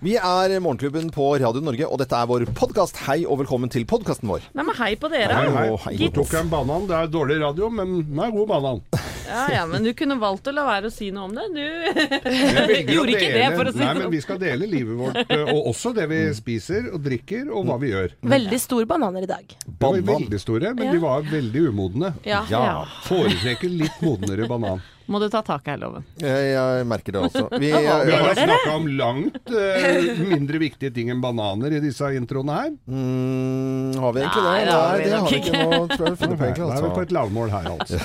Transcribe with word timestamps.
Vi 0.00 0.14
er 0.16 0.52
Morgenklubben 0.64 1.10
på 1.12 1.24
Radio 1.42 1.60
Norge, 1.60 1.84
og 1.84 1.98
dette 2.00 2.16
er 2.16 2.28
vår 2.30 2.46
podkast. 2.56 2.96
Hei 3.04 3.18
og 3.28 3.42
velkommen 3.42 3.68
til 3.68 3.82
podkasten 3.88 4.30
vår. 4.30 4.46
Nei, 4.56 4.64
men 4.64 4.76
hei 4.78 4.94
på 4.96 5.10
dere. 5.12 5.34
Hei, 5.36 5.50
hei. 5.52 5.64
Å, 5.68 5.76
hei. 5.84 5.92
Nå 6.00 6.06
tok 6.16 6.30
jeg 6.32 6.40
en 6.46 6.52
banan. 6.52 6.86
Det 6.88 6.94
er 6.96 7.10
dårlig 7.12 7.36
radio, 7.42 7.68
men 7.68 7.98
den 8.08 8.22
er 8.24 8.30
god 8.32 8.46
banan. 8.48 8.80
Ja, 9.28 9.42
ja, 9.52 9.64
men 9.68 9.84
du 9.84 9.90
kunne 9.94 10.16
valgt 10.18 10.48
å 10.48 10.54
la 10.56 10.64
være 10.66 10.88
å 10.88 10.94
si 10.94 11.10
noe 11.12 11.28
om 11.28 11.34
det. 11.36 11.44
Du 11.52 12.92
gjorde 12.96 13.12
ikke 13.12 13.28
det, 13.34 13.44
for 13.58 13.68
å 13.68 13.74
si 13.74 13.82
Nei, 13.82 13.90
men 13.92 14.06
sånn. 14.06 14.14
vi 14.16 14.20
skal 14.24 14.40
dele 14.40 14.68
livet 14.72 14.96
vårt, 15.02 15.20
eh, 15.36 15.44
og 15.52 15.68
også 15.74 15.92
det 15.98 16.06
vi 16.10 16.20
spiser 16.38 16.88
og 16.94 17.04
drikker, 17.04 17.50
og 17.52 17.68
hva 17.68 17.76
vi 17.84 17.92
gjør. 17.92 18.14
Veldig 18.32 18.60
store 18.64 18.88
bananer 18.90 19.26
i 19.28 19.30
dag. 19.30 19.52
Banan. 19.68 20.06
veldig 20.14 20.40
store, 20.40 20.72
men 20.80 20.88
Ja. 20.88 20.94
de 20.96 21.04
var 21.04 21.28
veldig 21.28 21.66
umodne. 21.74 22.14
Ja. 22.24 22.40
Ja, 22.48 22.64
Foretrekker 23.04 23.68
litt 23.84 24.00
modnere 24.00 24.48
banan. 24.48 24.80
Må 25.10 25.18
du 25.22 25.26
ta 25.32 25.40
tak 25.42 25.66
her, 25.66 25.78
Loven. 25.80 26.04
jeg, 26.20 26.50
jeg 26.52 26.86
merker 26.90 27.16
det 27.16 27.22
også. 27.28 27.46
Vi, 27.56 27.70
Vi 27.74 27.86
har 27.88 28.04
dere? 28.06 28.34
snakka 28.36 28.74
om 28.76 28.86
langt 28.98 29.50
uh, 29.50 30.20
mindre 30.30 30.60
viktige 30.62 30.92
ting 30.94 31.10
enn 31.10 31.22
bananer 31.22 31.74
i 31.78 31.80
disse 31.82 32.10
introene 32.18 32.58
her. 32.58 32.70
mm, 32.86 33.96
har 34.00 34.14
vi 34.14 34.22
egentlig 34.22 34.44
det? 34.44 34.50
Nei, 34.50 34.60
det 34.68 34.76
har 34.76 35.00
vi 35.00 35.08
det 35.08 35.16
har 35.16 35.26
vi 35.26 35.40
ikke. 35.40 35.64
Nå 35.64 35.80
tror 35.94 36.06
jeg 36.06 36.14
vi 36.14 36.20
finner 36.22 36.36
på 36.36 36.44
Da 36.44 36.50
egentlig, 36.50 36.68
er 36.68 36.76
vi 36.76 36.84
på 36.84 36.90
altså. 36.90 37.06
et 37.08 37.16
lavmål 37.16 37.54
her, 37.56 37.70
altså. 37.74 37.98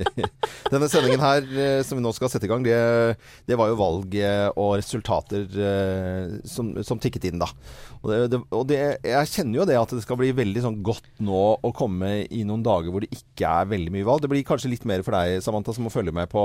Denne 0.72 0.88
sendingen 0.92 1.22
her 1.24 1.46
eh, 1.50 1.82
som 1.86 1.98
vi 2.00 2.04
nå 2.04 2.12
skal 2.16 2.32
sette 2.32 2.48
i 2.48 2.50
gang, 2.50 2.64
det, 2.64 2.78
det 3.50 3.58
var 3.60 3.72
jo 3.72 3.78
valg 3.80 4.16
eh, 4.20 4.48
og 4.54 4.76
resultater 4.80 5.46
eh, 5.50 6.40
som, 6.48 6.72
som 6.86 7.00
tikket 7.02 7.30
inn, 7.30 7.40
da. 7.42 7.48
Og, 8.00 8.08
det, 8.08 8.18
det, 8.32 8.38
og 8.56 8.64
det, 8.70 8.78
jeg 9.04 9.28
kjenner 9.28 9.60
jo 9.60 9.64
det 9.68 9.76
at 9.76 9.90
det 9.92 10.02
skal 10.04 10.16
bli 10.20 10.30
veldig 10.36 10.62
sånn 10.64 10.78
godt 10.84 11.08
nå 11.20 11.40
å 11.60 11.72
komme 11.76 12.22
i 12.32 12.44
noen 12.48 12.62
dager 12.64 12.92
hvor 12.92 13.04
det 13.04 13.10
ikke 13.12 13.48
er 13.60 13.68
veldig 13.68 13.92
mye 13.92 14.06
valg. 14.08 14.22
Det 14.24 14.30
blir 14.32 14.46
kanskje 14.48 14.70
litt 14.72 14.86
mer 14.88 15.04
for 15.04 15.16
deg, 15.16 15.42
Samantha, 15.44 15.74
som 15.76 15.84
må 15.84 15.92
følge 15.92 16.14
med 16.16 16.19
på 16.28 16.44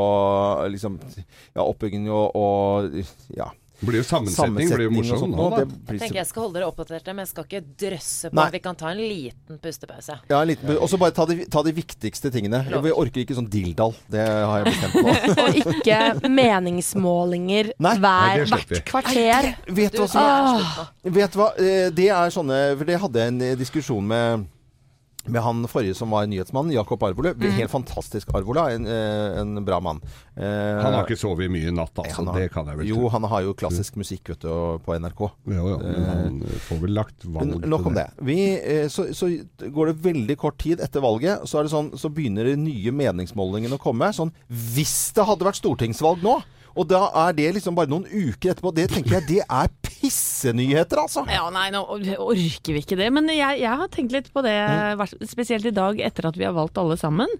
liksom, 0.71 0.99
ja, 1.55 1.61
oppbygging 1.65 2.07
og, 2.11 2.35
og 2.35 2.95
ja, 3.35 3.49
Det 3.75 3.89
blir 3.89 3.99
jo 3.99 4.05
sammensetning, 4.07 4.69
blir 4.71 4.85
jo 4.87 4.91
morsom 4.95 5.33
nå, 5.35 5.49
da. 5.51 5.57
Jeg 5.91 5.99
tenker 5.99 6.19
jeg 6.21 6.27
skal 6.29 6.45
holde 6.45 6.55
dere 6.61 6.69
oppdaterte, 6.71 7.11
men 7.11 7.25
jeg 7.25 7.31
skal 7.33 7.43
ikke 7.43 7.59
drøsse 7.83 8.29
på. 8.31 8.37
Nei. 8.39 8.45
Vi 8.53 8.61
kan 8.63 8.77
ta 8.79 8.93
en 8.93 9.01
liten 9.01 9.59
pustepause. 9.59 10.15
Ja, 10.31 10.39
en 10.39 10.47
liten, 10.47 10.71
og 10.79 10.87
så 10.89 10.97
bare 11.01 11.11
ta 11.17 11.25
de, 11.27 11.41
ta 11.51 11.61
de 11.67 11.73
viktigste 11.75 12.31
tingene. 12.31 12.61
Vi 12.71 12.93
orker 12.95 13.25
ikke 13.25 13.35
sånn 13.35 13.49
dilldall. 13.51 13.91
Det 14.07 14.23
har 14.23 14.63
jeg 14.63 14.71
bestemt 14.71 14.95
nå. 15.03 15.35
Og 15.67 15.75
ikke 15.75 15.99
meningsmålinger 16.31 17.73
Nei. 17.83 17.95
Hver, 17.99 18.45
Nei, 18.45 18.47
hvert 18.55 18.83
kvarter. 18.87 19.51
Vet 19.67 19.95
du 19.95 20.01
hva 20.05 20.09
som 20.09 20.21
Ah, 20.25 20.87
Vet 21.03 21.35
hva? 21.37 21.51
Eh, 21.59 21.89
Det 21.95 22.07
er 22.15 22.31
sånne 22.33 22.57
For 22.77 22.87
det 22.87 22.97
hadde 23.01 23.21
jeg 23.25 23.33
en 23.33 23.43
diskusjon 23.59 24.07
med 24.07 24.47
med 25.27 25.41
han 25.41 25.63
forrige 25.67 25.95
som 25.97 26.09
var 26.13 26.25
nyhetsmann, 26.29 26.71
Jakob 26.73 27.01
Arvola. 27.03 27.33
Helt 27.55 27.71
fantastisk 27.71 28.29
Arvola. 28.35 28.67
En, 28.75 28.85
eh, 28.85 29.39
en 29.41 29.63
bra 29.65 29.79
mann. 29.79 30.01
Eh, 30.35 30.43
Han 30.83 30.93
har 30.93 31.05
ikke 31.05 31.17
sovet 31.17 31.49
mye 31.51 31.67
i 31.69 31.71
natt, 31.75 31.93
altså. 31.95 32.25
har- 32.25 32.39
det 32.39 32.51
kan 32.53 32.65
jeg 32.67 32.77
vel 32.77 32.87
Jo, 32.87 33.09
han 33.09 33.23
har 33.23 33.41
jo 33.41 33.53
klassisk 33.53 33.95
musikk 33.97 34.29
vet 34.29 34.39
du, 34.39 34.79
på 34.85 34.95
NRK. 34.99 35.31
Jo, 35.47 35.67
jo, 35.69 35.77
men 35.79 36.05
han 36.05 36.39
får 36.69 36.81
vel 36.81 36.93
lagt 36.93 37.25
valg 37.25 37.61
til 37.61 37.69
nok 37.69 37.85
om 37.85 37.93
det. 37.93 38.07
Vi, 38.21 38.39
eh, 38.59 38.87
så, 38.87 39.07
så 39.13 39.29
går 39.59 39.87
det 39.93 40.01
veldig 40.03 40.37
kort 40.37 40.57
tid 40.57 40.79
etter 40.79 41.01
valget, 41.01 41.47
så, 41.47 41.59
er 41.59 41.63
det 41.63 41.71
sånn, 41.71 41.91
så 41.97 42.09
begynner 42.13 42.43
de 42.45 42.55
nye 42.57 42.91
meningsmålingene 42.91 43.77
å 43.77 43.81
komme. 43.81 44.11
Sånn 44.13 44.31
hvis 44.51 45.13
det 45.13 45.25
hadde 45.25 45.45
vært 45.47 45.61
stortingsvalg 45.61 46.21
nå! 46.21 46.41
Og 46.75 46.87
da 46.89 47.01
er 47.25 47.35
det 47.37 47.49
liksom 47.57 47.75
bare 47.77 47.89
noen 47.91 48.05
uker 48.09 48.51
etterpå. 48.51 48.71
Det 48.75 48.87
tenker 48.91 49.17
jeg 49.17 49.27
det 49.29 49.41
er 49.43 49.69
pissenyheter, 49.85 50.99
altså! 51.05 51.23
Ja, 51.31 51.47
nei, 51.53 51.67
nå 51.73 51.81
orker 51.87 52.75
vi 52.75 52.81
ikke 52.83 52.97
det. 52.99 53.09
Men 53.15 53.29
jeg, 53.31 53.61
jeg 53.63 53.81
har 53.81 53.91
tenkt 53.93 54.15
litt 54.15 54.31
på 54.35 54.43
det, 54.45 54.55
spesielt 55.31 55.67
i 55.69 55.73
dag 55.75 56.01
etter 56.03 56.29
at 56.29 56.39
vi 56.39 56.47
har 56.47 56.55
valgt 56.57 56.79
alle 56.81 56.97
sammen. 56.99 57.31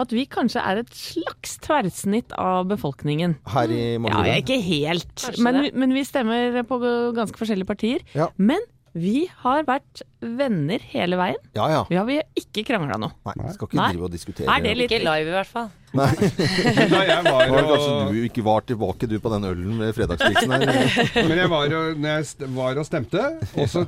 At 0.00 0.14
vi 0.14 0.26
kanskje 0.30 0.62
er 0.62 0.82
et 0.84 0.92
slags 0.94 1.58
tverrsnitt 1.64 2.34
av 2.38 2.68
befolkningen. 2.70 3.38
Her 3.54 3.74
i 3.74 3.82
Ja, 3.98 4.22
ikke 4.38 4.60
helt, 4.62 5.26
men, 5.42 5.68
men 5.74 5.94
vi 5.96 6.06
stemmer 6.06 6.62
på 6.68 6.78
ganske 7.16 7.38
forskjellige 7.40 7.68
partier. 7.68 8.06
Ja. 8.14 8.30
Men 8.36 8.62
vi 8.94 9.24
har 9.42 9.64
vært 9.66 10.04
venner 10.22 10.82
hele 10.92 11.16
veien. 11.18 11.38
Ja, 11.56 11.64
ja. 11.72 11.80
Vi 11.88 11.96
har 11.98 12.10
ikke 12.38 12.62
krangla 12.68 12.94
noe. 13.02 13.16
Nei, 13.26 13.34
vi 13.40 13.54
skal 13.56 13.68
ikke 13.68 13.78
Nei. 13.80 13.88
drive 13.90 14.06
og 14.06 14.12
diskutere. 14.14 14.46
Er 14.54 14.62
det 14.62 14.74
litt 14.78 14.92
Ikke 14.94 15.02
live, 15.02 15.32
i 15.32 15.34
hvert 15.34 15.50
fall. 15.50 15.72
Nei, 15.98 16.10
jeg 17.10 17.24
var, 17.26 17.50
Var 17.50 17.66
kanskje 17.70 17.96
du 18.12 18.20
ikke 18.28 18.44
var 18.46 18.68
tilbake 18.68 19.08
du 19.10 19.16
på 19.22 19.32
den 19.34 19.48
ølen 19.50 19.82
ved 19.82 19.96
fredagspilsen 19.98 20.54
her? 20.54 20.70
men 21.28 21.34
jeg 21.42 21.50
var, 21.50 21.74
og, 21.80 21.98
når 21.98 22.22
jeg 22.22 22.52
var 22.54 22.80
og 22.82 22.86
stemte, 22.86 23.26
og 23.58 23.68
så 23.70 23.84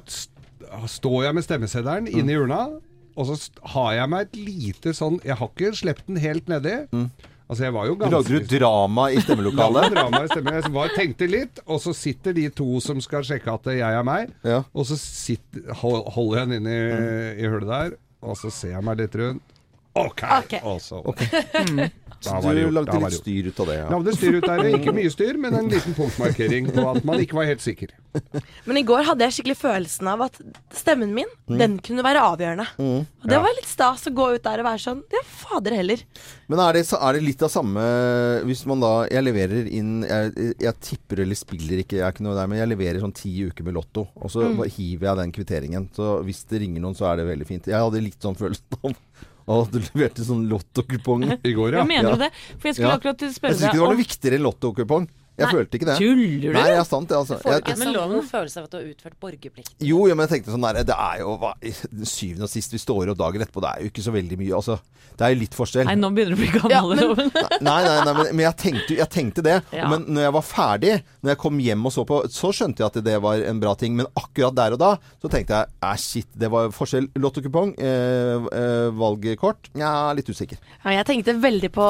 står 0.91 1.28
jeg 1.28 1.38
med 1.38 1.47
stemmeseddelen 1.47 2.10
inn 2.10 2.30
i 2.30 2.38
urna, 2.41 2.64
og 3.16 3.30
så 3.30 3.38
har 3.76 3.94
jeg 4.00 4.12
meg 4.12 4.26
et 4.26 4.36
lite 4.36 4.92
sånn 4.92 5.20
Jeg 5.25 5.38
har 5.38 5.48
ikke 5.48 5.70
sluppet 5.78 6.10
den 6.10 6.19
helt 6.20 6.50
nedi. 6.50 6.75
Altså, 7.46 7.62
jeg 7.68 7.74
var 7.76 7.86
jo 7.86 7.94
Lagde 8.00 8.40
du 8.42 8.48
drama 8.58 9.04
i 9.14 9.20
stemmelokalet? 9.22 9.92
drama 9.94 10.22
i 10.24 10.30
stemmen. 10.32 10.56
Jeg 10.58 10.72
var, 10.74 10.88
tenkte 10.96 11.28
litt, 11.30 11.60
og 11.66 11.78
så 11.84 11.92
sitter 11.94 12.34
de 12.34 12.48
to 12.50 12.80
som 12.82 12.98
skal 13.04 13.22
sjekke 13.26 13.54
at 13.54 13.68
jeg 13.76 13.86
er 14.00 14.06
meg, 14.06 14.32
Ja. 14.46 14.64
og 14.74 14.86
så 14.88 14.98
sitter, 14.98 15.62
holder 15.78 16.40
jeg 16.40 16.48
den 16.50 16.56
inn 16.58 16.66
i, 16.72 16.80
i 17.44 17.50
hullet 17.52 17.70
der, 17.70 17.94
og 18.26 18.34
så 18.40 18.50
ser 18.50 18.74
jeg 18.74 18.82
meg 18.88 18.98
litt 19.04 19.14
rundt. 19.20 19.55
OK! 19.96 20.22
Ok. 20.42 20.58
Og 20.64 20.80
så 20.84 21.02
Så 22.16 22.32
Da 22.32 22.40
var 22.40 22.54
det 22.56 22.62
du 22.62 22.66
gjort, 22.70 22.74
lagde 22.88 22.98
litt 23.04 23.14
styr 23.20 23.46
ut 23.50 23.58
av 23.60 23.66
det? 23.68 23.74
Ja. 23.76 23.88
Lagde 23.92 24.12
styr 24.16 24.36
ut 24.38 24.46
der. 24.48 24.60
Ikke 24.72 24.92
mye 24.96 25.10
styr, 25.12 25.36
men 25.38 25.54
en 25.54 25.66
liten 25.70 25.92
punktmarkering 25.94 26.70
på 26.72 26.84
at 26.88 27.04
man 27.06 27.20
ikke 27.22 27.36
var 27.36 27.44
helt 27.50 27.60
sikker. 27.62 27.92
Men 28.64 28.78
i 28.80 28.82
går 28.88 29.04
hadde 29.04 29.26
jeg 29.26 29.34
skikkelig 29.36 29.56
følelsen 29.60 30.08
av 30.10 30.22
at 30.24 30.38
stemmen 30.74 31.12
min, 31.14 31.28
Mm. 31.46 31.58
den 31.60 31.74
kunne 31.84 32.02
være 32.02 32.22
avgjørende. 32.24 32.64
Og 32.80 33.28
det 33.28 33.36
Ja. 33.36 33.42
var 33.44 33.52
litt 33.54 33.68
stas 33.68 34.06
å 34.08 34.14
gå 34.16 34.30
ut 34.34 34.42
der 34.42 34.58
og 34.58 34.66
være 34.66 34.80
sånn 34.82 35.02
Ja, 35.12 35.20
fader 35.22 35.76
heller. 35.76 36.00
Men 36.48 36.58
er 36.58 36.72
det, 36.72 36.86
så- 36.88 36.98
er 37.02 37.12
det 37.12 37.22
litt 37.22 37.42
av 37.42 37.50
samme 37.50 37.84
Hvis 38.46 38.64
man 38.66 38.80
da 38.80 39.04
Jeg 39.10 39.22
leverer 39.22 39.68
inn 39.70 40.02
Jeg, 40.02 40.56
jeg 40.58 40.74
tipper 40.80 41.20
eller 41.22 41.34
spiller 41.34 41.84
ikke, 41.84 41.98
jeg 42.00 42.06
er 42.08 42.12
ikke 42.12 42.22
noe 42.24 42.34
der, 42.34 42.46
men 42.48 42.58
jeg 42.58 42.68
leverer 42.76 43.00
sånn 43.00 43.14
ti 43.14 43.30
uker 43.44 43.62
med 43.62 43.74
Lotto. 43.74 44.08
Og 44.16 44.30
så 44.30 44.42
Mm. 44.56 44.64
hiver 44.66 45.06
jeg 45.08 45.16
den 45.18 45.32
kvitteringen. 45.32 45.88
Så 45.94 46.24
hvis 46.24 46.44
det 46.48 46.60
ringer 46.62 46.80
noen, 46.80 46.96
så 46.96 47.12
er 47.12 47.16
det 47.18 47.26
veldig 47.38 47.46
fint. 47.46 47.64
Jeg 47.66 47.74
hadde 47.78 48.02
litt 48.02 48.18
sånn 48.20 48.34
følelsen 48.36 48.62
av 48.82 48.94
Å, 49.46 49.60
du 49.70 49.78
leverte 49.78 50.24
sånn 50.26 50.48
lottokupong. 50.50 51.22
I 51.46 51.52
går, 51.54 51.76
ja. 51.76 51.84
Jeg 51.84 51.86
mener 51.92 52.16
du 52.16 52.24
det? 52.24 52.32
For 52.58 52.68
jeg 52.68 52.74
skulle 52.78 52.88
Ja. 52.90 52.96
akkurat 52.98 53.20
Jeg 53.22 53.34
spørre 53.36 53.54
syns 53.54 53.68
ikke 53.68 53.78
det 53.78 53.84
var 53.84 53.92
noe 53.94 54.00
viktigere 54.02 54.38
enn 54.40 54.46
lottokupong. 54.48 55.06
Jeg 55.36 55.44
Nei, 55.44 55.52
følte 55.52 55.76
ikke 55.76 55.86
det. 55.91 55.97
Tuller 56.00 56.41
du? 56.41 56.52
Nei, 56.56 56.69
er 56.72 56.84
sant, 56.88 57.08
det. 57.10 57.16
Altså. 57.19 57.36
Får 57.42 57.50
du 57.50 57.52
Jeg, 57.52 57.62
ikke 57.66 57.78
Men 57.78 57.94
sånn 57.94 58.28
følelse 58.30 58.56
av 58.62 58.64
at 58.64 58.70
du 58.72 58.76
har 58.78 58.84
utført 58.88 59.16
borgerplikt? 59.20 59.74
jo, 59.84 59.98
jo, 60.08 60.14
men 60.16 60.24
jeg 60.26 60.30
tenkte 60.38 60.54
sånn 60.54 60.64
der, 60.64 60.82
Det 60.88 60.97
er 60.97 61.19
jo 61.20 61.34
hva, 61.42 61.50
syvende 62.08 62.47
og 62.48 62.52
sist 62.52 62.72
vi 62.72 62.80
står 62.80 63.12
opp 63.12 63.19
dagen 63.20 63.44
etterpå. 63.44 63.60
Det 63.60 63.72
er 63.74 63.82
jo 63.84 63.91
ikke 63.92 64.04
så 64.06 64.14
veldig 64.14 64.38
mye. 64.41 64.54
Altså, 64.56 64.78
det 65.16 65.26
er 65.26 65.34
jo 65.34 65.41
litt 65.42 65.56
forskjell. 65.56 65.86
Nei, 65.91 65.97
nå 66.00 66.10
begynner 66.16 66.32
du 66.32 66.38
å 66.38 66.41
bli 66.41 66.52
gammel. 66.56 66.72
Ja, 66.72 67.14
men- 67.16 67.32
Nei, 67.66 67.76
nei, 67.84 67.97
nei, 68.04 68.12
men, 68.16 68.30
men 68.36 68.44
jeg, 68.47 68.56
tenkte, 68.62 68.97
jeg 68.97 69.08
tenkte 69.12 69.44
det. 69.44 69.58
Ja. 69.76 69.88
Men 69.92 70.06
når 70.08 70.26
jeg 70.26 70.34
var 70.38 70.47
ferdig, 70.48 70.94
når 71.22 71.32
jeg 71.34 71.41
kom 71.44 71.60
hjem 71.66 71.84
og 71.88 71.92
så 71.92 72.04
på, 72.08 72.22
så 72.32 72.50
skjønte 72.56 72.80
jeg 72.84 72.88
at 72.91 72.98
det 73.04 73.16
var 73.24 73.44
en 73.53 73.60
bra 73.60 73.74
ting. 73.80 73.97
Men 73.97 74.08
akkurat 74.16 74.56
der 74.56 74.76
og 74.76 74.80
da 74.82 74.91
så 75.22 75.28
tenkte 75.32 75.60
jeg 75.60 75.68
æh, 75.84 75.97
shit, 76.00 76.28
det 76.36 76.50
var 76.53 76.72
forskjell. 76.76 77.08
Lottokupong, 77.20 77.74
eh, 77.76 78.48
eh, 78.56 78.88
valgkort 78.97 79.70
Nja, 79.76 80.12
litt 80.16 80.28
usikker. 80.32 80.58
Ja, 80.84 80.97
jeg 80.98 81.06
tenkte 81.08 81.36
veldig 81.41 81.70
på 81.76 81.86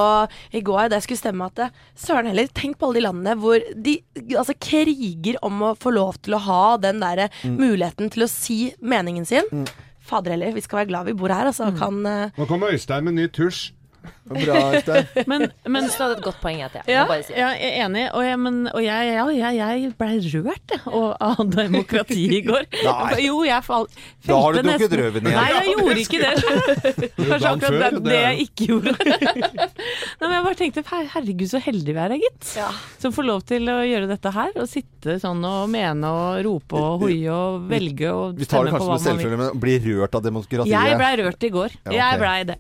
i 0.57 0.63
går 0.67 0.91
da 0.91 0.99
jeg 1.01 1.07
skulle 1.09 1.23
stemme 1.23 1.47
at 1.51 1.59
eh, 1.67 1.75
søren 1.99 2.31
heller, 2.31 2.51
tenk 2.57 2.79
på 2.79 2.89
alle 2.91 3.01
de 3.01 3.07
landene 3.07 3.36
hvor 3.41 3.63
de 3.75 3.99
altså, 4.37 4.55
kriger 4.61 5.39
om 5.47 5.63
å 5.71 5.75
få 5.79 5.93
lov 5.95 6.19
til 6.27 6.37
å 6.39 6.43
ha 6.47 6.77
den 6.83 7.01
der 7.05 7.27
Mm. 7.45 7.57
muligheten 7.59 8.11
til 8.13 8.25
å 8.25 8.29
si 8.31 8.73
meningen 8.81 9.27
sin. 9.27 9.67
Fader 10.07 10.37
heller, 10.37 10.53
vi 10.55 10.63
skal 10.63 10.81
være 10.81 10.91
glad 10.91 11.09
vi 11.09 11.15
bor 11.19 11.33
her, 11.35 11.49
altså. 11.51 11.71
Mm. 11.71 11.79
Kan 11.81 12.07
uh... 12.07 12.31
Nå 12.39 12.47
kommer 12.47 12.73
Øystein 12.75 13.05
med 13.09 13.17
ny 13.19 13.27
tusj. 13.29 13.73
Bra, 14.27 14.61
Øystein. 14.75 15.07
Men, 15.31 15.45
men 15.67 15.87
Jeg 15.87 15.93
du 15.93 16.03
hadde 16.03 16.17
et 16.17 16.25
godt 16.25 16.41
poeng, 16.43 16.59
Jeg 16.59 16.83
ja, 16.91 17.05
bare 17.07 17.23
si 17.23 17.35
ja, 17.37 17.51
jeg 17.55 17.71
er 17.71 17.85
enig, 17.87 18.05
og 18.11 18.25
jeg, 18.27 18.39
men, 18.43 18.57
og 18.73 18.83
jeg, 18.83 19.11
ja, 19.13 19.27
jeg, 19.37 19.59
jeg 19.61 19.93
ble 20.01 20.09
rørt 20.35 20.75
og, 20.87 21.09
av 21.23 21.43
demokrati 21.53 22.25
i 22.39 22.41
går. 22.47 22.67
Nei. 22.87 23.21
Jo, 23.27 23.41
jeg 23.47 23.67
falt 23.67 23.95
Da 24.27 24.41
har 24.43 24.57
du 24.57 24.63
drukket 24.67 24.97
rødvin 25.01 25.31
igjen. 25.31 25.39
Nei, 25.39 25.47
jeg 25.55 25.77
gjorde 25.77 26.03
ikke 26.03 26.23
det. 26.23 26.35
Det 27.27 27.37
akkurat 27.37 27.75
det, 27.77 27.91
det 27.97 28.03
det 28.07 28.19
jeg 28.21 28.47
ikke 28.47 28.67
gjorde. 28.71 28.93
Nei, 28.97 30.27
men 30.27 30.35
jeg 30.37 30.45
bare 30.47 30.59
tenkte 30.59 30.83
her- 30.91 31.09
herregud 31.15 31.51
så 31.51 31.61
heldig 31.63 31.95
vi 31.97 32.03
er, 32.03 32.15
gitt. 32.23 32.51
Ja. 32.59 32.69
Som 33.03 33.15
får 33.17 33.27
lov 33.29 33.45
til 33.49 33.71
å 33.71 33.79
gjøre 33.87 34.09
dette 34.11 34.33
her. 34.35 34.53
Og 34.63 34.69
sitte 34.71 35.17
sånn 35.23 35.43
og 35.47 35.69
mene 35.73 36.11
og 36.11 36.41
rope 36.47 36.81
og 36.81 37.05
hoie 37.07 37.33
og 37.33 37.67
velge 37.71 38.11
og 38.13 38.39
Vi 38.41 38.49
tar 38.49 38.67
det 38.67 38.75
kanskje 38.75 38.91
med 38.93 39.05
selvfølgelig, 39.07 39.41
men 39.45 39.63
bli 39.63 39.77
rørt 39.87 40.19
av 40.19 40.27
demokratiet. 40.27 40.73
Jeg 40.73 41.01
blei 41.01 41.13
rørt 41.23 41.47
i 41.49 41.53
går. 41.57 41.77
Ja, 41.77 41.91
ok. 41.91 41.97
Jeg 42.01 42.23
blei 42.23 42.39
det. 42.51 42.59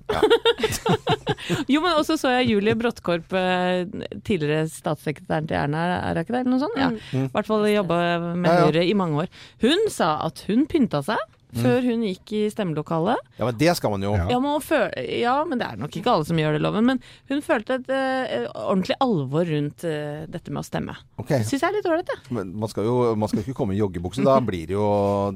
jo, 1.73 1.83
men 1.85 1.97
også 1.97 2.19
så 2.21 2.33
jeg 2.38 2.50
Julie 2.53 2.77
Bråttkorp, 2.79 3.33
eh, 3.37 3.85
tidligere 4.27 4.67
statssekretæren 4.73 5.49
til 5.50 5.59
Erna, 5.61 5.87
er 6.00 6.17
det 6.17 6.27
ikke 6.27 6.37
det? 6.37 6.43
Eller 6.44 6.55
noe 6.55 6.65
sånt? 6.65 6.81
Ja. 6.81 6.91
I 7.25 7.29
hvert 7.35 7.49
fall 7.49 7.67
jobba 7.71 8.00
med. 8.35 8.50
Høyre 8.67 8.85
i 8.87 8.94
mange 8.97 9.25
år. 9.25 9.33
Hun 9.65 9.88
sa 9.93 10.17
at 10.27 10.44
hun 10.49 10.67
pynta 10.71 11.03
seg 11.06 11.21
før 11.62 11.81
hun 11.87 12.03
gikk 12.06 12.32
i 12.37 12.43
stemmelokalet. 12.53 13.19
Ja, 13.38 13.44
men 13.49 13.58
det 13.61 13.75
skal 13.79 13.91
man 13.94 14.03
jo. 14.06 14.12
Ja. 14.17 14.26
Ja, 14.31 14.38
men, 14.43 14.61
føl 14.64 14.87
ja, 15.20 15.35
men 15.49 15.58
det 15.61 15.67
er 15.70 15.76
nok 15.81 15.97
ikke 16.00 16.12
alle 16.12 16.26
som 16.29 16.38
gjør 16.41 16.56
det, 16.56 16.62
Loven. 16.64 16.87
Men 16.87 17.00
hun 17.31 17.43
følte 17.44 17.79
et 17.81 17.91
uh, 17.91 18.47
ordentlig 18.67 18.97
alvor 19.00 19.44
rundt 19.49 19.85
uh, 19.88 20.25
dette 20.31 20.53
med 20.55 20.62
å 20.62 20.67
stemme. 20.67 20.97
Okay. 21.23 21.43
Syns 21.47 21.62
jeg 21.64 21.69
er 21.70 21.76
litt 21.79 21.88
ålreit, 21.91 22.11
jeg. 22.14 22.35
men 22.37 22.53
man 22.61 22.69
skal 22.73 22.85
jo 22.88 22.97
man 23.17 23.29
skal 23.32 23.43
ikke 23.44 23.56
komme 23.56 23.75
i 23.76 23.81
joggebukse. 23.81 24.25
Da 24.26 24.38
blir 24.49 24.67
det 24.70 24.76
jo 24.76 24.87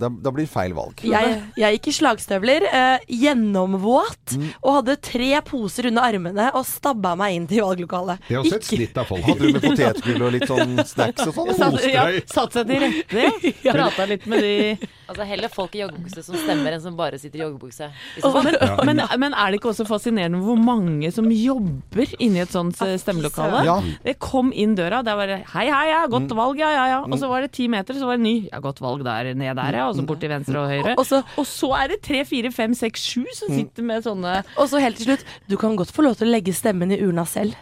Da, 0.01 0.09
da 0.11 0.33
blir 0.35 0.49
feil 0.51 0.75
valg. 0.77 1.01
Jeg, 1.07 1.39
jeg 1.61 1.79
gikk 1.79 1.91
i 1.93 1.97
slagstøvler, 2.01 2.69
uh, 2.71 3.11
gjennomvåt, 3.11 4.17
Mm. 4.31 4.47
og 4.63 4.75
hadde 4.77 4.95
tre 5.03 5.29
poser 5.43 5.89
under 5.89 6.05
armene 6.07 6.45
og 6.55 6.63
stabba 6.69 7.17
meg 7.19 7.35
inn 7.35 7.47
til 7.51 7.65
valglokalet. 7.65 8.21
Det 8.29 8.37
er 8.37 8.41
også 8.41 8.55
et 8.55 8.63
Ikke- 8.63 8.77
snitt 8.77 8.99
av 9.01 9.07
folk. 9.09 9.25
Hadde 9.27 9.39
du 9.41 9.53
med 9.53 9.63
potetgull 9.65 10.23
og 10.23 10.33
litt 10.33 10.47
sånn 10.47 10.77
snacks 10.87 11.27
og 11.27 11.35
sånn? 11.35 11.55
Satt, 11.59 11.85
ja, 11.91 12.05
satt 12.31 12.53
seg 12.53 12.67
til 12.71 12.81
rette, 12.85 13.55
ja. 13.65 13.73
Prata 13.77 14.07
litt 14.07 14.27
med 14.31 14.41
de 14.47 14.89
Altså 15.11 15.27
heller 15.27 15.51
folk 15.51 15.75
i 15.75 15.83
joggebukse 15.83 16.23
som 16.23 16.37
stemmer, 16.39 16.77
enn 16.77 16.83
som 16.85 16.95
bare 16.99 17.19
sitter 17.19 17.41
i 17.41 17.43
joggebukse. 17.43 17.89
I 17.91 18.23
så 18.23 18.31
fall. 18.31 18.47
men, 18.47 19.01
men, 19.01 19.03
men 19.19 19.35
er 19.35 19.51
det 19.51 19.59
ikke 19.59 19.73
også 19.73 19.87
fascinerende 19.89 20.39
hvor 20.45 20.59
mange 20.61 21.11
som 21.15 21.27
jobber 21.35 22.13
inni 22.23 22.43
et 22.45 22.55
sånt 22.55 22.79
eh, 22.87 22.95
stemmelokale? 23.01 23.65
Ja. 23.67 23.79
Det 24.05 24.17
kom 24.23 24.53
inn 24.55 24.77
døra, 24.79 25.03
det 25.07 25.17
var 25.19 25.35
'hei, 25.35 25.67
hei, 25.67 25.87
ja, 25.91 26.05
godt 26.11 26.31
valg, 26.39 26.63
ja, 26.63 26.71
ja, 26.77 26.87
ja'. 26.95 27.03
Og 27.11 27.19
så 27.19 27.31
var 27.33 27.43
det 27.43 27.51
ti 27.57 27.67
meter, 27.73 27.99
så 27.99 28.07
var 28.07 28.21
det 28.21 28.27
ny 28.29 28.37
'ja, 28.47 28.63
godt 28.63 28.81
valg 28.85 29.03
der 29.05 29.33
ned 29.35 29.57
der, 29.59 29.81
ja'. 29.81 29.89
Og 29.91 29.99
så 29.99 30.07
bort 30.07 30.23
til 30.23 30.31
venstre 30.31 30.63
og 30.63 30.71
høyre. 30.71 30.95
Og 30.97 31.07
så, 31.07 31.23
Og 31.37 31.47
så 31.47 31.73
er 31.83 31.95
det 31.95 32.01
tre, 32.07 32.25
fire, 32.25 32.53
fem, 32.55 32.75
seks, 32.75 33.03
sju 33.11 33.27
som 33.35 33.51
sitter 33.51 33.83
med 33.83 34.07
sånne 34.07 34.41
og 34.57 34.69
så 34.71 34.81
helt 34.83 34.99
til 35.01 35.11
slutt, 35.11 35.25
du 35.51 35.57
kan 35.61 35.77
godt 35.79 35.91
få 35.95 36.05
lov 36.07 36.17
til 36.19 36.29
å 36.29 36.35
legge 36.35 36.55
stemmen 36.55 36.93
i 36.93 37.01
urna 37.03 37.27
selv. 37.29 37.57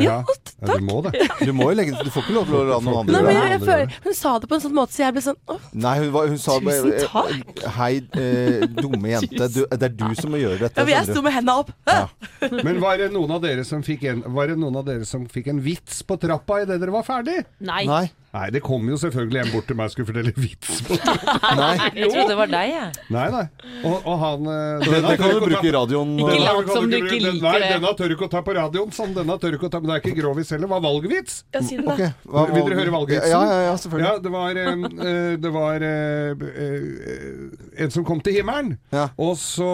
Ja, 0.00 0.14
ja, 0.24 0.76
du 0.76 0.84
må 0.86 1.00
det. 1.04 1.12
Du 1.46 1.50
må 1.52 1.66
jo 1.70 1.76
legge 1.76 1.98
Du 2.04 2.10
får 2.14 2.22
ikke 2.24 2.34
lov 2.36 2.46
til 2.48 2.54
å 2.56 2.62
la 2.68 2.78
noen 2.80 2.98
andre 3.02 3.12
Nei, 3.12 3.20
gjøre 3.20 3.26
men 3.26 3.34
det. 3.34 3.42
jeg, 3.42 3.50
jeg 3.52 3.62
føler, 3.66 3.96
hun 4.06 4.14
sa 4.16 4.32
det 4.40 4.48
på 4.48 4.56
en 4.56 4.62
sånn 4.64 4.74
måte, 4.76 4.94
så 4.94 5.02
jeg 5.04 5.16
ble 5.16 5.22
sånn 5.26 5.38
åh, 5.52 5.66
Nei, 5.84 5.94
hun, 6.00 6.08
var- 6.14 6.30
hun 6.32 6.38
sa 6.40 6.56
Tusen 6.62 6.92
eh, 6.92 7.04
takk. 7.12 7.62
Hei, 7.76 7.90
eh, 8.22 8.64
dumme 8.78 9.12
jente. 9.12 9.48
Du, 9.56 9.60
det 9.68 9.88
er 9.90 9.94
du 9.98 10.06
som 10.16 10.32
må 10.32 10.40
gjøre 10.40 10.60
dette. 10.64 10.80
Ja, 10.80 10.86
men 10.88 10.94
jeg 10.96 11.10
sto 11.10 11.22
med 11.26 11.34
hendene 11.36 11.58
opp. 11.64 11.72
Ja. 11.88 12.06
Men 12.66 12.80
var 12.82 12.96
det 13.02 13.10
noen 13.12 13.34
av 13.36 13.42
dere 13.44 13.64
som 13.68 13.82
fikk 13.84 14.04
en, 14.08 14.22
var 14.32 14.48
det 14.52 14.56
noen 14.60 14.76
av 14.80 14.86
dere 14.88 15.04
som 15.08 15.26
fikk 15.30 15.50
en 15.52 15.60
vits 15.64 16.00
på 16.08 16.16
trappa 16.22 16.62
idet 16.64 16.78
dere 16.80 16.94
var 16.94 17.04
ferdig? 17.06 17.42
Nei. 17.60 17.84
Nei. 17.90 18.06
Nei, 18.32 18.46
det 18.48 18.62
kom 18.64 18.86
jo 18.88 18.96
selvfølgelig 18.96 19.40
en 19.42 19.50
bort 19.52 19.66
til 19.68 19.76
meg 19.76 19.90
og 19.90 19.92
skulle 19.92 20.08
fortelle 20.08 20.32
vits. 20.40 20.78
På 20.86 20.96
nei. 21.58 21.72
Jeg 21.98 22.06
trodde 22.14 22.28
det 22.30 22.36
var 22.38 22.48
deg, 22.54 22.70
jeg. 22.72 23.02
Nei, 23.12 23.24
nei. 23.34 23.42
Og, 23.84 24.06
og 24.08 24.14
han 24.22 24.46
eh, 24.48 24.78
Det, 24.80 24.88
denne 24.94 25.10
det 25.12 25.18
kan 25.20 25.34
du 25.36 25.40
bruke 25.44 25.68
i 25.68 25.72
radioen. 25.76 26.14
Ikke 26.16 26.38
langt 26.40 26.46
lat 26.46 26.70
kan 26.70 26.78
som 26.78 26.86
du 26.88 26.96
ikke 26.96 27.10
bruke- 27.10 27.18
liker 27.26 27.44
Nei, 27.44 27.52
det. 27.60 27.68
denne 27.74 27.92
tør 27.98 28.08
du 28.08 28.14
ikke 28.16 28.28
å 28.28 28.32
ta 28.32 28.40
på 28.46 28.54
radioen. 28.56 28.94
Sånn, 28.96 29.12
denne 29.18 29.36
tør 29.42 29.52
du 29.52 29.58
ikke 29.60 29.68
å 29.68 29.72
ta, 29.74 29.82
men 29.84 29.92
det 29.92 29.98
er 29.98 30.04
ikke 30.06 30.16
grovis 30.22 30.52
heller. 30.54 30.64
Det 30.64 30.72
var 30.72 30.84
valgvits. 30.86 31.34
Ja, 31.52 31.60
si 31.68 31.76
det 31.76 31.84
da. 31.90 31.92
Ok, 31.92 32.24
hva- 32.32 32.46
Vil 32.54 32.64
dere 32.70 32.78
høre 32.80 32.94
valgvitsen? 32.96 33.34
Ja, 33.34 33.42
ja, 33.52 33.58
ja, 33.68 33.74
selvfølgelig. 33.84 34.08
Ja, 34.08 34.24
det 34.24 34.32
var, 34.38 34.62
eh, 34.62 34.86
eh, 35.12 35.36
det 35.44 35.52
var 35.58 35.86
eh, 35.92 36.46
eh, 36.64 37.84
en 37.84 37.92
som 37.98 38.06
kom 38.08 38.24
til 38.24 38.38
himmelen, 38.40 38.78
Ja. 38.96 39.10
og 39.20 39.36
så 39.40 39.68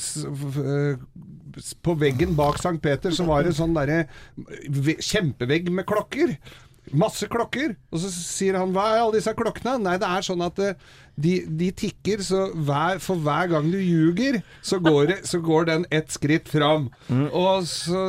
s- 0.00 0.24
f- 0.24 0.62
eh, 0.64 0.96
s- 1.60 1.74
På 1.82 1.92
veggen 1.98 2.32
bak 2.38 2.56
Sankt 2.62 2.80
Peter 2.84 3.10
så 3.10 3.24
var 3.26 3.42
det 3.42 3.52
sånn 3.58 3.74
derre 3.74 4.06
ve- 4.70 4.96
kjempevegg 5.02 5.68
med 5.74 5.84
klokker. 5.90 6.36
Masse 6.92 7.28
klokker. 7.30 7.74
Og 7.92 8.00
så 8.02 8.12
sier 8.12 8.58
han 8.60 8.72
hva 8.76 8.86
er 8.94 9.02
alle 9.02 9.18
disse 9.18 9.34
klokkene? 9.36 9.78
Nei, 9.82 9.96
det 10.00 10.08
er 10.08 10.26
sånn 10.26 10.44
at 10.44 10.58
eh, 10.62 10.74
de, 11.18 11.32
de 11.58 11.68
tikker, 11.74 12.20
så 12.22 12.44
hver, 12.54 13.00
for 13.02 13.18
hver 13.24 13.50
gang 13.50 13.66
du 13.72 13.78
ljuger, 13.80 14.38
så 14.62 14.78
går, 14.82 15.00
det, 15.10 15.16
så 15.26 15.40
går 15.42 15.66
den 15.66 15.86
ett 15.94 16.12
skritt 16.14 16.46
fram. 16.52 16.88
Og, 17.10 17.66
så, 17.66 18.02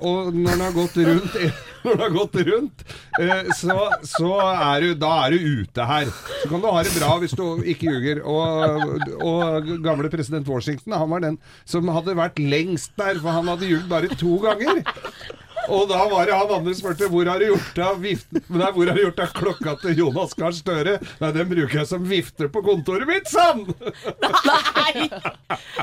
og 0.00 0.34
når 0.34 0.50
den 0.56 0.64
har 0.66 0.74
gått 0.76 0.98
rundt 1.06 1.38
Når 1.86 1.92
den 1.92 2.02
har 2.02 2.14
gått 2.16 2.36
rundt, 2.48 2.80
eh, 3.22 3.50
så, 3.54 3.76
så 4.02 4.32
er 4.42 4.82
du, 4.82 4.88
da 4.98 5.12
er 5.28 5.36
du 5.36 5.60
ute 5.62 5.86
her. 5.86 6.10
Så 6.42 6.50
kan 6.50 6.64
du 6.64 6.66
ha 6.66 6.82
det 6.82 6.94
bra 6.96 7.12
hvis 7.22 7.36
du 7.38 7.44
ikke 7.62 7.92
ljuger. 7.92 8.24
Og, 8.26 9.06
og 9.22 9.70
gamle 9.86 10.10
president 10.10 10.50
Washington, 10.50 10.96
han 10.98 11.12
var 11.12 11.22
den 11.22 11.38
som 11.62 11.86
hadde 11.94 12.16
vært 12.18 12.42
lengst 12.42 12.96
der, 12.98 13.20
for 13.22 13.30
han 13.38 13.46
hadde 13.52 13.70
ljugd 13.70 13.86
bare 13.92 14.10
to 14.18 14.34
ganger. 14.42 14.82
Og 15.72 15.88
da 15.90 16.02
var 16.10 16.28
det 16.28 16.34
han 16.36 16.50
andre 16.60 16.74
spurte 16.78 17.08
hvor 17.10 17.26
har 17.26 17.40
du 17.42 17.46
gjort 17.48 17.78
av 17.82 17.96
viften 18.02 18.42
Nei, 18.54 18.68
hvor 18.76 18.86
har 18.86 18.94
du 18.94 19.02
gjort 19.02 19.22
av 19.24 19.32
klokka 19.34 19.72
til 19.82 19.96
Jonas 19.98 20.34
Gahr 20.38 20.54
Støre? 20.54 20.96
Nei, 21.22 21.30
den 21.34 21.48
bruker 21.50 21.80
jeg 21.80 21.88
som 21.90 22.04
vifter 22.06 22.50
på 22.54 22.62
kontoret 22.66 23.08
mitt, 23.08 23.26
sann! 23.32 23.64
Nei! 23.66 25.08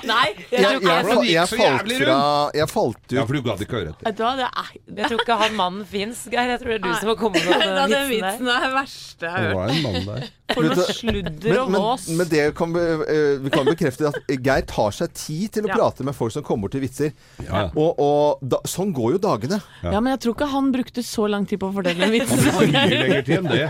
Nei. 0.08 0.28
Jeg, 0.52 0.62
jeg, 0.62 0.80
jeg, 0.84 1.26
jeg, 1.34 1.48
falt 1.52 1.94
fra 2.00 2.20
Jeg 2.56 2.70
falt 2.72 3.16
Ja, 3.18 3.26
for 3.28 3.36
du 3.38 3.42
gadd 3.46 3.64
ikke 3.66 3.80
høre 3.82 3.94
etter. 3.94 4.14
Det 4.14 4.48
er 4.48 4.72
Jeg 5.02 5.10
tror 5.12 5.24
ikke 5.26 5.38
han 5.44 5.58
mannen 5.60 5.88
fins, 5.90 6.24
Geir. 6.32 6.54
Jeg 6.54 6.62
tror 6.64 6.74
det 6.74 6.80
er 6.80 6.86
du 6.86 6.94
som 7.02 7.12
har 7.14 7.20
kommet 7.20 7.44
med 7.50 7.66
den 7.66 7.94
den 7.94 8.08
vitsen 8.14 8.24
der. 8.24 8.38
vitsen 8.38 8.54
er 8.54 8.64
det 8.68 8.72
verste 8.78 9.28
jeg 9.28 9.34
Det 9.34 9.34
har 9.34 9.44
hørt. 9.44 9.58
var 9.58 9.74
en 9.74 9.84
mann 9.84 10.10
der. 10.14 10.30
For 10.54 10.68
noe 10.68 10.84
sludder 10.94 11.56
og 11.64 11.70
vås. 11.74 12.04
men 12.14 12.28
det 12.30 12.42
kan, 12.58 12.74
be- 12.76 12.82
eh, 13.10 13.38
vi 13.42 13.50
kan 13.54 13.66
bekrefte 13.66 14.10
at 14.12 14.34
Geir 14.44 14.66
tar 14.70 14.92
seg 14.94 15.14
tid 15.18 15.54
til 15.56 15.66
å 15.66 15.72
Ja. 15.72 15.78
prate 15.80 16.06
med 16.06 16.14
folk 16.18 16.34
som 16.36 16.44
kommer 16.46 16.68
bort 16.68 16.76
til 16.76 16.84
vitser. 16.84 17.14
Ja. 17.42 17.64
Og, 17.74 17.98
og 18.04 18.44
da, 18.44 18.60
sånn 18.70 18.92
går 18.94 19.16
jo 19.16 19.22
dagene. 19.24 19.58
Ja, 19.84 20.00
men 20.00 20.14
jeg 20.14 20.20
tror 20.24 20.32
ikke 20.38 20.46
han 20.48 20.70
brukte 20.72 21.02
så 21.04 21.26
lang 21.28 21.44
tid 21.50 21.60
på 21.60 21.68
å 21.68 21.74
fortelle 21.76 22.00
den 22.00 22.08
Han 22.08 22.14
vitsen. 22.16 22.40
brukte 22.40 22.72
mye 22.72 22.88
lenger 23.04 23.20
tid 23.28 23.36
enn 23.36 23.52
det. 23.52 23.68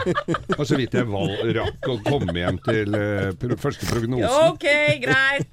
Og 0.59 0.65
så 0.69 0.77
vidt 0.77 0.93
jeg 0.99 1.07
val 1.09 1.31
rakk 1.57 1.81
å 1.89 1.95
komme 2.05 2.35
hjem 2.37 2.59
til 2.67 2.93
eh, 2.99 3.31
pr 3.41 3.55
første 3.63 3.81
prognosen. 3.89 4.29
Ok, 4.51 4.65
greit. 5.01 5.49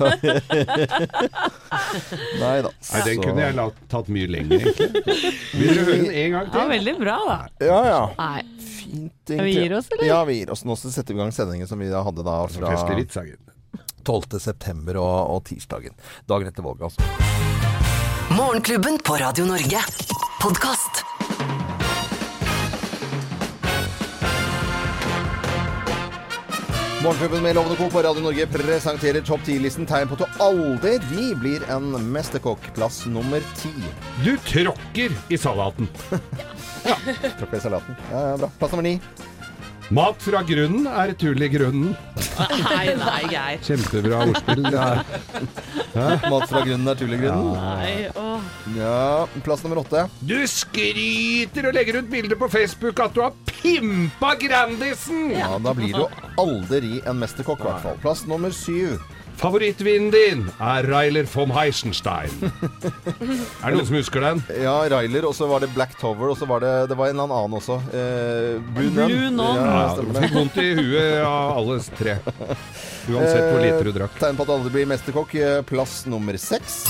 Nei 2.40 2.56
da. 2.64 2.70
Nei, 2.72 3.02
den 3.06 3.20
kunne 3.22 3.44
jeg 3.44 3.54
latt, 3.58 3.76
tatt 3.92 4.08
mye 4.12 4.28
lenger, 4.34 4.64
egentlig. 4.66 5.30
Vil 5.54 5.68
dere 5.70 5.84
høre 5.86 5.98
den 6.00 6.10
en 6.10 6.32
gang 6.36 6.46
Ja, 6.48 6.52
til? 6.56 6.68
veldig 6.74 6.94
bra, 7.00 7.16
da. 7.28 7.36
Ja, 7.70 7.80
ja. 7.86 8.00
Nei. 8.18 8.40
Fint, 8.80 9.12
vi 9.30 9.34
egentlig. 9.36 9.54
gir 9.60 9.72
oss, 9.78 9.86
eller? 9.94 10.06
Ja, 10.10 10.20
vi 10.26 10.34
gir 10.40 10.50
oss. 10.56 10.62
Nå 10.66 10.72
setter 10.80 11.10
vi 11.14 11.18
i 11.18 11.20
gang 11.22 11.32
sendingen 11.36 11.68
som 11.70 11.78
vi 11.82 11.86
da 11.92 12.00
hadde 12.06 12.22
da 12.26 12.36
fra 12.50 12.66
festlig 12.74 12.96
vits, 13.04 13.16
Hagen. 13.20 13.40
12. 14.08 14.38
september 14.40 14.94
og, 14.98 15.18
og 15.36 15.40
tirsdagen. 15.46 15.94
Dagen 16.30 16.46
etter 16.50 16.62
valget, 16.66 16.84
altså. 16.90 17.00
Morgenklubben 18.40 18.98
på 19.04 19.14
Radio 19.14 19.44
Norge. 19.44 19.78
Podkast. 20.42 21.04
Morgenklubben 27.02 27.42
med 27.42 27.54
Lovende 27.54 27.76
Co. 27.76 27.90
på 27.90 28.02
Radio 28.02 28.22
Norge 28.22 28.46
presenterer 28.46 29.20
topp 29.20 29.40
10-listen 29.44 29.84
tegn 29.86 30.08
på 30.08 30.16
at 30.16 30.24
du 30.24 30.40
aldri 30.46 31.34
blir 31.36 31.66
en 31.68 31.92
mesterkokk. 32.14 32.64
Plass 32.78 33.02
nummer 33.06 33.44
ti. 33.60 33.74
Du 34.24 34.32
tråkker 34.48 35.12
i 35.28 35.38
salaten. 35.38 35.92
ja. 36.88 36.96
Tråkker 37.38 37.58
i 37.58 37.60
salaten. 37.60 38.00
Ja, 38.08 38.28
ja, 38.30 38.36
bra. 38.40 38.50
Plass 38.56 38.72
nummer 38.72 38.88
ni. 38.88 38.96
Mat 39.90 40.22
fra 40.22 40.38
grunnen 40.46 40.84
er 40.86 41.10
tull 41.18 41.42
i 41.42 41.48
grunnen. 41.50 41.96
Nei, 42.62 42.92
nei, 42.94 43.22
Geir. 43.32 43.58
Kjempebra 43.66 44.20
ordspill. 44.22 44.68
Ja. 44.70 44.84
Mat 46.30 46.44
fra 46.46 46.62
grunnen 46.62 46.86
er 46.92 47.00
tull 47.00 47.16
i 47.16 47.18
grunnen. 47.18 47.56
Nei, 47.58 47.94
åh. 48.14 48.44
Ja, 48.76 49.26
plass 49.42 49.64
nummer 49.66 49.80
åtte. 49.82 50.04
Du 50.22 50.36
skryter 50.46 51.66
og 51.66 51.74
legger 51.74 51.98
ut 51.98 52.10
bilder 52.12 52.38
på 52.38 52.46
Facebook 52.52 53.02
at 53.02 53.16
du 53.16 53.24
har 53.24 53.34
pimpa 53.50 54.36
Grandisen! 54.38 55.32
Ja, 55.34 55.56
da 55.58 55.74
blir 55.74 55.98
du 55.98 56.06
aldri 56.38 57.00
en 57.02 57.18
mesterkokk, 57.18 57.64
i 57.64 57.68
hvert 57.72 57.82
fall. 57.88 57.98
Plass 58.06 58.22
nummer 58.30 58.54
syv. 58.54 59.00
Favorittvinen 59.40 60.10
din 60.12 60.42
er 60.60 60.84
Reiler 60.84 61.24
von 61.32 61.48
Heisenstein. 61.56 62.28
er 63.62 63.70
det 63.70 63.76
noen 63.78 63.86
som 63.88 63.96
husker 63.96 64.20
den? 64.24 64.42
Ja, 64.60 64.74
Ryler, 64.92 65.24
og 65.30 65.32
så 65.36 65.48
var 65.48 65.62
det 65.64 65.70
Black 65.72 65.94
Tower, 66.00 66.28
og 66.34 66.36
så 66.36 66.44
var 66.50 66.60
det 66.60 66.72
Det 66.90 66.98
var 66.98 67.08
en 67.08 67.16
eller 67.22 67.32
annen 67.38 67.56
også. 67.56 67.78
Eh, 67.88 68.58
Blue 68.76 68.90
Nun. 68.92 69.06
Blue 69.08 69.30
Nun. 69.32 69.56
Ja, 69.56 69.78
Ja, 69.96 70.18
fikk 70.20 70.34
vondt 70.36 70.58
i 70.60 70.66
huet 70.76 71.22
av 71.24 71.54
alle 71.56 71.78
tre. 71.96 72.18
Uansett 73.08 73.46
hvor 73.48 73.64
lite 73.64 73.80
du 73.88 73.92
drakk. 73.96 74.18
Tegn 74.20 74.36
på 74.36 74.44
at 74.44 74.52
alle 74.58 74.74
blir 74.76 74.90
mesterkokk. 74.92 75.32
eh, 75.40 75.62
Plass 75.70 76.02
nummer 76.10 76.36
seks. 76.40 76.82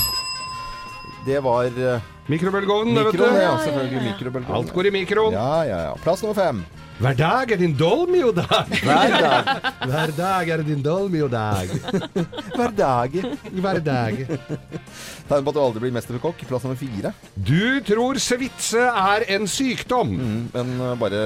Det 1.23 1.37
var 1.45 1.69
uh, 1.69 2.01
Mikrobølgeovnen, 2.33 2.95
det 2.97 3.03
vet 3.11 3.19
du. 3.21 3.25
ja. 3.39 3.51
Selvfølgelig 3.61 4.03
mikrobølgeovn. 4.09 4.55
Alt 4.57 4.71
går 4.73 4.87
i 4.89 4.93
mikroen. 4.95 5.35
Ja, 5.37 5.49
ja, 5.69 5.81
ja. 5.91 5.91
Plass 6.03 6.23
nummer 6.25 6.35
fem. 6.35 6.63
Hver 7.01 7.15
dag 7.17 7.51
er 7.51 7.57
din 7.57 7.71
dolmio-dag. 7.73 8.67
Hver 8.85 9.13
dag. 9.21 9.47
Hver 9.89 10.11
dag 10.13 10.49
er 10.53 10.61
din 10.61 10.83
dolmio-dag. 10.85 11.71
Hver 12.53 12.75
dag. 12.77 13.15
Hver 13.51 13.79
dag. 13.81 14.19
Tegn 15.25 15.47
på 15.47 15.49
at 15.49 15.57
du 15.57 15.61
aldri 15.63 15.81
blir 15.81 15.95
mesterkokk. 15.95 16.43
Plass 16.45 16.67
nummer 16.67 16.77
fire. 16.77 17.13
Du 17.33 17.81
tror 17.87 18.21
svitse 18.21 18.85
er 18.85 19.25
en 19.33 19.49
sykdom. 19.49 20.13
Mm, 20.13 20.43
men 20.53 20.75
uh, 20.77 20.93
bare 21.01 21.23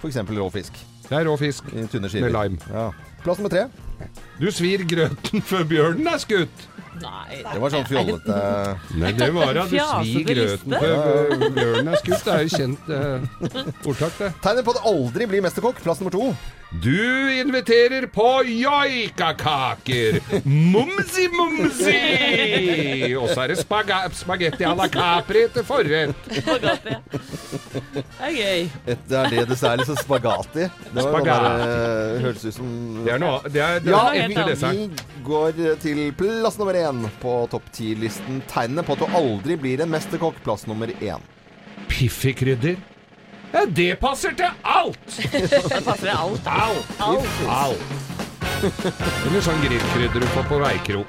f.eks. 0.00 0.18
rå 0.26 0.48
fisk. 0.50 0.82
Det 1.06 1.14
er 1.20 1.30
rå 1.30 1.36
fisk. 1.38 1.70
I 1.70 1.86
tynne 1.86 2.10
skiver. 2.10 2.26
Med 2.26 2.34
lime. 2.40 2.74
Ja. 2.74 2.88
Plass 3.22 3.38
nummer 3.38 3.54
tre. 3.54 3.68
Du 4.42 4.50
svir 4.50 4.82
grøten 4.90 5.46
før 5.46 5.62
bjørnen 5.70 6.10
er 6.10 6.18
skutt. 6.18 6.66
Nei. 7.02 7.42
Det 7.42 7.60
var 7.62 7.72
sånn 7.74 7.86
fjollete 7.88 8.38
Nei, 9.00 9.12
det 9.18 9.28
var 9.34 9.58
at 9.64 9.70
du 9.72 9.78
svir 9.78 10.26
grøten 10.28 10.76
før 10.78 11.46
bjørnen 11.56 11.92
er 11.92 12.00
skutt. 12.02 12.22
Det 12.26 12.32
er 12.34 12.42
jo 12.46 12.50
kjent 12.56 12.90
eh, 12.96 13.28
ordtak, 13.90 14.18
det. 14.20 14.32
Tegnet 14.44 14.66
på 14.68 14.74
at 14.76 14.82
aldri 14.92 15.28
blir 15.30 15.44
mesterkokk. 15.44 15.82
Plass 15.84 16.02
nummer 16.02 16.14
to. 16.14 16.32
Du 16.80 17.28
inviterer 17.36 18.06
på 18.08 18.28
joikakaker! 18.48 20.20
Mumsi, 20.48 21.26
mumsi! 21.34 21.98
Og 23.18 23.28
så 23.28 23.42
er 23.44 23.52
det 23.52 23.58
spagetti 23.60 24.64
à 24.64 24.72
la 24.78 24.88
Capri 24.88 25.44
til 25.52 25.66
forrett. 25.68 26.32
Det 27.72 28.04
er 28.20 28.34
gøy. 28.36 28.66
Det 28.86 29.16
er 29.18 29.30
det 29.32 29.44
det 29.48 29.72
liksom 29.80 29.98
spagat 30.00 30.56
i. 30.56 30.68
Det 30.92 31.04
var 31.06 31.24
bare, 31.24 31.50
høres 32.22 32.44
ut 32.44 32.56
som 32.58 32.70
Det 33.06 33.14
er 33.14 33.22
noe 33.22 33.40
Det 33.48 33.62
er, 33.64 33.80
det 33.84 33.92
Ja, 33.92 34.02
er 34.12 34.28
ekte 34.28 34.72
vi 34.72 34.88
går 35.26 35.60
til 35.82 36.00
plass 36.18 36.58
nummer 36.60 36.76
én 36.78 37.04
på 37.22 37.34
topp 37.52 37.68
ti-listen. 37.74 38.42
Tegnene 38.50 38.84
på 38.86 38.96
at 38.96 39.04
du 39.04 39.18
aldri 39.18 39.58
blir 39.60 39.84
en 39.84 39.92
mesterkokk. 39.92 40.40
Plass 40.44 40.66
nummer 40.70 40.92
én. 41.00 41.22
Piffikrydder. 41.88 42.76
Ja, 43.52 43.66
det 43.68 43.98
passer 44.00 44.32
til 44.36 44.48
alt! 44.64 45.18
Det 45.32 45.84
passer 45.84 46.08
i 46.08 46.16
alt. 46.16 46.46
Alt. 46.48 47.02
Alt. 47.48 48.21
Eller 48.62 49.42
sånn 49.42 49.58
grillkrydder 49.64 50.22
du 50.22 50.26
får 50.32 50.44
på 50.48 50.58
veikro. 50.62 51.00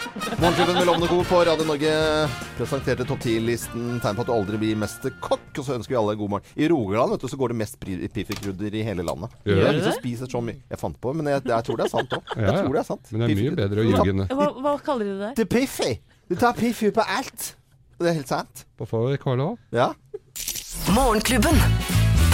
Morgenklubben 0.42 0.78
med 0.80 0.88
Lovende 0.90 1.10
Co. 1.12 1.20
på 1.30 1.42
Radio 1.46 1.66
Norge 1.68 1.92
presenterte 2.58 3.06
topp 3.10 3.22
ti-listen 3.26 4.00
tegn 4.04 4.18
på 4.18 4.24
at 4.26 4.30
du 4.30 4.34
aldri 4.34 4.60
blir 4.62 4.80
mesterkokk. 4.82 5.46
Og 5.60 5.68
så 5.68 5.76
ønsker 5.78 5.94
vi 5.94 6.00
alle 6.00 6.16
god 6.20 6.34
morgen. 6.34 6.48
I 6.58 6.70
Rogaland 6.72 7.14
vet 7.14 7.26
du, 7.26 7.28
så 7.30 7.38
går 7.40 7.54
det 7.54 7.60
mest 7.62 7.78
piffikrydder 7.84 8.78
i 8.80 8.84
hele 8.88 9.06
landet. 9.06 9.36
Gjør 9.46 9.62
Det 9.62 9.68
er 9.70 9.80
det? 9.86 9.96
spiser 10.00 10.32
så 10.34 10.42
mye. 10.42 10.58
Jeg 10.74 10.82
fant 10.82 10.98
på, 11.04 11.14
men 11.14 11.30
jeg, 11.34 11.46
jeg 11.54 11.68
tror 11.70 11.78
det 11.82 11.86
er 11.88 11.94
sant 11.94 12.18
òg. 12.18 12.34
Ja, 12.36 12.42
Jeg 12.42 12.50
ja. 12.54 12.62
tror 12.64 12.74
det 12.74 12.82
er 12.84 12.90
sant. 12.90 13.12
Men 13.14 13.26
det 13.26 13.30
er 13.30 13.42
mye 13.44 13.56
bedre 13.62 13.84
å 13.84 13.88
ljuge 13.90 14.10
enn 14.16 14.24
det. 14.26 14.30
Hva, 14.40 14.50
hva 14.66 14.76
kaller 14.90 15.06
du 15.12 15.16
det? 15.22 15.32
Det 15.38 15.46
er 15.48 15.52
piffi. 15.58 15.92
Du 16.30 16.36
tar 16.40 16.58
piffi 16.58 16.90
på 16.96 17.06
alt. 17.06 17.52
Det 18.02 18.10
er 18.10 18.18
helt 18.18 18.32
sant. 18.34 18.66
På 18.80 18.88
fårikål 18.90 19.46
òg? 19.46 19.58
Ja. 19.78 19.92
Morgenklubben. 20.98 21.60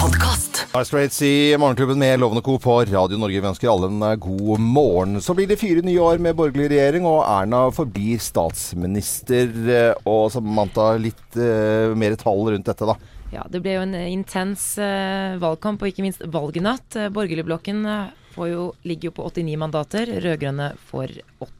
Podkast. 0.01 0.67
Straits 0.85 1.21
i 1.21 1.57
Morgenklubben 1.57 1.99
med 1.99 2.19
Lovende 2.19 2.41
Co. 2.41 2.59
på 2.59 2.85
Radio 2.85 3.17
Norge. 3.17 3.41
Vi 3.41 3.47
ønsker 3.47 3.69
alle 3.71 3.89
en 3.91 4.01
eh, 4.05 4.15
god 4.15 4.59
morgen. 4.59 5.21
Så 5.21 5.33
blir 5.35 5.47
det 5.49 5.57
fire 5.59 5.83
nye 5.83 5.99
år 5.99 6.21
med 6.23 6.37
borgerlig 6.39 6.69
regjering, 6.71 7.07
og 7.09 7.23
Erna 7.27 7.65
forblir 7.75 8.21
statsminister. 8.23 9.51
eh, 9.67 9.91
Og 10.07 10.29
Samantha, 10.31 10.93
litt 11.01 11.35
uh, 11.35 11.95
mer 11.99 12.15
tall 12.21 12.47
rundt 12.53 12.69
dette, 12.71 12.87
da. 12.87 12.95
Ja, 13.33 13.43
det 13.51 13.61
ble 13.61 13.75
jo 13.75 13.83
en 13.85 13.93
intens 13.99 14.71
uh, 14.81 15.35
valgkamp, 15.41 15.83
og 15.83 15.91
ikke 15.91 16.05
minst 16.07 16.23
valgnatt. 16.31 16.95
Eh, 16.95 17.11
Borgerligblokken 17.13 17.83
eh, 17.85 18.09
får 18.33 18.51
jo, 18.53 18.65
ligger 18.87 19.11
jo 19.11 19.17
på 19.19 19.27
89 19.29 19.59
mandater, 19.67 20.15
rød-grønne 20.23 20.73
får 20.89 21.19
80. 21.43 21.55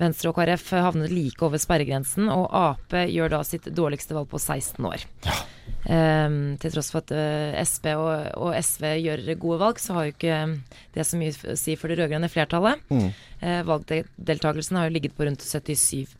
Venstre 0.00 0.32
og 0.32 0.38
KrF 0.38 0.72
havnet 0.76 1.12
like 1.12 1.44
over 1.44 1.60
sperregrensen, 1.62 2.30
og 2.32 2.48
Ap 2.50 2.96
gjør 3.08 3.36
da 3.36 3.42
sitt 3.46 3.68
dårligste 3.74 4.16
valg 4.16 4.30
på 4.32 4.40
16 4.40 4.88
år. 4.88 5.06
Ehm, 5.90 6.56
til 6.62 6.70
tross 6.70 6.92
for 6.94 7.02
at 7.02 7.10
uh, 7.10 7.58
Sp 7.66 7.90
og, 7.98 8.28
og 8.38 8.54
SV 8.54 8.86
gjør 9.02 9.24
gode 9.34 9.58
valg, 9.64 9.82
så 9.82 9.96
har 9.96 10.06
jo 10.06 10.14
ikke 10.14 10.38
det 10.94 11.06
så 11.08 11.18
mye 11.18 11.34
å 11.34 11.58
si 11.58 11.74
for 11.78 11.90
det 11.90 11.98
rød-grønne 11.98 12.30
flertallet. 12.30 12.82
Eh, 13.42 13.62
valgdeltakelsen 13.66 14.76
har 14.78 14.86
jo 14.86 14.94
ligget 14.94 15.16
på 15.18 15.24
rundt 15.26 15.42
77 15.42 16.12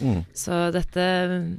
mm. 0.00 0.22
Så 0.32 0.60
dette, 0.72 1.02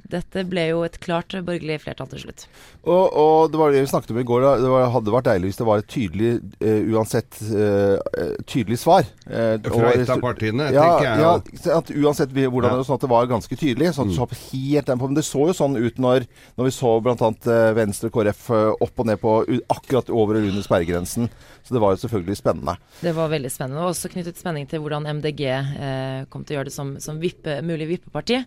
dette 0.10 0.44
ble 0.50 0.64
jo 0.72 0.80
et 0.88 0.98
klart 1.04 1.36
borgerlig 1.46 1.78
flertall 1.84 2.10
til 2.10 2.24
slutt. 2.24 2.48
Og, 2.82 3.14
og 3.14 3.52
det 3.54 3.60
var 3.62 3.70
det 3.70 3.84
vi 3.84 3.92
snakket 3.92 4.16
om 4.16 4.22
i 4.24 4.26
går. 4.26 4.48
Det 4.64 4.72
var, 4.74 4.88
hadde 4.96 5.14
vært 5.14 5.30
deilig 5.30 5.52
hvis 5.52 5.62
det 5.62 5.68
var 5.70 5.84
et 5.84 5.92
tydelig, 5.94 6.32
uh, 6.64 6.82
uansett 6.96 7.42
eh, 7.46 8.34
tydelig 8.50 8.80
svar. 8.82 9.06
Eh, 9.30 9.54
Fra 9.70 9.94
et 9.94 10.10
av 10.10 10.24
partiene, 10.24 10.51
ja, 10.60 10.84
tenker 10.84 11.08
jeg. 11.08 11.20
Ja, 11.22 11.78
at 11.78 11.92
uansett 11.92 12.30
hvordan 12.36 12.64
Ja. 12.64 12.70
det 12.76 12.78
var, 12.82 12.88
sånn 12.90 12.96
at 13.00 13.02
det 13.06 13.10
var 13.10 13.28
ganske 13.28 13.56
tydelig. 13.58 13.94
Sånn 13.96 14.10
at 14.10 14.12
du 14.12 14.18
så 14.18 14.28
helt 14.52 14.86
den 14.86 15.00
på, 15.00 15.08
Men 15.08 15.16
det 15.16 15.24
så 15.24 15.48
jo 15.48 15.54
sånn 15.54 15.78
ut 15.78 15.98
når, 15.98 16.26
når 16.58 16.66
vi 16.66 16.72
så 16.76 16.92
bl.a. 17.02 17.30
Eh, 17.56 17.74
Venstre 17.78 18.08
og 18.12 18.14
KrF 18.18 18.50
eh, 18.52 18.72
opp 18.82 19.00
og 19.00 19.06
ned 19.06 19.22
på 19.22 19.34
akkurat 19.70 20.10
over 20.10 20.36
og 20.36 20.50
under 20.50 20.62
sperregrensen. 20.62 21.30
Så 21.64 21.74
det 21.76 21.82
var 21.82 21.94
jo 21.96 22.02
selvfølgelig 22.08 22.38
spennende. 22.38 22.78
Det 23.02 23.14
var 23.16 23.30
veldig 23.30 23.52
spennende, 23.52 23.82
og 23.86 23.94
også 23.94 24.10
knyttet 24.12 24.38
spenning 24.38 24.68
til 24.68 24.82
hvordan 24.82 25.06
MDG 25.20 25.42
eh, 25.48 26.26
kom 26.30 26.44
til 26.44 26.56
å 26.56 26.60
gjøre 26.60 26.72
det 26.72 26.76
som, 26.76 26.96
som 27.00 27.20
vippe, 27.22 27.62
mulig 27.64 27.88
vippeparti. 27.96 28.44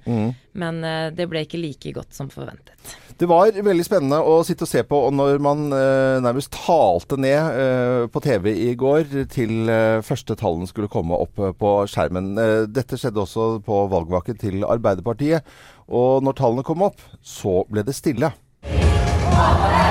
Men 0.54 0.84
eh, 0.84 1.10
det 1.14 1.28
ble 1.30 1.44
ikke 1.46 1.60
like 1.62 1.92
godt 1.94 2.12
som 2.14 2.28
forventet. 2.30 2.74
Det 3.14 3.28
var 3.30 3.54
veldig 3.54 3.84
spennende 3.86 4.18
å 4.26 4.40
sitte 4.42 4.66
og 4.66 4.70
se 4.72 4.80
på 4.90 4.98
og 5.06 5.12
når 5.14 5.38
man 5.44 5.68
eh, 5.70 6.16
nærmest 6.24 6.50
talte 6.56 7.14
ned 7.20 7.60
eh, 7.60 8.06
på 8.10 8.22
TV 8.24 8.48
i 8.64 8.72
går 8.78 9.06
til 9.30 9.70
eh, 9.70 10.02
første 10.02 10.34
tallene 10.40 10.66
skulle 10.66 10.90
komme 10.90 11.14
opp 11.22 11.38
eh, 11.38 11.54
på 11.54 11.76
skjermen. 11.90 12.32
Eh, 12.34 12.64
dette 12.66 12.98
skjedde 12.98 13.22
også 13.22 13.48
på 13.62 13.84
valgvaken 13.94 14.40
til 14.42 14.66
Arbeiderpartiet. 14.66 15.46
Og 15.86 16.26
når 16.26 16.40
tallene 16.42 16.66
kom 16.66 16.82
opp, 16.88 16.98
så 17.22 17.62
ble 17.70 17.86
det 17.86 17.94
stille. 17.94 18.34
Og 18.64 19.83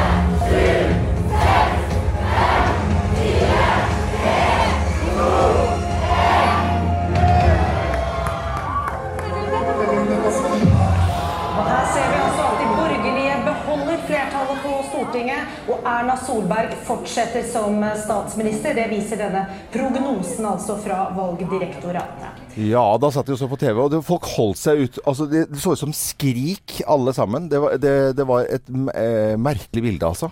Solberg 16.34 16.72
fortsetter 16.88 17.44
som 17.46 17.84
statsminister. 18.06 18.74
Det 18.74 18.88
viser 18.90 19.20
denne 19.22 19.44
prognosen 19.74 20.48
altså 20.50 20.80
fra 20.82 21.04
Valgdirektoratet. 21.14 22.58
Ja, 22.58 22.86
da 22.98 23.12
satt 23.14 23.30
de 23.30 23.36
og 23.36 23.42
så 23.42 23.50
på 23.52 23.60
TV, 23.62 23.78
og 23.84 23.92
det, 23.94 24.00
folk 24.06 24.26
holdt 24.34 24.62
seg 24.62 24.82
ut 24.82 25.00
Altså, 25.06 25.28
det, 25.30 25.46
det 25.52 25.62
så 25.62 25.76
ut 25.76 25.84
som 25.84 25.94
skrik, 25.94 26.80
alle 26.90 27.14
sammen. 27.14 27.52
Det 27.52 27.62
var, 27.62 27.78
det, 27.82 27.98
det 28.18 28.26
var 28.30 28.50
et 28.50 28.72
eh, 28.96 29.36
merkelig 29.38 29.86
bilde, 29.86 30.10
altså. 30.10 30.32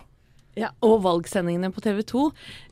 Ja, 0.57 0.67
og 0.83 0.97
valgsendingene 1.05 1.69
på 1.71 1.79
TV 1.83 2.01
2, 2.03 2.21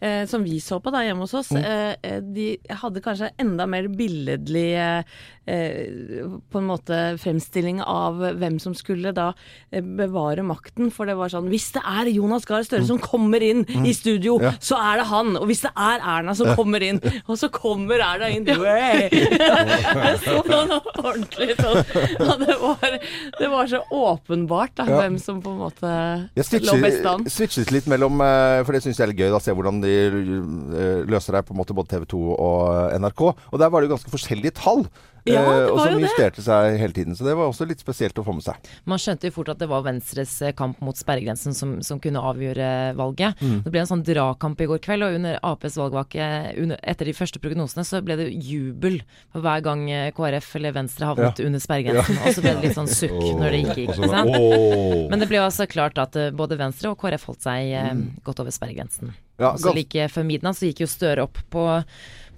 eh, 0.04 0.24
som 0.28 0.44
vi 0.44 0.58
så 0.60 0.82
på 0.84 0.92
da 0.92 1.00
hjemme 1.06 1.24
hos 1.24 1.36
oss, 1.40 1.54
eh, 1.56 1.94
eh, 2.04 2.18
de 2.20 2.50
hadde 2.82 3.00
kanskje 3.06 3.32
enda 3.40 3.64
mer 3.72 3.88
billedlig 3.88 4.74
eh, 4.76 5.00
eh, 5.00 5.39
på 5.50 6.60
en 6.62 6.68
måte 6.70 6.98
fremstilling 7.22 7.82
av 7.82 8.20
hvem 8.40 8.60
som 8.62 8.76
skulle 8.78 9.14
da 9.16 9.32
eh, 9.72 9.82
bevare 9.82 10.44
makten. 10.46 10.92
For 10.94 11.10
det 11.10 11.16
var 11.20 11.32
sånn 11.34 11.50
Hvis 11.52 11.72
det 11.76 11.84
er 11.86 12.10
Jonas 12.14 12.46
Gahr 12.50 12.66
Støre 12.68 12.86
som 12.88 13.00
kommer 13.02 13.44
inn 13.46 13.66
i 13.86 13.94
studio, 13.98 14.38
Ja. 14.44 14.54
så 14.62 14.78
er 14.80 15.02
det 15.02 15.08
han. 15.10 15.36
Og 15.40 15.48
hvis 15.50 15.64
det 15.66 15.72
er 15.76 16.00
Erna 16.04 16.36
som 16.38 16.54
kommer 16.58 16.84
inn, 16.86 17.00
og 17.28 17.38
så 17.40 17.50
kommer 17.54 18.02
Erna 18.04 18.30
inn 18.34 18.46
Way! 18.50 19.10
Sånn 20.26 20.74
ordentlig 21.00 21.56
sånn. 21.60 21.82
Ja, 22.20 22.36
det, 22.40 22.56
var, 22.62 22.96
det 23.40 23.50
var 23.52 23.70
så 23.72 23.82
åpenbart 23.94 24.76
da, 24.80 24.86
Ja. 24.90 25.02
hvem 25.04 25.18
som 25.22 25.42
på 25.44 25.52
en 25.54 25.62
måte 25.62 25.90
Jeg 26.38 26.64
lå 26.66 26.78
best 26.82 27.06
an. 27.06 27.26
switchet, 27.26 27.36
switchet 27.36 27.74
litt 27.76 27.90
mellom 27.92 28.22
eh, 28.26 28.62
For 28.66 28.76
det 28.76 28.84
syns 28.86 29.00
jeg 29.00 29.06
er 29.08 29.12
litt 29.14 29.22
gøy 29.22 29.36
å 29.38 29.42
se 29.44 29.54
hvordan 29.56 29.82
de 29.84 29.94
eh, 30.10 31.04
løser 31.10 31.38
det 31.40 31.46
på 31.48 31.56
en 31.56 31.62
måte 31.62 31.76
både 31.78 31.94
TV 31.96 32.06
2 32.10 32.24
og 32.38 32.98
NRK. 33.00 33.22
Og 33.52 33.60
der 33.62 33.70
var 33.72 33.82
det 33.82 33.90
jo 33.90 33.96
ganske 33.96 34.14
forskjellige 34.14 34.56
tall. 34.60 34.86
Ja, 35.34 35.44
det 35.46 35.64
eh, 35.66 35.72
og 35.74 35.80
som 35.82 36.04
justerte 36.04 36.44
seg 36.46 36.78
hele 36.82 36.96
tiden. 36.96 37.18
Så 37.18 37.26
det 37.28 37.36
var 37.38 37.50
også 37.50 37.68
litt 37.70 37.82
spesielt 37.84 38.18
å 38.20 38.26
få 38.26 38.36
med 38.38 38.46
seg. 38.46 38.70
Man 38.90 39.02
skjønte 39.02 39.30
jo 39.30 39.36
fort 39.36 39.52
at 39.54 39.62
det 39.62 39.70
var 39.72 39.86
Venstres 39.86 40.34
eh, 40.46 40.56
kamp 40.58 40.82
mot 40.86 40.98
sperregrensen 40.98 41.56
som, 41.58 41.78
som 41.86 42.02
kunne 42.04 42.24
avgjøre 42.32 42.70
valget. 43.00 43.40
Det 43.40 43.72
ble 43.72 43.84
en 43.84 43.90
sånn 43.90 44.04
dragkamp 44.08 44.62
i 44.62 44.70
går 44.70 44.82
kveld, 44.84 45.06
og 45.06 45.20
under 45.20 45.40
Aps 45.46 45.78
valgvake 45.80 46.30
under, 46.60 46.82
etter 46.84 47.10
de 47.10 47.16
første 47.18 47.42
prognosene 47.44 47.86
så 47.88 48.02
ble 48.06 48.18
det 48.20 48.30
jubel 48.34 49.00
for 49.32 49.46
hver 49.46 49.64
gang 49.66 49.86
eh, 49.94 50.10
KrF 50.16 50.52
eller 50.60 50.76
Venstre 50.76 51.10
havnet 51.10 51.42
under 51.46 51.64
sperregrensen. 51.64 52.20
Og 52.24 52.36
så 52.36 52.46
ble 52.46 52.56
det 52.58 52.68
litt 52.68 52.78
sånn 52.78 52.92
sukk 52.92 53.18
når 53.40 53.56
det 53.56 53.64
gikk. 53.64 53.82
Ikke 53.88 54.12
sant? 54.12 54.36
Oh. 54.36 55.08
Men 55.12 55.22
det 55.22 55.30
ble 55.32 55.42
altså 55.44 55.70
klart 55.70 56.00
at 56.02 56.18
eh, 56.20 56.32
både 56.36 56.60
Venstre 56.60 56.94
og 56.94 57.00
KrF 57.02 57.30
holdt 57.32 57.46
seg 57.48 57.74
mm. 57.74 58.06
godt 58.28 58.44
over 58.46 58.56
sperregrensen. 58.56 59.14
Ja, 59.40 59.54
så 59.56 59.72
like 59.72 60.10
før 60.12 60.26
midnatt 60.28 60.60
så 60.60 60.68
gikk 60.68 60.84
jo 60.84 60.90
Støre 60.90 61.24
opp 61.24 61.38
på, 61.54 61.64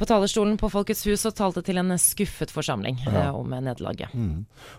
på 0.02 0.10
talerstolen 0.10 0.58
på 0.58 0.70
Folkets 0.74 1.06
hus 1.06 1.28
og 1.30 1.36
talte 1.38 1.62
til 1.66 1.78
en 1.78 1.94
skuffet 2.02 2.52
forsamling 2.54 2.98
eh, 3.06 3.30
om 3.30 3.54
nederlaget. 3.54 4.10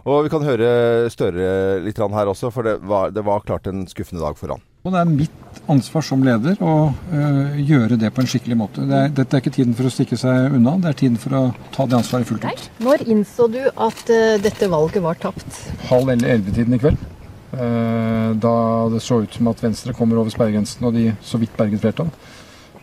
Og 0.03 0.25
vi 0.27 0.33
kan 0.33 0.43
høre 0.47 0.73
Støre 1.13 1.79
litt 1.85 2.01
her 2.03 2.31
også, 2.31 2.51
for 2.55 2.67
det 2.67 2.77
var, 2.89 3.13
det 3.15 3.23
var 3.27 3.45
klart 3.47 3.69
en 3.71 3.85
skuffende 3.91 4.23
dag 4.25 4.39
for 4.39 4.55
han. 4.55 4.63
Og 4.83 4.91
det 4.91 4.99
er 4.99 5.11
mitt 5.13 5.61
ansvar 5.71 6.03
som 6.03 6.25
leder 6.27 6.59
å 6.59 6.73
øh, 6.91 7.59
gjøre 7.63 7.99
det 8.01 8.11
på 8.15 8.25
en 8.25 8.31
skikkelig 8.33 8.57
måte. 8.59 8.87
Det 8.89 8.99
er, 8.99 9.13
dette 9.15 9.39
er 9.39 9.45
ikke 9.45 9.55
tiden 9.55 9.77
for 9.79 9.87
å 9.87 9.93
stikke 9.95 10.19
seg 10.19 10.57
unna, 10.57 10.75
det 10.83 10.91
er 10.91 10.99
tiden 11.05 11.21
for 11.23 11.37
å 11.39 11.43
ta 11.75 11.87
det 11.87 12.01
ansvaret 12.01 12.27
fullt 12.27 12.49
ut. 12.49 12.67
Når 12.83 13.05
innså 13.15 13.47
du 13.53 13.61
at 13.71 14.03
øh, 14.11 14.41
dette 14.43 14.71
valget 14.73 15.05
var 15.05 15.21
tapt? 15.23 15.61
Halv 15.93 16.11
eller 16.17 16.35
elleve-tiden 16.35 16.75
i 16.75 16.81
kveld, 16.83 16.99
øh, 17.55 18.33
da 18.43 18.57
det 18.97 19.05
så 19.07 19.23
ut 19.23 19.39
som 19.39 19.53
at 19.53 19.63
Venstre 19.63 19.95
kommer 19.95 20.19
over 20.19 20.35
sperregrensen 20.35 20.91
og 20.91 20.99
de 20.99 21.13
så 21.23 21.39
vidt 21.39 21.55
berget 21.59 21.85
flertall. 21.85 22.11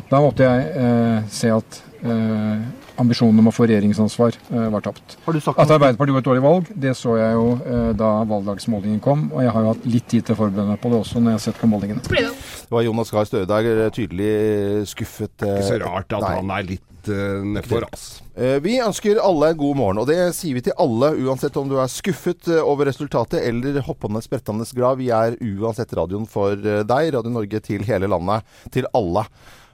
Da 0.07 0.23
måtte 0.23 0.47
jeg 0.47 0.71
øh, 0.79 1.29
se 1.35 1.51
at 1.51 1.83
øh, 2.03 2.61
ambisjonen 2.99 3.39
om 3.39 3.47
å 3.49 3.53
få 3.55 3.67
regjeringsansvar 3.69 4.35
eh, 4.51 4.67
var 4.73 4.81
tapt. 4.85 5.17
Har 5.25 5.33
du 5.33 5.39
sagt 5.43 5.59
At 5.59 5.71
Arbeiderpartiet 5.71 6.13
gjorde 6.13 6.23
et 6.25 6.29
dårlig 6.29 6.43
valg, 6.45 6.71
det 6.87 6.93
så 6.99 7.15
jeg 7.19 7.37
jo 7.37 7.47
eh, 7.65 7.91
da 7.99 8.11
valgdagsmålingen 8.29 8.99
kom. 9.03 9.27
Og 9.33 9.43
jeg 9.45 9.53
har 9.55 9.65
jo 9.67 9.73
hatt 9.73 9.87
litt 9.89 10.07
tid 10.11 10.27
til 10.27 10.35
å 10.37 10.41
forberede 10.43 10.67
meg 10.73 10.81
på 10.83 10.91
det 10.93 10.99
også 11.03 11.19
når 11.23 11.31
jeg 11.35 11.39
har 11.39 11.45
sett 11.47 11.61
på 11.63 11.71
målingene. 11.71 12.03
Det 12.09 12.75
var 12.75 12.85
Jonas 12.85 13.11
Gahr 13.15 13.25
Støre 13.29 13.49
der, 13.49 13.71
eh, 13.87 13.89
tydelig 13.95 14.87
skuffet. 14.93 15.35
eh, 15.43 15.57
Ikke 15.59 15.71
så 15.73 15.81
rart 15.85 16.13
at 16.13 16.21
nei. 16.25 16.35
han 16.39 16.55
er 16.59 16.69
litt 16.75 16.85
for 17.09 17.45
nedfor, 17.47 17.85
ass. 17.93 18.21
Eh, 18.35 18.59
Vi 18.59 18.77
ønsker 18.83 19.19
alle 19.23 19.53
en 19.53 19.57
god 19.57 19.77
morgen, 19.79 20.01
og 20.03 20.07
det 20.09 20.17
sier 20.35 20.53
vi 20.53 20.61
til 20.61 20.73
alle, 20.77 21.13
uansett 21.25 21.55
om 21.57 21.69
du 21.69 21.77
er 21.79 21.87
skuffet 21.87 22.47
eh, 22.51 22.59
over 22.61 22.85
resultatet 22.91 23.39
eller 23.47 23.79
hoppende, 23.87 24.21
sprettende 24.21 24.67
glad. 24.75 24.99
Vi 24.99 25.09
er 25.09 25.37
uansett 25.39 25.93
radioen 25.95 26.27
for 26.29 26.51
eh, 26.53 26.83
deg, 26.83 27.13
Radio 27.15 27.31
Norge 27.31 27.61
til 27.65 27.85
hele 27.87 28.07
landet, 28.11 28.43
til 28.71 28.85
alle. 28.93 29.25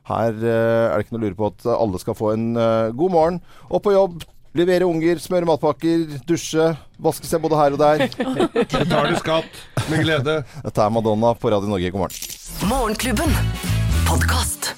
Her 0.05 0.37
eh, 0.37 0.85
er 0.91 0.95
det 0.95 1.05
ikke 1.05 1.15
noe 1.15 1.23
å 1.23 1.25
lure 1.25 1.37
på 1.39 1.51
at 1.51 1.67
alle 1.75 2.01
skal 2.01 2.17
få 2.17 2.31
en 2.35 2.47
eh, 2.53 2.93
god 2.97 3.13
morgen. 3.15 3.39
Opp 3.69 3.85
på 3.87 3.95
jobb, 3.95 4.21
levere 4.55 4.87
unger, 4.87 5.21
smøre 5.21 5.49
matpakker, 5.49 6.05
dusje, 6.29 6.69
vaske 7.01 7.29
seg 7.29 7.41
både 7.43 7.59
her 7.59 7.77
og 7.77 7.81
der. 7.81 8.05
Betaler 8.75 9.17
skatt 9.21 9.63
med 9.89 10.05
glede. 10.05 10.41
Dette 10.61 10.85
er 10.85 10.93
Madonna 10.93 11.33
på 11.39 11.53
Radio 11.53 11.71
Norge. 11.71 11.89
God 11.95 12.05
morgen. 12.05 12.35
Morgenklubben. 12.69 13.39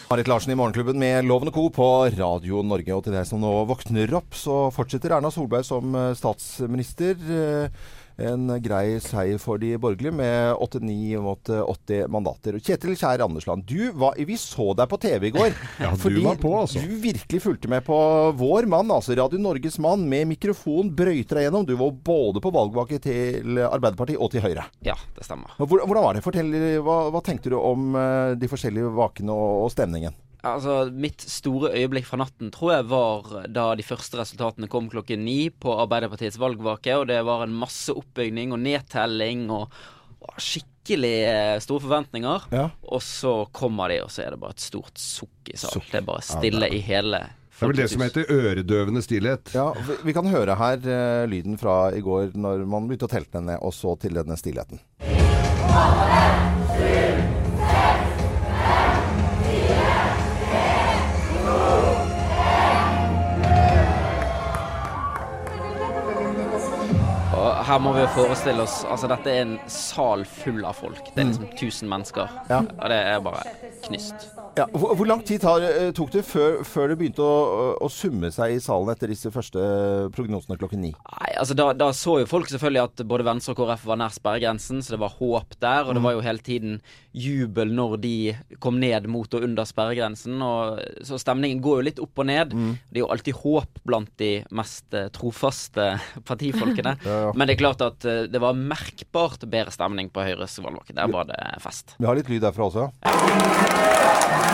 Marit 0.08 0.30
Larsen 0.32 0.54
i 0.54 0.56
Morgenklubben 0.56 0.96
med 1.02 1.26
Loven 1.28 1.52
og 1.52 1.58
Co. 1.58 1.66
på 1.76 1.88
Radio 2.16 2.64
Norge. 2.64 2.96
Og 2.96 3.04
til 3.04 3.18
deg 3.18 3.28
som 3.28 3.44
nå 3.44 3.52
våkner 3.68 4.16
opp, 4.16 4.32
så 4.40 4.70
fortsetter 4.72 5.18
Erna 5.18 5.30
Solberg 5.36 5.68
som 5.68 5.92
eh, 6.00 6.14
statsminister. 6.16 7.20
Eh, 8.18 8.28
En 8.28 8.48
grei 8.62 8.98
seier 9.04 9.38
for 9.42 9.58
de 9.62 9.76
borgerlige 9.78 10.14
med 10.16 10.56
89 10.58 11.20
mot 11.22 11.50
eh, 11.54 11.62
80 11.62 12.08
mandater. 12.12 12.58
Kjetil 12.60 12.96
Kjær 12.98 13.24
Andersland, 13.26 13.66
du 13.70 13.92
var, 13.94 14.18
vi 14.18 14.38
så 14.42 14.72
deg 14.78 14.90
på 14.90 15.00
TV 15.02 15.30
i 15.30 15.34
går. 15.36 15.54
Ja, 15.84 15.92
du 15.94 16.20
var 16.24 16.40
på, 16.42 16.52
altså. 16.58 16.82
Du 16.82 16.96
virkelig 17.04 17.42
fulgte 17.44 17.70
med 17.70 17.86
på 17.86 17.96
vår 18.40 18.66
mann, 18.70 18.90
altså 18.92 19.16
Radio 19.18 19.40
Norges 19.42 19.78
mann, 19.84 20.08
med 20.10 20.28
mikrofon 20.32 20.90
brøyter 20.98 21.38
deg 21.40 21.48
gjennom. 21.48 21.68
Du 21.70 21.76
var 21.78 21.94
både 21.94 22.42
på 22.44 22.52
valgvake 22.56 23.00
til 23.04 23.62
Arbeiderpartiet 23.62 24.18
og 24.22 24.32
til 24.34 24.42
Høyre. 24.46 24.66
Ja, 24.86 24.96
det 25.16 25.28
stemmer. 25.28 25.54
Hvordan 25.62 26.04
var 26.08 26.18
det? 26.18 26.24
Fortell, 26.26 26.50
hva, 26.86 26.98
hva 27.14 27.22
tenkte 27.26 27.54
du 27.54 27.60
om 27.62 27.94
eh, 27.96 28.34
de 28.40 28.50
forskjellige 28.52 28.94
vakene 28.98 29.34
og, 29.36 29.68
og 29.68 29.74
stemningen? 29.76 30.18
Altså, 30.46 30.92
Mitt 30.94 31.22
store 31.26 31.72
øyeblikk 31.74 32.06
fra 32.06 32.20
natten 32.22 32.52
tror 32.54 32.74
jeg 32.76 32.86
var 32.92 33.32
da 33.50 33.68
de 33.78 33.86
første 33.86 34.20
resultatene 34.20 34.70
kom 34.72 34.90
klokken 34.92 35.24
ni 35.26 35.50
på 35.50 35.74
Arbeiderpartiets 35.82 36.38
valgvake, 36.42 36.94
og 37.00 37.08
det 37.10 37.18
var 37.26 37.44
en 37.48 37.56
masse 37.58 37.94
oppbygning 37.94 38.54
og 38.54 38.62
nedtelling 38.62 39.48
og, 39.54 39.74
og 40.22 40.38
skikkelig 40.42 41.16
eh, 41.28 41.56
store 41.64 41.84
forventninger. 41.88 42.46
Ja. 42.54 42.68
Og 42.86 43.02
så 43.04 43.34
kommer 43.56 43.90
de, 43.92 44.02
og 44.06 44.14
så 44.14 44.28
er 44.28 44.36
det 44.36 44.42
bare 44.44 44.56
et 44.56 44.64
stort 44.68 45.02
sukk 45.02 45.52
i 45.52 45.58
salen. 45.58 45.82
Sukk. 45.82 45.90
Det 45.92 46.02
er 46.04 46.08
bare 46.12 46.26
stille 46.30 46.70
ja, 46.70 46.72
er- 46.72 46.78
i 46.78 46.86
hele 46.86 47.24
Det 47.58 47.66
er 47.66 47.72
vel 47.74 47.80
det 47.82 47.90
som 47.90 48.06
heter 48.06 48.30
øredøvende 48.30 49.02
stillhet. 49.02 49.50
Ja, 49.58 49.72
vi, 49.88 49.98
vi 50.06 50.14
kan 50.14 50.30
høre 50.30 50.56
her 50.60 50.78
uh, 50.86 51.24
lyden 51.26 51.58
fra 51.58 51.90
i 51.98 52.04
går 52.06 52.38
når 52.38 52.62
man 52.70 52.86
begynte 52.86 53.10
å 53.10 53.14
telte 53.16 53.42
ned, 53.42 53.58
og 53.66 53.74
så 53.74 53.98
til 53.98 54.14
denne 54.22 54.38
stillheten. 54.38 54.78
Og 56.78 57.37
her 67.68 67.80
må 67.84 67.94
vi 67.96 68.04
jo 68.04 68.10
forestille 68.16 68.64
oss 68.64 68.80
Altså, 68.88 69.10
dette 69.12 69.32
er 69.34 69.44
en 69.44 69.56
sal 69.72 70.24
full 70.30 70.64
av 70.68 70.78
folk. 70.80 71.12
Det 71.14 71.24
er 71.24 71.30
liksom 71.32 71.48
1000 71.50 71.90
mennesker. 71.92 72.38
Ja. 72.50 72.62
Og 72.64 72.92
det 72.94 73.00
er 73.12 73.24
bare 73.26 73.44
knyst. 73.88 74.30
Ja, 74.58 74.66
hvor, 74.74 74.96
hvor 74.98 75.06
lang 75.06 75.22
tid 75.26 75.44
tar, 75.44 75.62
eh, 75.62 75.92
tok 75.96 76.12
det 76.16 76.24
før, 76.26 76.62
før 76.66 76.92
det 76.92 76.98
begynte 77.00 77.22
å, 77.22 77.74
å 77.84 77.90
summe 77.94 78.32
seg 78.34 78.56
i 78.56 78.62
salen 78.64 78.90
etter 78.90 79.12
disse 79.12 79.30
første 79.34 79.62
prognosene 80.16 80.58
klokken 80.58 80.82
ni? 80.82 80.92
Nei, 80.98 81.32
altså 81.38 81.58
da, 81.58 81.70
da 81.78 81.92
så 81.94 82.18
jo 82.24 82.30
folk 82.30 82.50
selvfølgelig 82.50 82.84
at 82.84 83.04
både 83.10 83.28
Venstre 83.28 83.54
og 83.54 83.62
KrF 83.62 83.86
var 83.92 84.02
nær 84.02 84.16
sperregrensen, 84.16 84.82
så 84.82 84.96
det 84.96 85.02
var 85.04 85.14
håp 85.20 85.58
der. 85.62 85.86
Og 85.86 85.98
det 85.98 86.04
var 86.06 86.16
jo 86.18 86.24
hele 86.26 86.44
tiden 86.44 86.80
jubel 87.18 87.74
når 87.78 87.98
de 88.02 88.16
kom 88.64 88.80
ned 88.82 89.08
mot 89.12 89.38
og 89.38 89.46
under 89.46 89.68
sperregrensen. 89.70 90.42
Og, 90.42 90.82
så 91.06 91.20
stemningen 91.22 91.62
går 91.64 91.82
jo 91.82 91.88
litt 91.90 92.02
opp 92.04 92.24
og 92.24 92.30
ned. 92.30 92.56
Det 92.90 93.02
er 93.02 93.04
jo 93.06 93.12
alltid 93.14 93.42
håp 93.44 93.82
blant 93.88 94.14
de 94.22 94.32
mest 94.58 94.98
eh, 94.98 95.10
trofaste 95.14 95.90
partifolkene. 96.30 96.98
Ja, 97.06 97.20
ja. 97.28 97.36
Men 97.38 97.50
det 97.50 97.58
er 97.58 97.64
klart 97.64 97.86
at 97.86 98.10
eh, 98.10 98.26
det 98.32 98.42
var 98.44 98.58
merkbart 98.58 99.46
bedre 99.46 99.74
stemning 99.76 100.10
på 100.14 100.26
Høyres 100.26 100.58
valgvake. 100.64 100.98
Der 100.98 101.14
var 101.14 101.30
det 101.30 101.42
fest. 101.64 101.98
Vi 102.02 102.10
har 102.10 102.18
litt 102.18 102.32
lyd 102.32 102.44
derfra 102.48 102.72
også. 102.72 104.47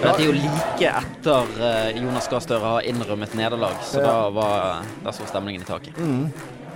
Dette 0.00 0.22
er 0.22 0.26
jo 0.26 0.32
like 0.32 0.90
etter 0.90 1.50
eh, 1.60 1.98
Jonas 2.00 2.28
Gahr 2.30 2.42
Støre 2.44 2.72
har 2.76 2.86
innrømmet 2.88 3.34
nederlag, 3.36 3.76
så 3.84 4.00
da, 4.04 4.14
var, 4.32 4.86
da 5.04 5.12
så 5.12 5.26
stemningen 5.28 5.62
i 5.62 5.68
taket. 5.68 5.98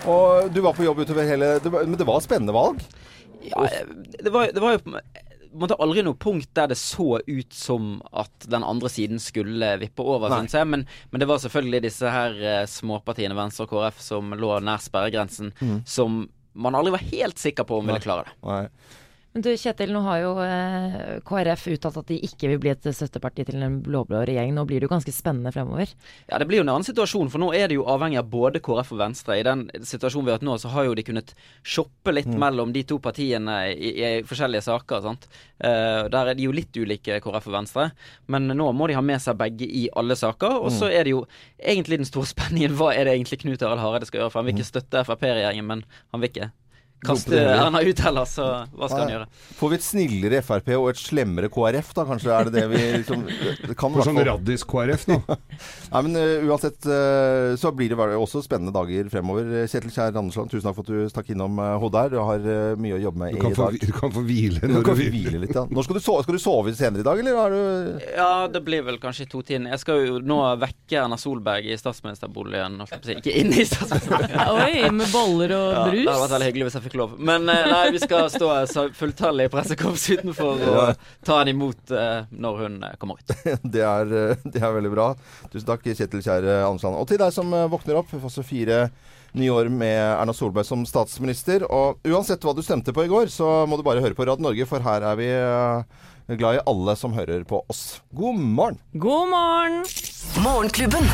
Og 0.04 0.52
du 0.52 0.60
var 0.64 0.76
på 0.76 0.84
jobb 0.84 1.00
utover 1.00 1.24
hele 1.24 1.54
det 1.64 1.72
var, 1.72 1.86
Men 1.88 1.96
det 1.96 2.06
var 2.08 2.20
spennende 2.20 2.52
valg? 2.52 2.82
Ja, 3.44 3.64
det 4.20 4.32
var, 4.32 4.52
det 4.52 4.60
var 4.60 4.76
jo 4.76 5.00
en 5.54 5.74
aldri 5.78 6.02
noe 6.02 6.18
punkt 6.18 6.50
der 6.56 6.72
det 6.72 6.78
så 6.80 7.20
ut 7.26 7.54
som 7.54 7.96
at 8.12 8.48
den 8.50 8.66
andre 8.66 8.90
siden 8.90 9.22
skulle 9.22 9.74
vippe 9.80 10.02
over, 10.02 10.28
Nei. 10.28 10.42
synes 10.42 10.56
jeg. 10.58 10.70
Men, 10.70 10.86
men 11.12 11.22
det 11.22 11.28
var 11.30 11.42
selvfølgelig 11.42 11.84
disse 11.86 12.10
her 12.10 12.34
uh, 12.42 12.64
småpartiene, 12.70 13.36
Venstre 13.38 13.68
og 13.68 13.72
KrF, 13.74 14.02
som 14.02 14.34
lå 14.38 14.56
nær 14.64 14.82
sperregrensen, 14.82 15.54
som 15.86 16.24
man 16.54 16.76
aldri 16.78 16.94
var 16.94 17.08
helt 17.10 17.40
sikker 17.42 17.66
på 17.66 17.80
om 17.80 17.88
ville 17.90 18.02
klare 18.02 18.28
det. 18.28 18.36
Nei. 18.46 18.64
Men 19.34 19.42
du 19.42 19.48
Kjetil, 19.58 19.90
nå 19.90 19.98
har 20.04 20.20
jo 20.22 20.28
eh, 20.44 21.16
KrF 21.26 21.64
uttalt 21.72 21.96
at 21.98 22.06
de 22.06 22.20
ikke 22.22 22.52
vil 22.52 22.60
bli 22.62 22.70
et 22.70 22.84
støtteparti 22.94 23.42
til 23.48 23.64
en 23.66 23.80
blå-blå 23.82 24.20
regjering. 24.28 24.52
Nå 24.54 24.62
blir 24.68 24.78
det 24.78 24.86
jo 24.86 24.92
ganske 24.92 25.10
spennende 25.10 25.50
fremover. 25.50 25.90
Ja, 26.28 26.38
Det 26.38 26.46
blir 26.46 26.60
jo 26.60 26.66
en 26.68 26.70
annen 26.76 26.86
situasjon, 26.86 27.32
for 27.32 27.42
nå 27.42 27.48
er 27.58 27.66
det 27.66 27.74
jo 27.80 27.86
avhengig 27.90 28.20
av 28.22 28.28
både 28.30 28.62
KrF 28.62 28.92
og 28.94 29.02
Venstre. 29.02 29.40
I 29.40 29.46
den 29.48 29.66
situasjonen 29.82 30.28
vi 30.28 30.30
har 30.30 30.38
hatt 30.38 30.46
nå, 30.46 30.54
så 30.62 30.70
har 30.76 30.86
jo 30.86 30.94
de 30.94 31.06
kunnet 31.10 31.34
shoppe 31.66 32.14
litt 32.14 32.30
mellom 32.30 32.70
de 32.78 32.84
to 32.86 33.00
partiene 33.02 33.58
i, 33.74 33.90
i 34.06 34.14
forskjellige 34.22 34.68
saker. 34.70 35.02
sant? 35.02 35.26
Eh, 35.58 36.06
der 36.14 36.30
er 36.30 36.38
de 36.38 36.46
jo 36.46 36.54
litt 36.54 36.70
ulike, 36.78 37.18
KrF 37.26 37.50
og 37.50 37.58
Venstre. 37.58 37.90
Men 38.30 38.46
nå 38.54 38.70
må 38.70 38.86
de 38.86 38.94
ha 38.94 39.02
med 39.02 39.18
seg 39.18 39.34
begge 39.42 39.66
i 39.66 39.88
alle 39.98 40.14
saker. 40.14 40.60
Og 40.62 40.70
så 40.78 40.94
er 40.94 41.08
det 41.08 41.16
jo 41.16 41.24
egentlig 41.58 42.04
den 42.04 42.12
store 42.12 42.30
spenningen. 42.36 42.78
Hva 42.78 42.94
er 42.94 43.10
det 43.10 43.18
egentlig 43.18 43.42
Knut 43.42 43.66
Arild 43.66 43.82
Hareide 43.82 44.06
skal 44.06 44.22
gjøre? 44.22 44.30
For 44.30 44.44
han 44.44 44.46
vil 44.52 44.60
ikke 44.60 44.70
støtte 44.76 45.02
Frp-regjeringen, 45.10 45.66
men 45.74 45.82
han 46.14 46.22
vil 46.22 46.30
ikke 46.30 46.54
kaste. 47.06 47.38
Erna 47.54 47.80
ut 47.84 48.00
heller, 48.04 48.28
så 48.28 48.46
hva 48.74 48.88
skal 48.90 49.04
han 49.04 49.12
gjøre? 49.14 49.28
Får 49.58 49.72
vi 49.72 49.78
et 49.80 49.86
snillere 49.86 50.40
Frp 50.44 50.70
og 50.78 50.88
et 50.92 51.00
slemmere 51.00 51.50
KrF, 51.52 51.92
da? 51.96 52.04
Kanskje 52.08 52.32
er 52.34 52.48
det 52.50 52.54
det 52.56 52.64
vi 52.72 52.82
liksom 53.02 53.24
det 53.68 53.76
kan 53.78 53.94
For 53.94 54.06
sånn 54.08 54.18
fall- 54.20 54.28
raddis-KrF 54.32 55.06
nå. 55.12 55.18
Nei, 55.94 56.02
men 56.08 56.18
uh, 56.18 56.48
uansett 56.50 56.88
uh, 56.90 57.54
så 57.60 57.70
blir 57.76 57.92
det 57.94 57.98
også 58.18 58.42
spennende 58.44 58.74
dager 58.74 59.08
fremover. 59.12 59.46
Kjetil 59.70 59.92
Kjær 59.94 60.16
Andersland, 60.18 60.50
tusen 60.52 60.66
takk 60.66 60.78
for 60.80 60.86
at 60.88 60.92
du 60.92 61.12
stakk 61.12 61.30
innom 61.34 61.58
uh, 61.62 61.74
hodet 61.82 62.04
her. 62.06 62.12
Du 62.14 62.18
har 62.24 62.44
eh, 62.54 62.74
mye 62.80 62.96
å 62.96 63.02
jobbe 63.04 63.20
med 63.24 63.36
i 63.36 63.40
kan 63.42 63.54
få, 63.54 63.68
dag. 63.70 63.78
du 63.84 63.92
kan 63.94 64.12
få 64.14 64.22
hvile 64.26 64.62
Du 64.64 64.72
når 64.74 64.84
kan 64.86 64.96
du 64.98 65.02
vil. 65.04 65.12
hvile 65.14 65.40
litt, 65.44 65.54
ja. 65.54 65.64
Når 65.70 65.86
skal 65.86 65.98
du 65.98 66.02
sove? 66.04 66.24
Skal 66.26 66.38
du 66.38 66.42
sove 66.42 66.74
senere 66.76 67.04
i 67.04 67.06
dag, 67.06 67.20
eller 67.22 67.38
har 67.38 67.54
du 67.54 68.04
Ja, 68.14 68.30
det 68.50 68.62
blir 68.66 68.84
vel 68.86 68.98
kanskje 69.02 69.26
i 69.26 69.30
to-tiden. 69.32 69.68
Jeg 69.70 69.82
skal 69.82 70.02
jo 70.08 70.18
nå 70.24 70.38
vekke 70.62 70.98
Erna 71.04 71.18
Solberg 71.20 71.66
i 71.70 71.76
statsministerboligen. 71.80 72.80
Ikke 73.16 73.34
inne 73.40 73.60
i 73.62 73.66
statsministerboligen. 73.68 74.40
Oi, 74.64 74.90
med 74.94 75.10
boller 75.14 75.54
og 75.56 75.68
Ja, 75.74 75.84
det 75.84 75.94
brus. 75.94 76.08
hadde 76.08 76.22
vært 76.24 76.34
veldig 76.36 76.48
hyggelig 76.50 76.68
hvis 76.68 76.78
jeg 76.78 76.86
fikk 76.88 76.93
lov. 76.98 77.14
Men 77.18 77.48
eh, 77.48 77.66
nei, 77.70 77.90
vi 77.94 78.00
skal 78.02 78.28
stå 78.32 78.50
fulltallig 78.66 78.98
fulltallig 78.98 79.48
pressekorps 79.52 80.06
utenfor 80.14 80.62
og 80.70 81.06
ta 81.26 81.40
henne 81.40 81.54
imot 81.54 81.92
eh, 81.94 82.28
når 82.30 82.62
hun 82.62 82.78
eh, 82.86 82.94
kommer 83.00 83.20
ut. 83.20 83.34
det, 83.74 83.82
er, 83.84 84.14
det 84.44 84.62
er 84.62 84.76
veldig 84.78 84.92
bra. 84.94 85.10
Tusen 85.52 85.68
takk, 85.68 85.84
Kjetil 85.90 86.24
Kjære 86.24 86.62
Andersland. 86.62 86.98
Og 87.00 87.08
til 87.10 87.20
deg 87.20 87.34
som 87.34 87.52
våkner 87.72 88.00
opp. 88.00 88.14
Også 88.24 88.44
fire 88.46 88.88
nye 89.34 89.52
år 89.52 89.68
med 89.72 89.98
Erna 89.98 90.32
Solberg 90.36 90.66
som 90.68 90.84
statsminister. 90.88 91.66
Og 91.68 92.02
uansett 92.08 92.44
hva 92.44 92.54
du 92.56 92.62
stemte 92.64 92.94
på 92.94 93.06
i 93.06 93.10
går, 93.10 93.32
så 93.32 93.64
må 93.68 93.78
du 93.78 93.86
bare 93.86 94.04
høre 94.04 94.16
på 94.16 94.26
Radio 94.28 94.46
Norge, 94.46 94.68
for 94.70 94.84
her 94.84 95.04
er 95.10 95.20
vi 95.20 95.30
glad 96.40 96.60
i 96.60 96.64
alle 96.70 96.96
som 96.96 97.16
hører 97.16 97.44
på 97.48 97.60
oss. 97.68 98.00
God 98.16 98.38
morgen! 98.40 98.80
God 98.94 99.32
morgen! 99.34 99.82
Morgenklubben. 100.44 101.10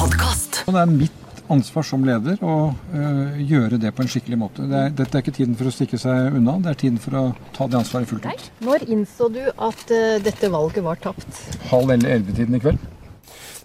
Podkast. 0.00 0.62
Og 0.66 0.76
det 0.78 0.86
er 0.86 0.94
mitt 0.94 1.19
ansvar 1.50 1.86
som 1.86 2.04
leder 2.06 2.40
å 2.44 2.54
øh, 2.94 3.40
gjøre 3.42 3.80
det 3.82 3.92
på 3.96 4.04
en 4.04 4.10
skikkelig 4.10 4.38
måte. 4.40 4.66
Det 4.70 4.84
er, 4.84 4.94
dette 5.02 5.18
er 5.18 5.24
ikke 5.24 5.36
tiden 5.40 5.58
for 5.58 5.70
å 5.70 5.74
stikke 5.74 6.00
seg 6.00 6.38
unna, 6.38 6.58
det 6.62 6.74
er 6.74 6.80
tiden 6.84 7.00
for 7.02 7.18
å 7.18 7.24
ta 7.56 7.68
det 7.70 7.80
ansvaret 7.80 8.10
fullt 8.10 8.28
ut. 8.28 8.48
Når 8.66 8.86
innså 8.90 9.30
du 9.34 9.42
at 9.50 9.94
eh, 9.94 10.16
dette 10.22 10.52
valget 10.52 10.86
var 10.86 11.00
tapt? 11.02 11.44
Halv 11.72 11.96
elleve-tiden 11.96 12.58
i 12.58 12.62
kveld. 12.62 12.88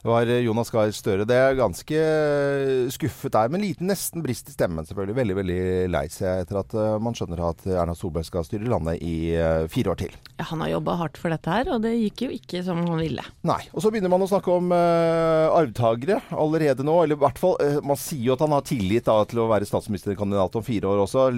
Det 0.06 0.12
var 0.12 0.30
eh, 0.30 0.44
Jonas 0.46 0.70
Gahr 0.70 0.92
Støre. 0.94 1.26
Det 1.26 1.34
er 1.34 1.56
ganske 1.58 1.98
eh, 1.98 2.92
skuffet 2.94 3.34
der, 3.34 3.50
men 3.50 3.64
liten 3.64 3.90
nesten 3.90 4.22
brist 4.22 4.52
i 4.52 4.54
stemmen 4.54 4.86
selvfølgelig. 4.86 5.16
Veldig 5.18 5.38
veldig 5.40 5.58
lei 5.90 6.04
seg 6.14 6.44
etter 6.44 6.60
at 6.62 6.76
eh, 6.78 6.98
man 7.02 7.18
skjønner 7.18 7.42
at 7.48 7.66
Erna 7.72 7.98
Solberg 7.98 8.28
skal 8.28 8.46
styre 8.46 8.70
landet 8.70 9.02
i 9.02 9.34
fire 9.74 9.96
år 9.96 10.04
til. 10.04 10.14
Ja, 10.36 10.46
han 10.50 10.62
har 10.62 10.76
jobba 10.76 10.98
hardt 11.00 11.18
for 11.18 11.32
dette 11.32 11.50
her, 11.50 11.70
og 11.72 11.82
det 11.82 11.94
gikk 11.96 12.26
jo 12.26 12.30
ikke 12.36 12.62
som 12.68 12.84
han 12.84 13.00
ville. 13.00 13.24
Nei. 13.48 13.62
Og 13.72 13.82
så 13.82 13.90
begynner 13.90 14.12
man 14.12 14.22
å 14.26 14.28
snakke 14.28 14.52
om 14.52 14.70
uh, 14.76 15.48
arvtakere 15.56 16.18
allerede 16.36 16.84
nå. 16.84 16.96
Eller 17.02 17.16
i 17.16 17.22
hvert 17.22 17.40
fall 17.40 17.56
uh, 17.62 17.78
Man 17.86 17.98
sier 18.00 18.28
jo 18.28 18.36
at 18.36 18.44
han 18.44 18.54
har 18.54 18.66
tillit 18.68 19.08
da, 19.08 19.16
til 19.32 19.42
å 19.42 19.48
være 19.48 19.68
statsministerkandidat 19.70 20.58
om 20.60 20.66
fire 20.66 20.92
år 20.92 21.06
også. 21.06 21.30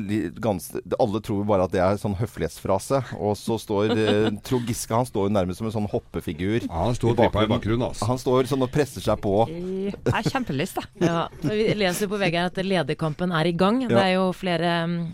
Gans, 0.41 0.71
alle 0.97 1.21
tror 1.23 1.45
bare 1.47 1.67
at 1.69 1.75
det 1.75 1.83
er 1.85 2.01
sånn 2.01 2.17
høflighetsfrase. 2.17 3.03
Og 3.21 3.37
så 3.37 3.59
står 3.61 3.93
uh, 3.93 4.31
Trond 4.47 4.67
Giske 4.67 4.97
Han 4.97 5.07
står 5.07 5.29
jo 5.29 5.35
nærmest 5.37 5.61
som 5.61 5.69
en 5.69 5.77
sånn 5.77 5.91
hoppefigur. 5.93 6.65
Ja, 6.65 6.87
han 6.87 6.97
står 6.97 7.13
og 7.13 7.21
trippa 7.21 7.45
i 7.45 7.51
bakgrunnen, 7.53 7.85
altså. 7.91 8.09
Han 8.09 8.21
står 8.21 8.49
sånn 8.49 8.56
sånn 8.57 8.65
og 8.65 8.71
presser 8.73 9.01
seg 9.05 9.19
på. 9.21 9.33
Jeg 9.47 10.13
har 10.13 10.23
kjempelyst, 10.27 10.75
da. 10.75 10.83
Ja, 11.05 11.27
vi 11.45 11.67
leser 11.77 12.09
på 12.09 12.17
VG 12.19 12.37
at 12.41 12.57
lederkampen 12.65 13.31
er 13.35 13.45
i 13.49 13.53
gang. 13.53 13.79
Det 13.87 13.97
er 14.01 14.15
jo 14.15 14.31
flere 14.35 14.71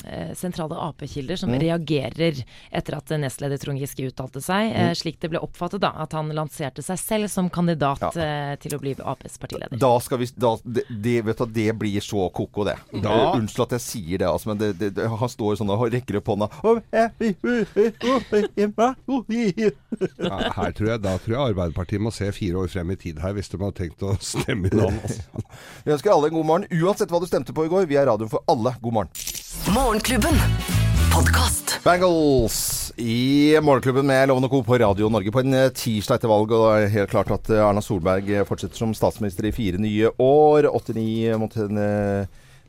eh, 0.07 0.33
sentrale 0.39 0.77
Ap-kilder 0.79 1.37
som 1.39 1.51
Mm. 1.53 1.59
reagerer 1.61 2.39
etter 2.71 2.95
at 2.97 3.11
nestleder 3.19 3.59
Trond 3.61 3.77
Giske 3.79 4.07
uttalte 4.09 4.41
seg, 4.41 4.71
eh, 4.73 4.89
Mm. 4.89 4.95
slik 4.95 5.19
det 5.19 5.29
ble 5.29 5.39
oppfattet 5.39 5.79
da, 5.81 5.91
at 6.01 6.11
han 6.13 6.29
lanserte 6.33 6.81
seg 6.83 6.97
selv 6.97 7.29
som 7.29 7.49
kandidat 7.49 8.01
eh, 8.17 8.55
til 8.57 8.71
å 8.77 8.79
bli 8.79 8.95
Aps 9.03 9.37
partileder. 9.37 9.77
Da 9.77 9.99
skal 9.99 10.17
vi 10.19 10.27
da, 10.37 10.55
det, 10.65 10.83
det, 10.89 11.21
vet 11.25 11.37
du, 11.37 11.45
det 11.45 11.73
blir 11.77 11.99
så 12.01 12.29
ko-ko, 12.33 12.63
det. 12.65 12.77
Da- 13.01 13.13
Eh, 13.13 13.37
Unnskyld 13.39 13.63
at 13.67 13.71
jeg 13.77 13.81
sier 13.81 14.17
det, 14.19 14.27
altså, 14.27 14.47
men 14.47 14.57
det, 14.57 14.77
det, 14.79 14.89
det, 14.95 15.07
han 15.07 15.29
står 15.29 15.55
sånn 15.59 15.69
og 15.73 15.91
rekker 15.93 16.17
opp 16.17 16.27
hånda 16.33 16.49
her 19.33 20.71
tror 20.75 20.89
jeg, 20.93 21.01
da 21.03 21.17
tror 21.21 21.33
jeg 21.35 21.41
Arbeiderpartiet 21.53 22.01
må 22.03 22.11
se 22.13 22.29
fire 22.35 22.61
år 22.63 22.69
frem 22.71 22.91
i 22.93 22.97
tid 22.99 23.19
her, 23.23 23.32
hvis 23.37 23.51
de 23.51 23.59
har 23.61 23.73
tenkt 23.77 24.05
å 24.05 24.15
stemme 24.21 24.69
inn 24.71 24.85
han. 24.85 25.01
Altså. 25.03 25.43
Vi 25.85 25.95
ønsker 25.97 26.13
alle 26.13 26.31
en 26.31 26.37
god 26.37 26.49
morgen, 26.49 26.69
uansett 26.83 27.11
hva 27.13 27.21
du 27.23 27.27
stemte 27.29 27.55
på 27.55 27.67
i 27.67 27.73
går. 27.73 27.89
Vi 27.89 27.99
er 27.99 28.09
radioen 28.11 28.31
for 28.31 28.45
alle. 28.51 28.75
God 28.83 28.99
morgen. 28.99 29.13
Morgenklubben. 29.73 30.39
Podcast. 31.13 31.77
Bangles 31.83 32.93
i 32.97 33.53
Morgenklubben 33.61 34.07
med 34.07 34.27
Loven 34.29 34.47
og 34.47 34.53
Co. 34.53 34.61
på 34.65 34.77
Radio 34.81 35.09
Norge 35.13 35.31
på 35.33 35.43
en 35.43 35.53
eh, 35.57 35.71
tirsdag 35.75 36.17
etter 36.17 36.31
valg. 36.31 36.53
Og 36.53 36.63
det 36.63 36.87
er 36.87 36.93
helt 36.95 37.11
klart 37.11 37.33
at 37.33 37.51
eh, 37.53 37.61
Erna 37.61 37.83
Solberg 37.85 38.31
eh, 38.31 38.45
fortsetter 38.47 38.81
som 38.81 38.95
statsminister 38.97 39.45
i 39.49 39.53
fire 39.53 39.81
nye 39.81 40.09
år. 40.21 40.69
89 40.71 41.37
mot 41.41 41.57
en 41.61 41.81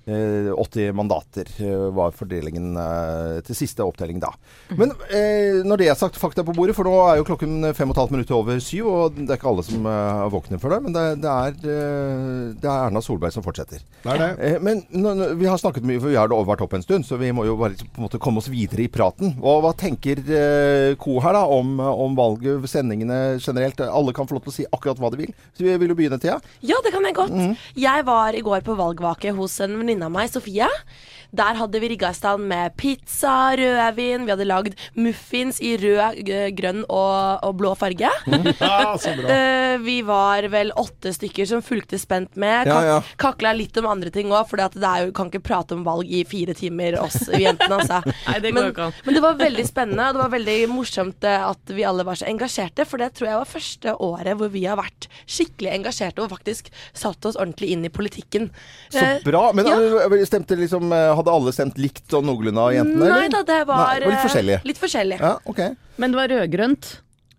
80 0.07 0.93
mandater 0.93 1.49
eh, 1.65 1.87
var 1.97 2.13
fordelingen 2.17 2.77
eh, 2.77 3.39
til 3.47 3.57
siste 3.57 3.85
opptelling 3.85 4.19
da. 4.21 4.31
Men 4.77 4.93
eh, 5.09 5.63
når 5.65 5.81
det 5.81 5.89
er 5.89 5.97
sagt, 5.99 6.19
fakta 6.21 6.45
på 6.45 6.53
bordet, 6.57 6.75
for 6.77 6.85
nå 6.85 6.93
er 7.09 7.21
jo 7.21 7.27
klokken 7.29 7.71
fem 7.75 7.89
og 7.89 7.97
et 7.97 8.01
halvt 8.03 8.13
minutter 8.15 8.37
over 8.37 8.61
syv, 8.61 8.89
og 8.91 9.17
det 9.17 9.27
er 9.31 9.39
ikke 9.39 9.49
alle 9.51 9.65
som 9.67 9.89
eh, 9.89 10.21
er 10.27 10.33
våkne 10.35 10.61
for 10.61 10.75
det, 10.75 10.81
men 10.85 10.97
det, 10.97 11.05
det, 11.25 11.31
er, 11.33 11.57
eh, 11.57 12.53
det 12.61 12.69
er 12.69 12.89
Erna 12.91 13.03
Solberg 13.05 13.33
som 13.35 13.47
fortsetter. 13.47 13.81
Det 14.05 14.13
er 14.13 14.21
det. 14.21 14.31
Eh, 14.45 14.59
Men 14.61 14.85
vi 15.41 15.49
har 15.49 15.61
snakket 15.61 15.87
mye, 15.89 16.03
for 16.03 16.13
vi 16.13 16.19
har 16.21 16.29
det 16.29 16.41
vært 16.51 16.67
opp 16.67 16.77
en 16.77 16.85
stund, 16.85 17.09
så 17.09 17.17
vi 17.21 17.33
må 17.33 17.47
jo 17.49 17.57
bare 17.61 17.79
på 17.81 17.97
en 17.97 18.05
måte 18.07 18.21
komme 18.23 18.43
oss 18.45 18.51
videre 18.53 18.85
i 18.85 18.91
praten. 18.93 19.39
Og 19.41 19.63
hva 19.65 19.73
tenker 19.79 20.21
eh, 20.29 20.93
Co 21.01 21.17
her 21.25 21.37
da 21.39 21.47
om, 21.49 21.79
om 21.81 22.15
valget, 22.19 22.69
sendingene 22.71 23.39
generelt? 23.41 23.81
Alle 23.89 24.13
kan 24.17 24.29
få 24.29 24.37
lov 24.37 24.45
til 24.45 24.53
å 24.53 24.59
si 24.61 24.69
akkurat 24.69 25.01
hva 25.01 25.11
de 25.15 25.23
vil. 25.25 25.33
Så 25.57 25.65
vi 25.65 25.75
vil 25.81 25.95
jo 25.95 25.99
begynne, 25.99 26.21
Thea. 26.21 26.37
Ja, 26.61 26.77
det 26.85 26.93
kan 26.95 27.09
jeg 27.09 27.17
godt. 27.17 27.35
Jeg 27.79 28.05
var 28.07 28.37
i 28.37 28.45
går 28.45 28.65
på 28.67 28.77
valgvake 28.79 29.33
hos 29.37 29.57
en 29.65 29.79
venninne 29.81 29.94
av 30.03 30.11
meg, 30.11 30.31
Sofie. 30.33 30.67
Der 31.35 31.59
hadde 31.59 31.81
vi 31.83 31.91
rigga 31.93 32.11
i 32.13 32.17
stand 32.17 32.47
med 32.51 32.75
pizza, 32.79 33.55
rødvin, 33.59 34.25
vi 34.27 34.33
hadde 34.35 34.47
lagd 34.47 34.77
muffins 34.99 35.61
i 35.65 35.75
rød, 35.81 36.21
grønn 36.57 36.83
og, 36.89 37.45
og 37.47 37.57
blå 37.61 37.75
farge. 37.79 38.11
Ja, 38.65 38.95
så 39.01 39.13
bra. 39.17 39.29
Eh, 39.31 39.77
vi 39.83 39.97
var 40.07 40.47
vel 40.53 40.71
åtte 40.79 41.13
stykker 41.15 41.47
som 41.49 41.63
fulgte 41.65 41.99
spent 42.01 42.37
med. 42.41 42.69
Ja, 42.71 42.79
ja. 42.87 42.97
Kakla 43.21 43.53
litt 43.57 43.77
om 43.81 43.89
andre 43.91 44.13
ting 44.15 44.33
òg, 44.33 44.47
for 44.49 44.61
det 44.61 44.79
er 44.79 45.07
jo, 45.07 45.13
kan 45.17 45.31
ikke 45.31 45.43
prate 45.45 45.77
om 45.77 45.85
valg 45.87 46.09
i 46.09 46.23
fire 46.29 46.55
timer, 46.57 46.99
oss 47.03 47.27
jentene, 47.29 47.81
altså. 47.81 48.01
Nei, 48.29 48.39
det 48.45 48.53
går 48.55 48.61
men, 48.61 48.71
ikke 48.73 48.89
men 49.07 49.19
det 49.19 49.25
var 49.25 49.39
veldig 49.41 49.67
spennende, 49.69 50.09
og 50.09 50.17
det 50.19 50.23
var 50.25 50.35
veldig 50.37 50.59
morsomt 50.73 51.29
eh, 51.29 51.47
at 51.49 51.75
vi 51.75 51.87
alle 51.89 52.07
var 52.07 52.21
så 52.21 52.29
engasjerte. 52.31 52.87
For 52.89 53.03
det 53.03 53.13
tror 53.19 53.31
jeg 53.31 53.41
var 53.43 53.53
første 53.55 53.97
året 54.09 54.39
hvor 54.41 54.53
vi 54.55 54.65
har 54.69 54.79
vært 54.81 55.09
skikkelig 55.25 55.73
engasjerte 55.75 56.25
og 56.25 56.33
faktisk 56.35 56.71
satt 56.93 57.27
oss 57.29 57.39
ordentlig 57.41 57.73
inn 57.75 57.87
i 57.87 57.93
politikken. 57.93 58.51
Så 58.93 59.05
Eh, 59.05 59.23
bra. 59.25 59.53
Men 59.53 59.67
ja. 59.67 60.27
stemte 60.27 60.57
liksom, 60.57 60.93
eh, 60.93 61.11
hadde 61.25 61.39
alle 61.41 61.57
stemt 61.57 61.81
likt 61.81 62.15
og 62.15 62.29
noenlunde 62.29 62.69
av 62.69 62.77
jentene? 62.77 63.09
Nei 63.11 63.33
da, 63.33 63.41
det 63.49 63.63
var, 63.67 63.89
Nei, 63.89 63.97
det 64.05 64.07
var 64.07 64.13
litt 64.13 64.21
eh, 64.21 64.29
forskjellig. 64.29 64.61
Litt 64.71 64.85
forskjellig. 64.85 65.19
Ja, 65.25 65.39
okay. 65.51 65.75
Men 65.97 66.15
det 66.15 66.23
var 66.23 66.37
rødgrønt. 66.37 66.93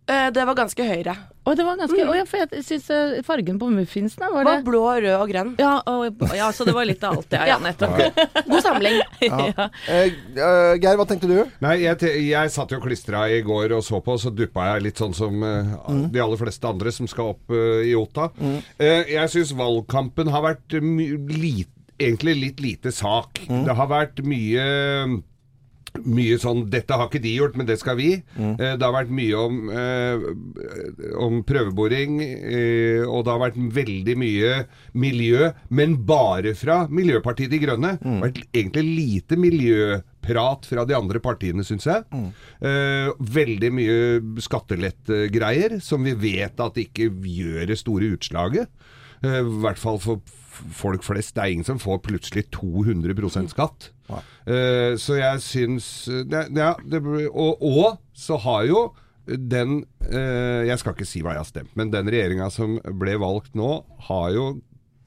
Eh, 0.06 0.28
Det 0.34 0.44
var 0.46 0.54
ganske 0.54 0.86
høyre. 0.86 1.16
Å, 1.46 1.54
det 1.58 1.64
var 1.66 1.78
ganske 1.78 2.04
Å 2.06 2.14
ja, 2.14 2.24
for 2.30 2.42
jeg 2.42 2.64
syns 2.66 2.88
eh, 2.94 3.16
fargen 3.26 3.58
på 3.62 3.68
muffinsene 3.74 4.28
var 4.34 4.46
Det 4.46 4.52
det 4.52 4.58
var 4.60 4.66
blå, 4.68 4.82
rød 5.02 5.16
og 5.18 5.32
grønn. 5.32 5.52
ja, 5.62 5.72
og, 5.90 6.22
ja, 6.34 6.50
så 6.54 6.66
det 6.66 6.74
var 6.78 6.86
litt 6.90 7.04
av 7.06 7.18
alt, 7.18 7.34
ja. 7.34 7.46
ja 7.50 7.58
nettopp. 7.66 7.98
God 8.46 8.62
samling. 8.66 9.00
Ja. 9.26 9.68
Eh, 9.90 10.14
Geir, 10.82 10.98
hva 11.00 11.06
tenkte 11.10 11.30
du? 11.30 11.38
Nei, 11.64 11.76
jeg, 11.82 11.98
jeg 12.28 12.54
satt 12.54 12.74
jo 12.74 12.80
klistra 12.84 13.24
i 13.34 13.40
går 13.46 13.74
og 13.78 13.82
så 13.86 14.02
på, 14.06 14.18
så 14.22 14.30
duppa 14.34 14.68
jeg 14.76 14.86
litt 14.88 15.02
sånn 15.02 15.16
som 15.18 15.42
eh, 15.46 15.74
de 16.14 16.22
aller 16.22 16.42
fleste 16.42 16.70
andre 16.70 16.94
som 16.94 17.10
skal 17.10 17.34
opp 17.34 17.54
uh, 17.54 17.82
i 17.86 17.96
Ota. 17.98 18.30
Uh, 18.38 19.02
jeg 19.10 19.32
syns 19.34 19.54
valgkampen 19.58 20.30
har 20.34 20.46
vært 20.46 20.78
my 20.86 21.08
lit, 21.34 21.72
egentlig 22.00 22.36
litt 22.40 22.60
lite 22.64 22.92
sak. 22.92 23.42
Det 23.48 23.76
har 23.76 23.90
vært 23.92 24.22
mye 24.26 25.24
mye 26.04 26.38
sånn 26.42 26.66
'Dette 26.70 26.96
har 26.98 27.08
ikke 27.08 27.22
de 27.24 27.36
gjort, 27.38 27.56
men 27.56 27.68
det 27.68 27.78
skal 27.80 27.98
vi'. 27.98 28.24
Mm. 28.36 28.58
det 28.58 28.82
har 28.82 28.94
vært 28.94 29.12
mye 29.12 29.36
om, 29.36 29.70
eh, 29.70 31.16
om 31.18 31.44
prøveboring, 31.44 32.22
eh, 32.22 33.04
og 33.06 33.26
det 33.26 33.32
har 33.32 33.40
vært 33.40 33.60
veldig 33.74 34.16
mye 34.18 34.66
miljø, 34.94 35.54
men 35.70 35.96
bare 36.06 36.54
fra 36.54 36.88
Miljøpartiet 36.88 37.50
De 37.50 37.60
Grønne. 37.60 38.00
Det 38.00 38.06
har 38.06 38.32
vært 38.32 38.44
egentlig 38.54 38.96
lite 38.96 39.36
miljøprat 39.38 40.66
fra 40.66 40.86
de 40.86 40.96
andre 40.96 41.20
partiene, 41.20 41.64
syns 41.64 41.86
jeg. 41.86 42.04
Eh, 42.62 43.12
veldig 43.20 43.72
mye 43.72 44.42
skattelettgreier, 44.42 45.82
som 45.82 46.04
vi 46.04 46.14
vet 46.14 46.60
at 46.60 46.76
ikke 46.76 47.10
gjør 47.10 47.68
det 47.68 47.78
store 47.78 48.18
utslaget. 48.18 48.68
Eh, 49.24 49.40
I 49.40 49.62
hvert 49.62 49.78
fall 49.78 49.98
for 50.00 50.22
folk 50.56 51.06
flest. 51.06 51.36
Det 51.36 51.44
er 51.44 51.54
ingen 51.56 51.68
som 51.68 51.82
får 51.82 52.02
plutselig 52.06 52.48
200 52.56 53.50
skatt. 53.52 53.90
Eh, 54.46 54.94
så 55.02 55.18
jeg 55.18 55.42
syns 55.42 55.88
eh, 56.12 56.22
det, 56.30 56.46
ja, 56.54 56.76
det, 56.86 57.02
og, 57.32 57.62
og 57.62 57.98
så 58.14 58.38
har 58.44 58.68
jo 58.70 58.84
den 59.26 59.80
uh, 60.06 60.62
Jeg 60.68 60.78
skal 60.78 60.94
ikke 60.94 61.08
si 61.10 61.24
hva 61.26 61.34
jeg 61.34 61.42
har 61.42 61.48
stemt, 61.50 61.72
men 61.74 61.90
den 61.90 62.12
regjeringa 62.14 62.46
som 62.54 62.76
ble 63.02 63.16
valgt 63.18 63.56
nå, 63.58 63.80
har 64.06 64.28
jo 64.36 64.44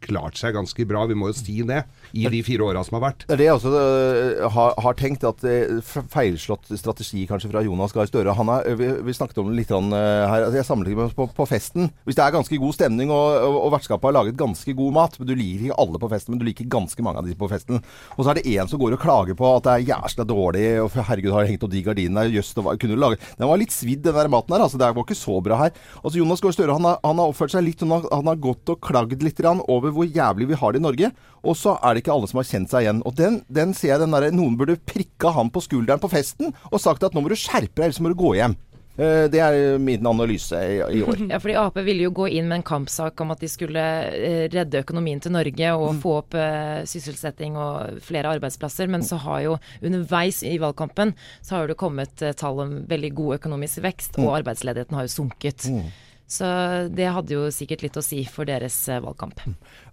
klart 0.04 0.38
seg 0.38 0.56
ganske 0.56 0.86
bra, 0.88 1.04
vi 1.08 1.16
må 1.18 1.30
jo 1.30 1.36
si 1.36 1.60
det, 1.66 1.82
i 2.16 2.26
de 2.30 2.40
fire 2.46 2.64
åra 2.66 2.82
som 2.86 2.98
har 2.98 3.04
vært. 3.08 3.26
Det 3.28 3.44
jeg 3.44 3.54
også 3.56 3.72
uh, 3.72 4.46
har, 4.54 4.74
har 4.84 4.96
tenkt, 4.98 5.26
at 5.28 5.44
uh, 5.44 5.98
feilslått 6.12 6.70
strategi 6.78 7.26
kanskje 7.28 7.50
fra 7.52 7.62
Jonas 7.66 7.94
Gahr 7.96 8.08
Støre. 8.08 8.34
Han 8.38 8.52
er, 8.54 8.68
vi, 8.78 8.90
vi 9.04 9.16
snakket 9.16 9.40
om 9.42 9.50
det 9.50 9.58
litt 9.60 9.72
grann, 9.72 9.92
uh, 9.92 10.26
her. 10.28 10.46
altså, 10.46 10.60
Jeg 10.60 10.68
sammenligner 10.68 11.08
med 11.08 11.16
på, 11.18 11.28
på 11.36 11.48
festen. 11.48 11.90
Hvis 12.08 12.18
det 12.18 12.24
er 12.24 12.34
ganske 12.34 12.60
god 12.60 12.76
stemning, 12.76 13.12
og, 13.14 13.38
og, 13.48 13.58
og 13.66 13.74
vertskapet 13.76 14.10
har 14.10 14.16
laget 14.20 14.38
ganske 14.40 14.76
god 14.78 14.96
mat, 14.96 15.18
men 15.20 15.30
du 15.30 15.34
liker 15.34 15.68
ikke 15.68 15.80
alle 15.84 16.02
på 16.02 16.12
festen, 16.14 16.34
men 16.34 16.42
du 16.42 16.46
liker 16.48 16.70
ganske 16.70 17.04
mange 17.04 17.22
av 17.22 17.28
de 17.28 17.36
på 17.38 17.50
festen. 17.50 17.82
Og 18.16 18.24
så 18.24 18.32
er 18.32 18.40
det 18.40 18.56
en 18.56 18.70
som 18.70 18.80
går 18.80 18.96
og 18.96 19.02
klager 19.02 19.38
på 19.38 19.52
at 19.54 19.66
det 19.66 19.74
er 19.74 19.86
jævla 19.92 20.28
dårlig, 20.28 20.66
og 20.82 20.98
herregud, 20.98 21.32
har 21.34 21.46
jeg 21.46 21.54
hengt 21.54 21.66
opp 21.66 21.74
de 21.74 21.84
gardinene 21.86 22.26
jøss, 22.32 22.54
kunne 22.58 22.94
du 22.94 23.00
lage 23.00 23.18
Den 23.38 23.48
var 23.50 23.60
litt 23.60 23.74
svidd, 23.74 24.02
den 24.04 24.16
der 24.16 24.30
maten 24.32 24.54
her. 24.54 24.64
Altså, 24.64 24.80
det 24.80 24.90
var 24.94 25.06
ikke 25.06 25.18
så 25.18 25.38
bra 25.44 25.58
her. 25.64 25.74
Altså, 26.02 26.18
Jonas 26.20 26.42
Gahr 26.44 26.54
Støre 26.54 26.76
han 26.76 26.86
har, 26.88 26.98
han 27.04 27.20
har 27.20 27.30
oppført 27.30 27.54
seg 27.54 27.66
litt 27.66 27.82
at 27.84 28.08
han 28.12 28.30
har 28.30 28.40
gått 28.42 28.72
og 28.72 28.80
klagd 28.84 29.22
litt 29.22 29.38
over 29.48 29.87
hvor 29.94 30.06
jævlig 30.08 30.48
vi 30.50 30.58
har 30.60 30.72
det 30.74 30.82
i 30.82 30.86
Norge. 30.86 31.10
Og 31.42 31.56
så 31.56 31.76
er 31.82 31.94
det 31.94 32.04
ikke 32.04 32.14
alle 32.16 32.28
som 32.30 32.40
har 32.42 32.48
kjent 32.50 32.70
seg 32.72 32.86
igjen. 32.86 33.02
Og 33.06 33.14
den, 33.18 33.42
den 33.48 33.74
ser 33.76 33.94
jeg 33.94 34.02
den 34.04 34.14
derre 34.16 34.32
Noen 34.34 34.56
burde 34.58 34.78
prikka 34.88 35.34
han 35.36 35.52
på 35.54 35.62
skulderen 35.64 36.02
på 36.02 36.10
festen 36.12 36.54
og 36.72 36.80
sagt 36.82 37.04
at 37.06 37.14
nå 37.14 37.22
må 37.24 37.30
du 37.32 37.38
skjerpe 37.38 37.76
deg, 37.78 37.88
ellers 37.88 38.00
må 38.02 38.10
du 38.12 38.18
gå 38.18 38.34
hjem. 38.38 38.56
Eh, 38.98 39.28
Det 39.30 39.38
er 39.38 39.78
min 39.78 40.06
analyse 40.10 40.58
i, 40.58 41.02
år. 41.06 41.20
Ja, 41.30 41.38
fordi 41.38 41.54
Ap 41.60 41.76
ville 41.86 42.08
jo 42.08 42.10
gå 42.18 42.26
inn 42.34 42.48
med 42.50 42.58
en 42.60 42.66
kampsak 42.66 43.20
om 43.22 43.30
at 43.30 43.38
de 43.44 43.50
skulle 43.50 43.84
eh, 44.10 44.48
redde 44.50 44.82
økonomien 44.82 45.22
til 45.22 45.36
Norge 45.36 45.70
og 45.78 46.00
få 46.02 46.16
opp 46.24 46.34
eh, 46.34 46.82
sysselsetting 46.90 47.54
og 47.54 48.02
flere 48.02 48.34
arbeidsplasser. 48.34 48.90
Men 48.90 49.06
så 49.06 49.20
har 49.22 49.44
jo 49.46 49.54
underveis 49.82 50.42
i 50.42 50.56
valgkampen 50.58 51.14
så 51.40 51.60
har 51.60 51.70
det 51.70 51.78
kommet 51.78 52.26
eh, 52.26 52.34
tall 52.34 52.58
om 52.66 52.74
veldig 52.90 53.12
god 53.22 53.38
økonomisk 53.38 53.84
vekst, 53.86 54.18
og 54.18 54.34
arbeidsledigheten 54.40 54.98
har 54.98 55.06
jo 55.06 55.14
sunket. 55.14 55.70
Så 56.28 56.44
det 56.92 57.06
hadde 57.08 57.32
jo 57.32 57.46
sikkert 57.54 57.80
litt 57.86 57.94
å 57.96 58.02
si 58.04 58.18
for 58.28 58.44
deres 58.44 58.74
eh, 58.92 58.98
valgkamp. 59.00 59.38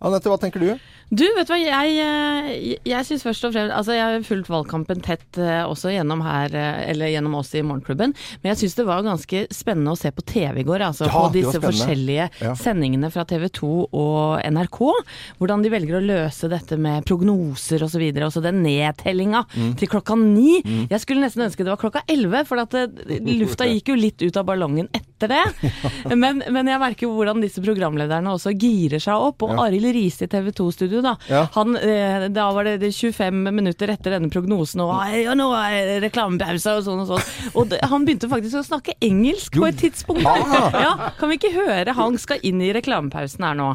Anette, 0.04 0.28
hva 0.28 0.36
tenker 0.42 0.60
du? 0.60 0.74
Du, 1.16 1.24
vet 1.38 1.48
du 1.48 1.54
hva, 1.54 1.60
jeg, 1.62 1.94
eh, 2.04 2.76
jeg 2.84 3.06
syns 3.08 3.24
først 3.24 3.46
og 3.48 3.54
fremst 3.54 3.72
Altså, 3.78 3.94
jeg 3.96 4.04
har 4.04 4.26
fulgt 4.28 4.50
valgkampen 4.52 5.00
tett 5.06 5.38
eh, 5.40 5.62
også 5.64 5.94
gjennom 5.94 6.20
her, 6.26 6.52
eller 6.90 7.12
gjennom 7.14 7.38
oss 7.40 7.54
i 7.56 7.62
Morgenklubben, 7.64 8.12
men 8.42 8.52
jeg 8.52 8.60
syns 8.66 8.76
det 8.82 8.86
var 8.90 9.06
ganske 9.06 9.46
spennende 9.56 9.94
å 9.96 10.00
se 10.00 10.12
på 10.12 10.26
TV 10.28 10.60
i 10.60 10.66
går, 10.68 10.84
altså 10.90 11.08
Ja, 11.08 11.14
på 11.14 11.32
disse 11.38 11.62
forskjellige 11.64 12.28
Ja. 12.42 12.52
sendingene 12.60 13.08
fra 13.14 13.24
TV 13.30 13.48
2 13.56 13.72
og 13.96 14.44
NRK. 14.44 14.82
Hvordan 15.40 15.64
de 15.64 15.72
velger 15.72 16.00
å 16.02 16.04
løse 16.04 16.50
dette 16.52 16.76
med 16.82 17.06
prognoser 17.08 17.86
osv. 17.88 18.04
Og 18.26 18.34
så 18.36 18.44
den 18.44 18.60
nedtellinga 18.66 19.46
Mm. 19.56 19.76
til 19.80 19.88
klokka 19.88 20.16
ni. 20.20 20.60
Jeg 20.90 21.00
skulle 21.04 21.22
nesten 21.24 21.46
ønske 21.46 21.64
det 21.64 21.72
var 21.72 21.80
klokka 21.80 22.02
elleve, 22.12 22.44
for 22.50 22.60
at 22.60 22.74
lufta 23.24 23.68
gikk 23.70 23.94
jo 23.94 23.96
litt 24.00 24.22
ut 24.26 24.38
av 24.42 24.46
ballongen 24.50 24.90
etter 24.96 25.32
det. 25.32 25.44
Men, 26.10 26.25
men 26.34 26.70
jeg 26.72 26.82
merker 26.82 27.08
jo 27.08 27.14
hvordan 27.16 27.42
disse 27.44 27.62
programlederne 27.64 28.34
også 28.36 28.54
girer 28.60 29.02
seg 29.04 29.28
opp. 29.30 29.46
Og 29.46 29.62
Arild 29.66 29.92
Riise 29.96 30.28
i 30.28 30.32
TV 30.32 30.52
2-studio, 30.56 31.04
da. 31.06 31.16
Ja. 31.32 31.46
Han, 31.56 31.78
eh, 31.78 32.28
da 32.34 32.48
var 32.56 32.68
det, 32.68 32.78
det 32.84 32.92
25 32.96 33.52
minutter 33.56 33.94
etter 33.94 34.18
denne 34.18 34.32
prognosen, 34.34 34.84
og 34.86 34.94
ja, 35.16 35.36
nå 35.38 35.50
er 35.60 35.96
reklamepause 36.04 36.78
og 36.80 36.86
sånn 36.88 37.04
og 37.06 37.12
sånn. 37.14 37.34
Og 37.60 37.76
han 37.92 38.08
begynte 38.08 38.32
faktisk 38.32 38.62
å 38.62 38.66
snakke 38.66 38.98
engelsk 39.06 39.60
på 39.60 39.68
et 39.70 39.82
tidspunkt. 39.82 40.26
Ja, 40.26 41.12
kan 41.20 41.32
vi 41.32 41.38
ikke 41.40 41.56
høre 41.56 41.96
han 41.96 42.18
skal 42.22 42.42
inn 42.46 42.62
i 42.64 42.74
reklamepausen 42.76 43.46
her 43.46 43.58
nå? 43.58 43.74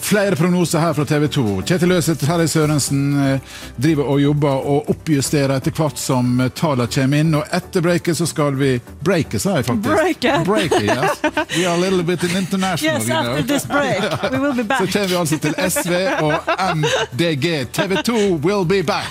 Flere 0.00 0.36
prognoser 0.36 0.78
her 0.82 0.94
fra 0.96 1.04
TV 1.06 1.26
2. 1.28 1.44
Kjetil 1.68 1.88
Løseth 1.92 2.24
Terje 2.26 2.48
Sørensen 2.48 3.02
eh, 3.24 3.40
driver 3.80 4.08
og 4.14 4.20
jobber 4.22 4.66
og 4.74 4.88
oppjusterer 4.92 5.54
etter 5.58 5.74
hvert 5.76 5.98
som 6.00 6.40
eh, 6.40 6.48
tallene 6.56 6.88
kommer 6.90 7.20
inn. 7.24 7.34
Og 7.38 7.44
etter 7.56 7.84
breaket 7.84 8.18
så 8.18 8.26
skal 8.30 8.56
vi 8.58 8.72
breake, 9.04 9.38
sa 9.42 9.58
jeg 9.58 9.68
faktisk. 9.68 9.88
Breake. 9.90 10.34
Breake, 10.48 10.80
yes. 10.84 11.22
We 11.56 11.66
are 11.66 11.74
a 11.76 11.80
little 11.80 12.02
bit 12.02 12.22
international. 12.24 13.00
Yes, 13.00 13.08
you 13.08 13.14
know. 13.14 13.34
after 13.36 13.46
this 13.46 13.66
break, 13.66 14.02
we 14.32 14.38
will 14.38 14.54
be 14.56 14.64
back. 14.64 14.80
Så 14.90 14.98
kommer 14.98 15.08
vi 15.08 15.16
altså 15.20 15.38
til 15.38 15.54
SV 15.70 15.92
og 16.22 16.34
MDG. 16.76 17.46
TV 17.72 17.96
2 18.04 18.16
will 18.44 18.64
be 18.68 18.82
back. 18.82 19.10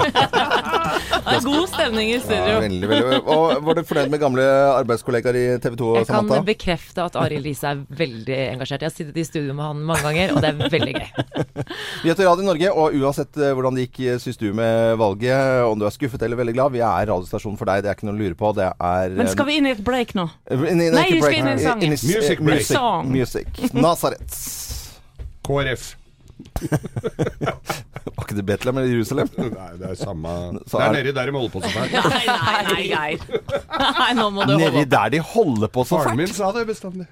Det 0.00 1.36
er 1.36 1.44
god 1.44 1.66
stemning 1.70 2.10
i 2.10 2.14
Ja, 2.16 2.20
studio. 2.24 2.60
veldig, 2.64 2.88
veldig. 2.90 3.20
Og 3.30 3.64
var 3.66 3.74
du 3.78 3.82
fornøyd 3.86 4.10
med 4.12 4.20
gamle 4.22 4.44
arbeidskollegaer 4.74 5.36
i 5.40 5.44
TV 5.62 5.76
2, 5.78 5.90
Jeg 5.96 6.06
kan 6.06 6.14
Samantha? 6.16 6.42
bekrefte 6.48 7.02
at 7.04 7.16
Arild 7.16 7.44
Riise 7.46 7.66
er 7.70 7.82
veldig 7.88 8.38
engasjert. 8.54 8.82
Jeg 8.82 8.90
har 8.90 8.96
sittet 8.96 9.16
i 9.16 9.24
studio 9.24 9.54
med 9.54 9.64
han 9.64 9.76
mange 9.90 9.99
ganger, 10.04 10.34
og 10.34 10.42
det 10.44 10.50
er 10.50 10.72
veldig 10.74 10.94
gøy. 10.96 11.08
Vi 12.02 12.10
heter 12.10 12.28
Radio 12.28 12.46
Norge, 12.46 12.72
og 12.72 12.96
uansett 13.00 13.38
eh, 13.40 13.52
hvordan 13.56 13.76
det 13.78 13.86
gikk, 13.88 14.00
syns 14.24 14.40
du 14.40 14.48
med 14.56 14.96
valget, 15.00 15.62
om 15.68 15.78
du 15.80 15.86
er 15.88 15.94
skuffet 15.94 16.24
eller 16.26 16.40
veldig 16.40 16.56
glad, 16.56 16.74
vi 16.74 16.82
er 16.84 17.10
radiostasjonen 17.10 17.58
for 17.60 17.70
deg. 17.70 17.84
Det 17.84 17.92
er 17.92 17.98
ikke 17.98 18.08
noe 18.08 18.16
å 18.16 18.20
lure 18.20 18.38
på. 18.38 18.52
Det 18.58 18.66
er 18.72 19.16
Men 19.20 19.30
skal 19.30 19.48
vi 19.48 19.60
inn 19.60 19.70
i 19.70 19.74
et 19.76 19.84
break 19.86 20.16
nå? 20.18 20.26
In, 20.50 20.66
in, 20.74 20.84
Nei, 20.96 21.06
vi 21.12 21.22
skal 21.22 21.28
break. 21.28 21.38
inn 21.38 21.48
i 21.48 21.54
en 21.54 21.64
sang. 21.64 21.86
In, 21.86 21.96
Music 21.96 22.42
break. 22.42 22.60
Music. 22.60 22.76
Song. 22.76 23.10
music. 23.12 23.64
Nazaret. 23.86 24.40
KrF. 25.46 25.94
Var 26.60 28.24
ikke 28.24 28.36
det 28.36 28.44
Betlehem 28.48 28.78
eller 28.80 28.92
Jerusalem? 28.94 29.28
Nei, 29.36 29.68
det 29.80 29.90
er 29.90 29.98
samme 30.00 30.34
Det 30.56 30.80
er 30.80 30.94
nedi 30.96 31.12
der 31.16 31.30
de 31.30 31.36
holder 31.36 31.52
på 31.52 31.62
så 31.64 31.72
fælt. 31.74 31.92
Nei, 31.92 32.22
nei, 32.26 32.58
nei, 32.68 32.82
Geir. 32.88 33.24
Nei, 34.00 34.10
nå 34.16 34.28
må 34.32 34.48
du 34.48 34.54
holde 34.56 34.70
Nedi 34.70 34.84
der 34.96 35.14
de 35.16 35.22
holder 35.32 35.72
på 35.72 35.86
så 35.88 36.00
Faren 36.00 36.20
min 36.20 36.32
sa 36.32 36.52
det 36.56 36.66
bestandig. 36.70 37.08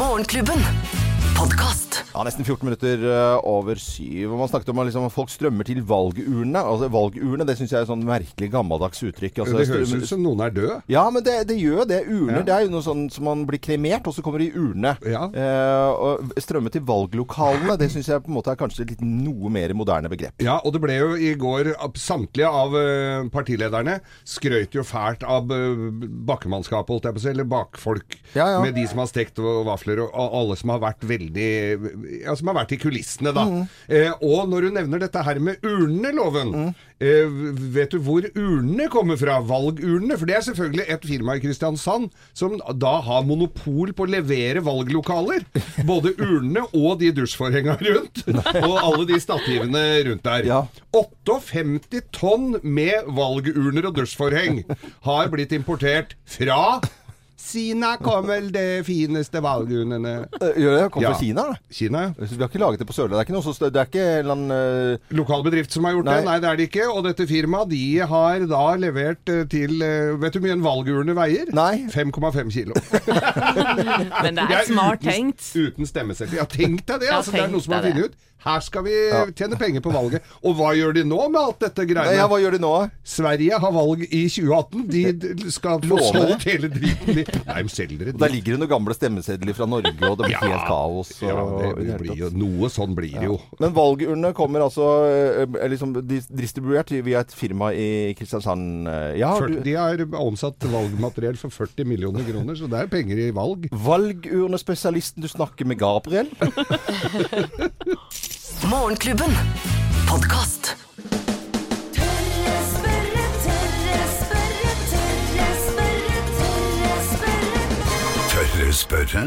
Morgenklubben. 0.00 1.11
Podkast. 1.38 1.98
Ja, 2.12 2.22
Nesten 2.26 2.44
14 2.44 2.66
minutter 2.66 3.02
eh, 3.08 3.38
over 3.48 3.78
syv. 3.80 4.34
Man 4.36 4.48
snakket 4.50 4.68
om 4.72 4.80
at 4.82 4.88
liksom, 4.88 5.06
folk 5.12 5.30
strømmer 5.32 5.64
til 5.66 5.80
valgurnene. 5.88 6.60
Altså, 6.60 6.88
valgurne, 6.92 7.46
det 7.48 7.54
syns 7.58 7.72
jeg 7.72 7.78
er 7.80 7.86
et 7.86 7.90
sånn 7.90 8.04
merkelig 8.06 8.50
gammeldags 8.52 9.00
uttrykk. 9.06 9.40
Altså, 9.42 9.56
det 9.58 9.66
høres 9.70 9.94
ut 9.96 10.06
som 10.10 10.20
noen 10.24 10.42
er 10.44 10.52
død. 10.54 10.72
Ja, 10.92 11.04
men 11.14 11.24
det, 11.24 11.34
det 11.48 11.56
gjør 11.58 11.80
jo 11.82 11.86
det. 11.88 12.00
Urner 12.12 12.40
Ja. 12.42 12.44
det 12.48 12.54
er 12.56 12.66
jo 12.66 12.72
noe 12.74 12.84
sånn 12.84 13.06
som 13.12 13.26
man 13.30 13.44
blir 13.48 13.62
kremert, 13.64 14.06
og 14.10 14.16
så 14.16 14.24
kommer 14.24 14.42
det 14.44 14.50
i 14.50 14.60
urne. 14.60 14.92
Ja. 15.08 15.24
Eh, 15.32 16.04
og 16.06 16.34
strømme 16.44 16.72
til 16.74 16.84
valglokalene, 16.88 17.78
det 17.80 17.88
syns 17.94 18.12
jeg 18.12 18.24
på 18.26 18.32
en 18.32 18.36
måte 18.36 18.52
er 18.52 18.60
kanskje 18.60 18.86
litt 18.92 19.02
noe 19.06 19.52
mer 19.52 19.72
moderne 19.78 20.12
begrep. 20.12 20.36
Ja, 20.44 20.58
og 20.60 20.76
det 20.76 20.82
ble 20.84 20.98
jo 21.00 21.12
i 21.16 21.32
går 21.38 21.72
Samtlige 22.02 22.48
av 22.48 22.74
eh, 22.76 23.24
partilederne 23.32 23.98
skrøt 24.28 24.74
jo 24.74 24.82
fælt 24.86 25.22
av 25.28 25.50
uh, 25.52 25.88
bakkemannskapet, 26.28 26.90
holdt 26.92 27.06
jeg 27.08 27.14
på 27.16 27.20
å 27.20 27.24
si, 27.24 27.30
eller 27.32 27.48
bakfolk. 27.48 28.16
Ja, 28.36 28.46
ja. 28.56 28.62
Med 28.64 28.74
de 28.76 28.84
som 28.90 29.00
har 29.02 29.08
stekt 29.10 29.38
vafler, 29.42 30.02
og 30.04 30.38
alle 30.42 30.56
som 30.58 30.72
har 30.74 30.80
vært 30.82 31.04
veldig 31.06 31.21
Ja, 32.22 32.34
som 32.38 32.50
har 32.50 32.58
vært 32.62 32.74
i 32.76 32.80
kulissene, 32.82 33.32
da. 33.36 33.44
Mm. 33.48 33.62
Eh, 33.88 34.12
og 34.22 34.48
når 34.50 34.66
du 34.66 34.76
nevner 34.78 35.02
dette 35.02 35.22
her 35.26 35.42
med 35.42 35.62
urneloven 35.66 36.52
Mm. 36.52 36.72
Eh, 37.02 37.26
vet 37.74 37.90
du 37.90 37.98
hvor 38.04 38.22
urnene 38.38 38.86
kommer 38.92 39.18
fra? 39.18 39.40
Valgurnene? 39.42 40.14
For 40.18 40.28
det 40.28 40.36
er 40.36 40.44
selvfølgelig 40.46 40.84
et 40.94 41.06
firma 41.08 41.34
i 41.34 41.42
Kristiansand 41.42 42.12
som 42.36 42.54
da 42.78 42.92
har 43.02 43.24
monopol 43.26 43.90
på 43.96 44.06
å 44.06 44.12
levere 44.12 44.62
valglokaler. 44.62 45.42
Både 45.88 46.14
urnene 46.14 46.62
og 46.70 47.00
de 47.02 47.10
dusjforhenga 47.16 47.74
rundt. 47.82 48.22
Og 48.62 48.76
alle 48.78 49.08
de 49.10 49.18
stativene 49.22 49.84
rundt 50.06 50.22
der. 50.28 50.46
Ja. 50.46 50.62
58 50.94 52.04
tonn 52.14 52.60
med 52.62 53.10
valgurner 53.16 53.90
og 53.90 53.98
dusjforheng 53.98 54.62
har 55.08 55.32
blitt 55.32 55.54
importert 55.56 56.14
fra 56.28 56.78
Sina 57.36 57.96
kom 57.98 58.26
vel 58.28 58.50
det 58.54 58.84
fineste 58.86 59.40
valgurnene. 59.42 60.12
Eh, 60.40 60.58
Gjør 60.62 60.76
det? 60.76 60.84
Kom 60.94 61.02
Ja. 61.02 61.12
fra 61.12 61.18
Kina? 61.20 61.42
da? 61.42 61.54
Kina, 61.70 62.02
ja. 62.02 62.12
Vi 62.18 62.38
har 62.38 62.48
ikke 62.48 62.60
laget 62.62 62.78
det 62.78 62.86
på 62.86 62.94
Sørlandet. 62.96 63.16
Det 63.16 63.20
er 63.22 63.26
ikke 63.26 63.36
noe 63.36 63.42
så 63.54 63.70
Det 63.72 63.80
er 63.80 63.88
ikke 63.90 64.04
en 64.04 64.18
eller 64.22 64.32
annen 64.36 64.52
uh... 65.02 65.16
Lokal 65.16 65.42
bedrift 65.42 65.72
som 65.72 65.84
har 65.84 65.92
gjort 65.96 66.04
Nei. 66.04 66.16
det? 66.20 66.24
Nei, 66.28 66.38
det 66.40 66.48
er 66.50 66.56
det 66.60 66.68
ikke. 66.70 66.86
Og 66.92 67.04
dette 67.08 67.26
firmaet 67.26 67.68
de 67.72 67.82
har 68.12 68.46
da 68.46 68.62
levert 68.76 69.28
eh, 69.32 69.44
til 69.50 69.82
eh, 69.82 70.12
Vet 70.22 70.32
du 70.34 70.38
hvor 70.40 70.46
mye 70.48 70.56
en 70.58 70.66
valgurne 70.66 71.16
veier? 71.18 71.52
Nei. 71.56 71.86
5,5 71.92 72.52
kilo. 72.52 72.74
Men 74.22 74.38
det 74.38 74.46
er 74.48 74.66
smart 74.68 75.00
uten, 75.02 75.10
tenkt. 75.10 75.48
Uten 75.56 75.88
stemmeseddel. 75.88 76.38
Ja, 76.40 76.46
tenk 76.48 76.86
deg 76.86 77.00
det! 77.02 77.10
Altså, 77.12 77.32
det 77.34 77.42
er 77.46 77.52
noe 77.52 77.64
som 77.64 77.74
har 77.76 77.86
funnet 77.88 78.12
ut. 78.12 78.20
Her 78.42 78.60
skal 78.64 78.82
vi 78.86 78.94
tjene 79.38 79.56
penger 79.60 79.82
på 79.84 79.92
valget. 79.94 80.22
Og 80.42 80.56
hva 80.58 80.72
gjør 80.74 80.96
de 80.96 81.04
nå 81.06 81.18
med 81.30 81.40
alt 81.40 81.60
dette 81.62 81.84
greiene? 81.86 82.16
ja, 82.16 82.26
Hva 82.30 82.38
gjør 82.42 82.56
de 82.56 82.60
nå? 82.64 82.72
Sverige 83.06 83.58
har 83.62 83.72
valg 83.74 84.02
i 84.08 84.22
2018. 84.28 84.86
De 84.90 85.50
skal 85.54 85.80
få 85.86 85.98
solgt 86.08 86.46
hele 86.48 86.70
driten. 86.72 87.14
De, 87.20 87.24
nei, 87.46 87.62
de 87.62 87.72
selger 87.72 88.08
det. 88.10 88.16
Der 88.18 88.32
ligger 88.34 88.56
det 88.56 88.62
noen 88.64 88.72
gamle 88.72 88.96
stemmesedler 88.96 89.54
fra 89.56 89.68
Norge, 89.70 89.92
og 90.08 90.18
det 90.18 90.26
blir 90.26 90.36
Ja. 90.36 90.40
helt 90.42 90.66
kaos. 90.66 91.12
Og, 91.22 91.28
Ja, 91.28 91.44
det, 91.76 91.86
det 91.92 91.98
blir 92.02 92.16
jo 92.24 92.30
Noe 92.42 92.68
sånn 92.72 92.96
blir 92.98 93.14
det 93.18 93.28
jo. 93.30 93.38
Men 93.60 93.74
valgurnene 93.76 94.32
kommer 94.34 94.64
altså 94.66 94.88
eh, 95.06 95.46
er 95.62 95.70
liksom 95.72 95.94
distribuert 96.08 96.90
via 96.92 97.20
et 97.22 97.32
firma 97.36 97.70
i 97.74 98.12
Kristiansand. 98.18 98.88
eh, 98.88 99.18
Ja, 99.22 99.32
du, 99.38 99.60
De 99.62 99.74
har 99.78 100.02
omsatt 100.18 100.58
valgmateriell 100.72 101.36
for 101.38 101.50
40 101.54 101.84
millioner 101.86 102.24
kroner, 102.26 102.54
så 102.58 102.66
det 102.70 102.80
er 102.82 102.90
penger 102.92 103.18
i 103.28 103.30
valg. 103.30 103.68
valgurnespesialisten 103.70 105.22
du 105.22 105.28
snakker 105.30 105.64
med, 105.68 105.78
Gabriel. 105.78 106.28
Morgenklubben. 108.70 109.32
Podkast. 110.06 110.76
Tørre 111.96 112.58
spørre, 112.70 113.24
tørre 113.42 114.04
spørre, 114.12 114.74
tørre 114.92 115.48
spørre, 115.66 116.26
tørre 116.38 116.98
spørre. 117.08 117.56
Tørre 118.30 118.72
spørre? 118.72 119.24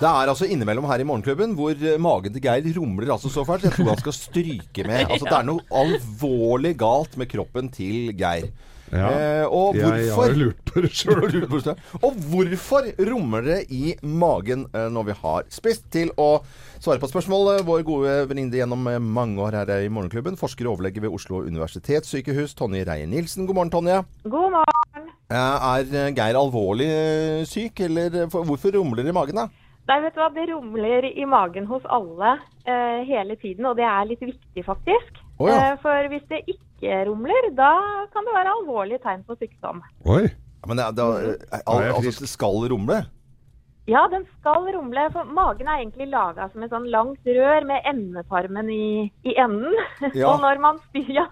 Det 0.00 0.08
er 0.08 0.30
altså 0.30 0.46
innimellom 0.46 0.86
her 0.88 1.02
i 1.02 1.04
Morgenklubben 1.10 1.58
hvor 1.58 1.74
eh, 1.74 1.98
magen 2.00 2.32
til 2.32 2.46
Geir 2.46 2.70
rumler 2.78 3.10
altså 3.12 3.28
så 3.34 3.42
fælt. 3.44 3.66
Jeg 3.66 3.72
tror 3.80 3.90
han 3.90 3.98
skal 4.04 4.14
stryke 4.16 4.86
med. 4.86 5.10
Altså 5.10 5.26
Det 5.26 5.38
er 5.40 5.48
noe 5.50 5.66
alvorlig 5.82 6.76
galt 6.80 7.18
med 7.18 7.26
kroppen 7.34 7.68
til 7.74 8.14
Geir. 8.14 8.46
Eh, 8.90 9.44
og 9.46 9.76
Jeg 9.78 9.86
hvorfor 9.86 10.22
har 10.26 10.34
lurt 10.40 10.64
på 10.66 10.82
det 10.82 10.90
sjøl. 10.90 11.76
Og 12.02 12.16
hvorfor 12.32 12.88
rumler 13.06 13.44
det 13.46 13.58
i 13.70 13.94
magen 14.02 14.66
eh, 14.74 14.88
når 14.90 15.06
vi 15.10 15.14
har 15.22 15.46
spist? 15.52 15.86
Til 15.94 16.10
å 16.18 16.40
svare 16.82 16.98
på 17.02 17.10
spørsmålet, 17.10 17.62
vår 17.68 17.84
gode 17.86 18.16
venninne 18.30 18.58
gjennom 18.58 18.86
eh, 18.90 18.98
mange 18.98 19.38
år 19.46 19.60
her 19.60 19.72
i 19.84 19.88
Morgenklubben, 19.92 20.38
forsker 20.40 20.66
og 20.66 20.78
overlege 20.80 21.04
ved 21.04 21.14
Oslo 21.14 21.44
universitetssykehus, 21.46 22.56
Tonje 22.58 22.82
Reier-Nilsen 22.88 23.46
God 23.46 23.60
morgen, 23.60 23.70
Tonje. 23.76 24.00
God 24.26 24.56
morgen. 24.58 25.08
Eh, 25.30 25.70
Er 25.70 26.12
Geir 26.16 26.38
alvorlig 26.40 26.90
syk, 27.46 27.84
eller 27.86 28.24
for- 28.32 28.42
hvorfor 28.48 28.74
rumler 28.74 29.04
det 29.06 29.14
i 29.14 29.18
magen, 29.20 29.38
da? 29.44 29.48
Nei, 29.90 30.00
vet 30.04 30.14
du 30.14 30.20
hva, 30.20 30.28
Det 30.34 30.48
rumler 30.50 31.06
i 31.14 31.24
magen 31.26 31.66
hos 31.66 31.82
alle 31.90 32.36
eh, 32.66 33.00
hele 33.06 33.34
tiden, 33.38 33.66
og 33.70 33.78
det 33.78 33.86
er 33.86 34.04
litt 34.10 34.20
viktig, 34.22 34.64
faktisk. 34.66 35.19
Å, 35.40 35.48
ja. 35.48 35.60
eh, 35.70 35.78
for 35.80 36.10
hvis 36.12 36.26
det 36.28 36.42
ikke 36.52 37.04
rumler, 37.08 37.48
da 37.56 37.72
kan 38.12 38.26
det 38.28 38.36
være 38.36 38.52
alvorlige 38.58 39.00
tegn 39.04 39.24
på 39.24 39.38
sykdom. 39.40 39.80
Oi. 40.04 40.26
Ja, 40.60 40.68
Men 40.68 40.76
det, 40.76 40.90
det, 40.98 41.06
al, 41.06 41.64
Da 41.64 41.80
jeg 41.86 41.94
altså, 41.96 42.26
det 42.26 42.28
skal 42.28 42.66
rumle? 42.68 43.00
Ja, 43.88 44.04
den 44.12 44.26
skal 44.38 44.68
rumle, 44.74 45.06
for 45.14 45.30
magen 45.34 45.68
er 45.68 45.80
egentlig 45.80 46.10
laga 46.12 46.50
som 46.50 46.62
et 46.62 46.72
sånn 46.72 46.90
langt 46.92 47.24
rør 47.26 47.64
med 47.66 47.86
endetarmen 47.88 48.68
i, 48.70 49.08
i 49.24 49.34
enden. 49.40 49.72
Ja. 50.12 50.28
og, 50.30 50.42
når 50.44 50.60
man 50.62 50.82
spiser, 50.84 51.16
ja, 51.22 51.26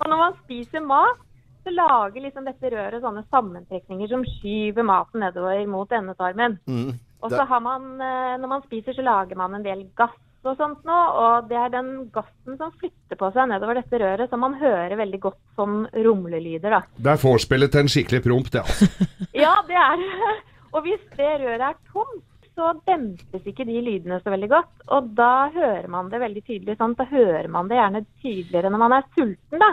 og 0.00 0.10
når 0.10 0.20
man 0.20 0.36
spiser 0.42 0.84
mat, 0.84 1.22
så 1.64 1.72
lager 1.72 2.20
liksom 2.20 2.44
dette 2.44 2.74
røret 2.74 3.00
sånne 3.00 3.22
sammentrekninger 3.32 4.10
som 4.10 4.24
skyver 4.34 4.84
maten 4.84 5.22
nedover 5.24 5.62
mot 5.70 5.94
endetarmen. 5.96 6.58
Mm. 6.68 6.90
Og 7.24 7.32
så 7.32 7.46
har 7.48 7.62
man, 7.64 7.94
eh, 8.04 8.34
når 8.36 8.50
man 8.50 8.64
spiser, 8.66 8.92
så 8.92 9.04
lager 9.06 9.38
man 9.40 9.54
en 9.56 9.64
del 9.64 9.86
gass 9.96 10.18
og 10.50 10.58
sånt 10.58 10.84
nå, 10.86 10.98
og 11.24 11.48
det 11.50 11.56
er 11.58 11.72
den 11.72 11.90
gassen 12.14 12.58
som 12.60 12.72
flytter 12.80 13.18
på 13.20 13.30
seg 13.34 13.48
nedover 13.50 13.80
dette 13.80 14.00
røret, 14.02 14.30
som 14.30 14.42
man 14.44 14.56
hører 14.60 14.96
veldig 15.00 15.20
godt 15.22 15.40
som 15.56 15.82
rumlelyder, 15.94 16.76
da. 16.78 16.82
Det 16.96 17.14
er 17.14 17.22
vorspielet 17.22 17.72
til 17.74 17.84
en 17.84 17.92
skikkelig 17.94 18.22
promp, 18.26 18.50
det, 18.52 18.62
altså. 18.64 18.88
Ja, 19.44 19.54
det 19.68 19.78
er 19.80 19.98
det. 20.02 20.34
Og 20.74 20.84
hvis 20.86 21.02
det 21.16 21.32
røret 21.44 21.66
er 21.70 21.80
tomt, 21.92 22.22
så 22.54 22.70
dempes 22.86 23.48
ikke 23.50 23.66
de 23.66 23.80
lydene 23.82 24.20
så 24.22 24.30
veldig 24.30 24.48
godt. 24.52 24.74
Og 24.94 25.08
da 25.18 25.48
hører 25.54 25.88
man 25.90 26.10
det 26.12 26.20
veldig 26.22 26.42
tydelig. 26.46 26.76
sånn, 26.78 26.94
Da 26.98 27.06
hører 27.10 27.48
man 27.50 27.70
det 27.70 27.80
gjerne 27.80 28.04
tydeligere 28.22 28.70
når 28.70 28.82
man 28.84 28.94
er 28.98 29.08
sulten, 29.16 29.58
da, 29.62 29.72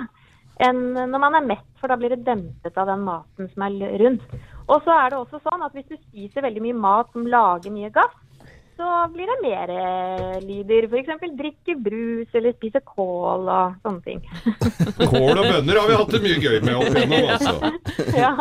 enn 0.66 0.82
når 0.94 1.22
man 1.22 1.38
er 1.38 1.46
mett, 1.54 1.68
for 1.82 1.90
da 1.90 1.98
blir 1.98 2.16
det 2.16 2.26
dempet 2.26 2.78
av 2.78 2.90
den 2.90 3.06
maten 3.06 3.50
som 3.54 3.66
er 3.68 3.98
rundt. 4.02 4.26
Og 4.70 4.82
så 4.86 4.94
er 4.98 5.10
det 5.12 5.20
også 5.20 5.42
sånn 5.46 5.66
at 5.66 5.74
hvis 5.78 5.90
du 5.90 5.98
spiser 5.98 6.46
veldig 6.46 6.62
mye 6.68 6.78
mat 6.78 7.14
som 7.14 7.26
lager 7.30 7.74
mye 7.74 7.90
gass, 7.94 8.18
så 8.82 8.91
blir 9.13 9.30
det 9.30 9.36
mer 9.44 9.72
eh, 9.78 10.38
lyder. 10.41 10.88
F.eks. 10.89 11.26
drikke 11.38 11.76
brus 11.86 12.34
eller 12.39 12.56
spise 12.58 12.82
kål 12.89 13.46
og 13.54 13.76
sånne 13.86 14.02
ting. 14.08 14.24
Kål 15.12 15.38
og 15.38 15.46
bønner 15.46 15.80
har 15.82 15.88
vi 15.91 16.00
hatt 16.00 16.15
det 16.15 16.22
mye 16.26 16.39
gøy 16.41 16.58
med 16.65 16.80
opp 16.80 16.98
igjennom, 16.98 17.30
altså. 17.36 17.54
ja. 18.24 18.32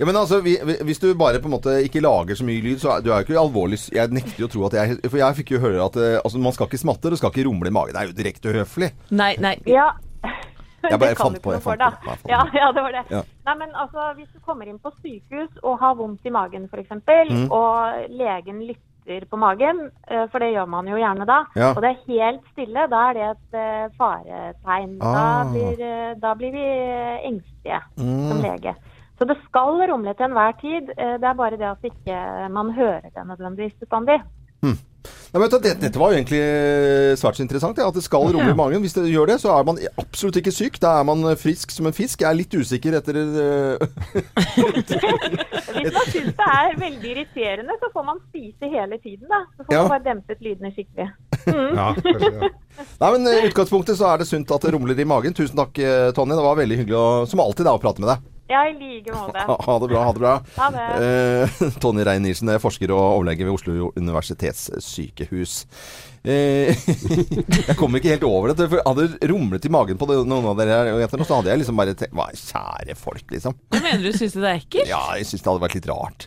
Ja, 0.00 0.06
men 0.08 0.16
altså, 0.16 0.38
vi, 0.40 0.54
vi- 0.64 0.78
Hvis 0.88 0.98
du 1.02 1.10
bare 1.20 1.40
på 1.44 1.50
en 1.50 1.54
måte 1.58 1.74
ikke 1.84 2.00
lager 2.00 2.38
så 2.38 2.46
mye 2.48 2.62
lyd, 2.64 2.80
så 2.80 2.94
er 2.96 3.02
du 3.04 3.10
er 3.12 3.20
jo 3.20 3.26
ikke 3.28 3.40
alvorlig 3.42 3.76
Jeg 3.92 4.08
nekter 4.16 4.40
jo 4.40 4.48
å 4.48 4.52
tro 4.54 4.62
at 4.70 4.76
jeg 4.78 4.94
For 5.10 5.20
jeg 5.20 5.36
fikk 5.42 5.50
jo 5.58 5.60
høre 5.60 5.82
at 5.84 5.98
eh, 6.00 6.14
altså, 6.24 6.40
man 6.40 6.54
skal 6.56 6.70
ikke 6.70 6.80
smatte, 6.80 7.12
det 7.12 7.18
skal 7.20 7.34
ikke 7.34 7.44
rumle 7.50 7.68
i 7.68 7.74
magen. 7.76 7.92
Det 7.92 8.00
er 8.00 8.08
jo 8.08 8.16
direkte 8.16 8.54
uhøflig. 8.54 8.88
Nei, 9.12 9.34
nei. 9.44 9.58
Ja. 9.68 9.90
Jeg 10.80 10.96
bare 10.96 11.10
Det 11.12 11.16
kan 11.18 11.26
fant 11.26 11.36
du 11.36 11.42
på, 11.44 11.50
ikke 11.52 11.58
jeg 11.58 11.60
noe 11.60 11.64
for, 11.66 11.76
fant 11.76 11.82
da. 11.82 11.88
på, 12.00 12.08
det. 12.08 12.20
på. 12.22 12.28
Ja, 12.32 12.38
ja, 12.56 12.68
det 12.72 12.82
var 12.86 12.94
det. 12.96 13.00
Ja. 13.12 13.18
Nei, 13.50 13.54
men 13.60 13.74
altså, 13.76 14.06
Hvis 14.16 14.30
du 14.32 14.38
kommer 14.46 14.64
inn 14.70 14.78
på 14.80 14.88
sykehus 15.02 15.58
og 15.60 15.74
har 15.82 15.98
vondt 15.98 16.24
i 16.24 16.32
magen 16.32 16.64
f.eks., 16.72 16.94
Mm. 17.28 17.50
og 17.52 18.06
legen 18.16 18.62
lytter 18.64 18.86
på 19.30 19.36
magen, 19.38 19.90
eh, 20.08 20.26
for 20.28 20.38
det 20.38 20.52
gjør 20.54 20.68
man 20.68 20.86
jo 20.86 20.96
gjerne 20.96 21.26
da, 21.26 21.44
Ja. 21.56 21.70
og 21.74 21.82
det 21.82 21.90
er 21.90 22.06
helt 22.08 22.42
stille, 22.52 22.86
da 22.88 23.10
er 23.10 23.12
det 23.14 23.22
et 23.30 23.92
faretegn. 23.96 23.96
faretegn. 23.98 24.98
Da, 24.98 25.40
Ah. 25.40 25.44
blir, 25.52 25.80
eh, 25.80 26.14
da 26.20 26.34
blir 26.34 26.52
vi 26.52 26.64
eh, 26.64 27.18
engstelige 27.26 27.80
Mm. 27.98 28.28
som 28.28 28.42
lege. 28.42 28.74
Så 29.18 29.26
det 29.26 29.36
skal 29.44 29.90
rumle 29.90 30.14
til 30.14 30.26
enhver 30.26 30.52
tid. 30.60 30.90
eh, 30.96 31.18
Det 31.18 31.24
er 31.24 31.34
bare 31.34 31.50
det 31.56 31.62
at 31.62 31.82
ikke 31.82 32.48
man 32.50 32.70
hører 32.70 33.00
det 33.14 33.26
nødvendigvis 33.26 33.78
bestandig. 33.80 34.22
Nei, 35.30 35.38
men 35.38 35.50
du, 35.52 35.56
dette, 35.62 35.78
dette 35.78 36.00
var 36.00 36.10
jo 36.10 36.18
egentlig 36.18 36.40
eh, 36.42 37.12
svært 37.20 37.36
så 37.38 37.44
interessant, 37.44 37.78
ja, 37.78 37.86
at 37.86 37.94
det 37.94 38.02
skal 38.02 38.32
rumle 38.34 38.50
i 38.50 38.56
magen. 38.58 38.82
Hvis 38.82 38.96
det 38.96 39.04
gjør 39.12 39.30
det, 39.30 39.36
så 39.42 39.52
er 39.54 39.66
man 39.68 39.78
absolutt 40.02 40.40
ikke 40.40 40.50
syk. 40.54 40.80
Da 40.82 40.96
er 40.98 41.06
man 41.06 41.22
frisk 41.38 41.70
som 41.70 41.86
en 41.86 41.94
fisk. 41.94 42.24
Jeg 42.24 42.30
er 42.32 42.38
litt 42.40 42.56
usikker 42.58 42.96
etter 42.98 43.20
eh, 43.20 43.76
Hvis 44.60 45.94
man 45.94 46.08
syns 46.10 46.34
det 46.34 46.48
er 46.50 46.74
veldig 46.80 47.12
irriterende, 47.14 47.76
så 47.80 47.90
får 47.94 48.06
man 48.10 48.18
spise 48.28 48.70
hele 48.72 48.98
tiden. 49.04 49.28
da. 49.30 49.42
Så 49.56 49.64
får 49.68 49.74
Ja. 49.76 49.82
man 49.84 49.92
bare 49.94 50.06
dempet 50.10 50.42
lydene 50.44 50.72
skikkelig. 50.74 51.08
Mm. 51.46 51.70
Ja, 51.78 51.86
kanskje. 51.94 52.50
Nei, 53.00 53.10
men 53.14 53.28
I 53.30 53.46
utgangspunktet 53.48 53.96
så 54.00 54.10
er 54.10 54.18
det 54.20 54.28
sunt 54.28 54.50
at 54.54 54.62
det 54.66 54.74
rumler 54.74 54.98
i 54.98 55.06
magen. 55.08 55.34
Tusen 55.36 55.56
takk, 55.58 55.78
eh, 55.78 56.10
Tonje. 56.16 56.36
Det 56.36 56.44
var 56.50 56.58
veldig 56.58 56.80
hyggelig 56.82 56.98
å, 56.98 57.06
som 57.30 57.40
alltid 57.44 57.66
da, 57.70 57.76
å 57.78 57.82
prate 57.82 58.02
med 58.02 58.10
deg. 58.14 58.26
Ja, 58.50 58.64
i 58.66 58.74
like 58.74 59.12
måte. 59.14 59.38
Ha, 59.46 59.56
ha 59.66 59.78
det 59.78 59.88
bra. 59.88 60.04
Ha 60.04 60.12
det 60.12 60.18
bra. 60.18 60.34
Ha 60.56 60.70
det. 60.74 60.86
Eh, 61.06 61.72
Tonje 61.82 62.04
Rein-Nilsen 62.06 62.50
er 62.50 62.62
forsker 62.62 62.90
og 62.90 63.02
overlege 63.20 63.46
ved 63.46 63.54
Oslo 63.54 63.90
universitetssykehus. 63.94 65.60
Eh, 66.26 66.74
jeg 67.68 67.76
kom 67.78 67.94
ikke 67.96 68.10
helt 68.10 68.26
over 68.26 68.50
det. 68.50 68.66
For 68.72 68.82
hadde 68.84 69.30
rumlet 69.30 69.68
i 69.68 69.72
magen 69.72 70.00
på 70.00 70.08
det, 70.10 70.18
noen 70.26 70.50
av 70.50 70.58
dere 70.58 70.80
her, 70.80 70.90
etter, 71.06 71.22
så 71.22 71.38
hadde 71.38 71.52
jeg 71.52 71.62
liksom 71.62 71.78
bare 71.78 71.94
tenkt 71.94 72.16
Hva, 72.18 72.26
kjære 72.34 72.96
folk, 72.98 73.24
liksom. 73.30 73.54
Hva 73.70 73.82
mener 73.86 74.02
du, 74.02 74.10
syns 74.18 74.34
du 74.34 74.40
det 74.42 74.50
er 74.50 74.58
ekkelt? 74.64 74.90
Ja, 74.90 75.02
jeg 75.20 75.28
syns 75.30 75.44
det 75.44 75.52
hadde 75.52 75.64
vært 75.68 75.76
litt 75.78 75.90
rart. 75.92 76.26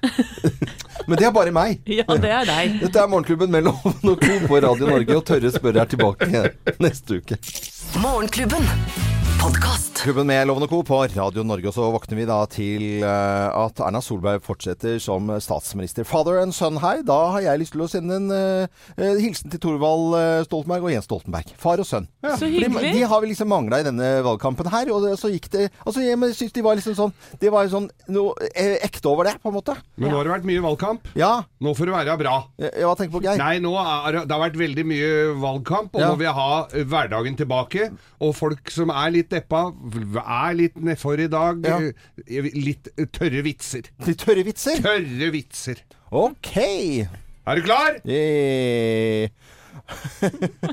Men 1.09 1.19
det 1.19 1.27
er 1.27 1.36
bare 1.36 1.51
meg. 1.55 1.81
Ja, 1.91 2.07
det 2.07 2.31
er 2.31 2.47
deg. 2.47 2.77
Dette 2.86 3.03
er 3.03 3.12
Morgenklubben 3.12 3.51
mellom 3.51 3.83
og 3.83 4.23
på 4.47 4.62
Radio 4.63 4.88
Norge, 4.88 5.19
og 5.19 5.27
Tørre 5.27 5.51
spørre 5.51 5.83
er 5.83 5.91
tilbake 5.91 6.45
neste 6.79 7.19
uke. 7.19 7.41
Morgenklubben. 7.99 9.12
Podkast. 9.43 9.97
Klubben 10.03 10.27
med 10.27 10.47
Lovende 10.47 10.67
Co. 10.67 10.84
på 10.84 10.97
Radio 11.15 11.43
Norge. 11.43 11.67
Og 11.67 11.73
så 11.75 11.84
våkner 11.91 12.15
vi 12.15 12.23
da 12.27 12.38
til 12.51 13.03
eh, 13.03 13.47
at 13.60 13.79
Erna 13.84 13.99
Solberg 14.03 14.39
fortsetter 14.43 14.95
som 15.03 15.27
statsminister. 15.43 16.06
Father 16.08 16.38
and 16.39 16.56
son 16.56 16.77
her. 16.79 17.01
Da 17.03 17.17
har 17.34 17.43
jeg 17.43 17.60
lyst 17.60 17.73
til 17.75 17.84
å 17.84 17.88
sende 17.91 18.21
en 18.21 18.32
eh, 18.32 19.17
hilsen 19.19 19.51
til 19.51 19.60
Thorvald 19.63 20.15
Stoltenberg 20.47 20.88
og 20.88 20.93
Jens 20.93 21.10
Stoltenberg. 21.10 21.51
Far 21.60 21.84
og 21.84 21.88
sønn. 21.89 22.08
Så 22.23 22.38
Fordi 22.45 22.62
hyggelig. 22.62 22.93
De 22.95 23.01
har 23.12 23.23
vi 23.23 23.32
liksom 23.34 23.51
mangla 23.51 23.82
i 23.84 23.88
denne 23.89 24.10
valgkampen 24.23 24.69
her. 24.71 24.93
Og 24.95 25.03
det, 25.10 25.17
så 25.19 25.32
gikk 25.34 25.49
det 25.58 25.65
Altså, 25.84 26.06
jeg 26.06 26.15
synes 26.21 26.39
syns 26.39 26.56
de 26.56 26.63
var 26.63 26.79
liksom 26.79 26.95
sånn 27.01 27.13
Det 27.43 27.51
var 27.51 27.67
sånn 27.71 27.89
noe 28.15 28.47
ekte 28.88 29.12
over 29.12 29.27
det, 29.27 29.36
på 29.43 29.51
en 29.51 29.58
måte. 29.60 29.75
Men 29.99 30.12
nå 30.12 30.21
har 30.21 30.29
det 30.29 30.36
vært 30.38 30.49
mye 30.53 30.63
valgkamp. 30.69 31.12
Ja. 31.19 31.34
Nå 31.63 31.75
får 31.75 31.91
det 31.91 31.97
være 31.97 32.17
bra. 32.23 32.38
Ja, 32.63 32.71
Hva 32.88 32.95
tenker 32.95 33.12
du 33.12 33.17
på, 33.19 33.23
Geir? 33.27 33.43
Nei, 33.43 33.60
nå 33.63 33.75
er, 33.84 34.21
det- 34.21 34.25
har 34.32 34.45
vært 34.47 34.60
veldig 34.63 34.88
mye 34.88 35.12
valgkamp, 35.43 35.91
og 35.95 35.99
Ja. 35.99 36.12
nå 36.13 36.19
vil 36.23 36.29
jeg 36.32 36.39
ha 36.39 36.88
hverdagen 36.95 37.39
tilbake. 37.43 37.91
Og 38.23 38.36
folk 38.39 38.71
som 38.71 38.91
er 38.93 39.12
litt 39.12 39.33
deppa, 39.34 39.65
er 40.24 40.56
litt 40.60 40.78
nedfor 40.80 41.19
i 41.19 41.28
dag. 41.32 41.65
Ja. 41.67 41.80
eh, 42.24 42.50
Litt 42.56 42.88
eh, 42.96 43.10
tørre 43.13 43.43
vitser. 43.46 43.89
Litt 44.08 44.22
tørre 44.24 44.46
vitser? 44.48 44.80
Tørre 44.86 45.32
vitser. 45.34 45.84
OK. 46.13 46.54
Er 47.43 47.60
du 47.60 47.65
klar? 47.65 47.98
Eh, 48.06 49.28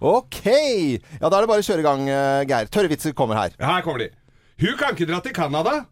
OK. 0.00 0.40
Ja, 0.48 1.28
da 1.28 1.38
er 1.38 1.44
det 1.44 1.50
bare 1.50 1.62
å 1.62 1.66
kjøre 1.66 1.84
i 1.84 1.86
gang, 1.86 2.08
eh, 2.10 2.46
Geir. 2.50 2.70
Tørre 2.74 2.90
vitser 2.90 3.14
kommer 3.16 3.38
her. 3.38 3.54
Her 3.60 3.84
kommer 3.86 4.02
de. 4.06 4.10
Hun 4.58 4.74
kan 4.80 4.96
ikke 4.96 5.06
dra 5.06 5.20
til 5.22 5.34
Canada. 5.36 5.84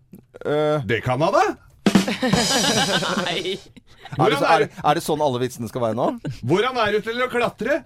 Uh, 0.43 0.83
Det 0.89 0.99
Canada. 1.05 1.45
Nei. 3.27 3.57
er, 3.57 4.33
det, 4.33 4.39
er, 4.43 4.67
er 4.71 4.99
det 4.99 5.03
sånn 5.05 5.23
alle 5.23 5.41
vitsene 5.43 5.69
skal 5.71 5.85
være 5.89 5.99
nå? 5.99 6.09
Hvordan 6.47 6.79
er 6.83 6.97
du 6.97 7.01
til 7.07 7.23
å 7.23 7.29
klatre? 7.31 7.81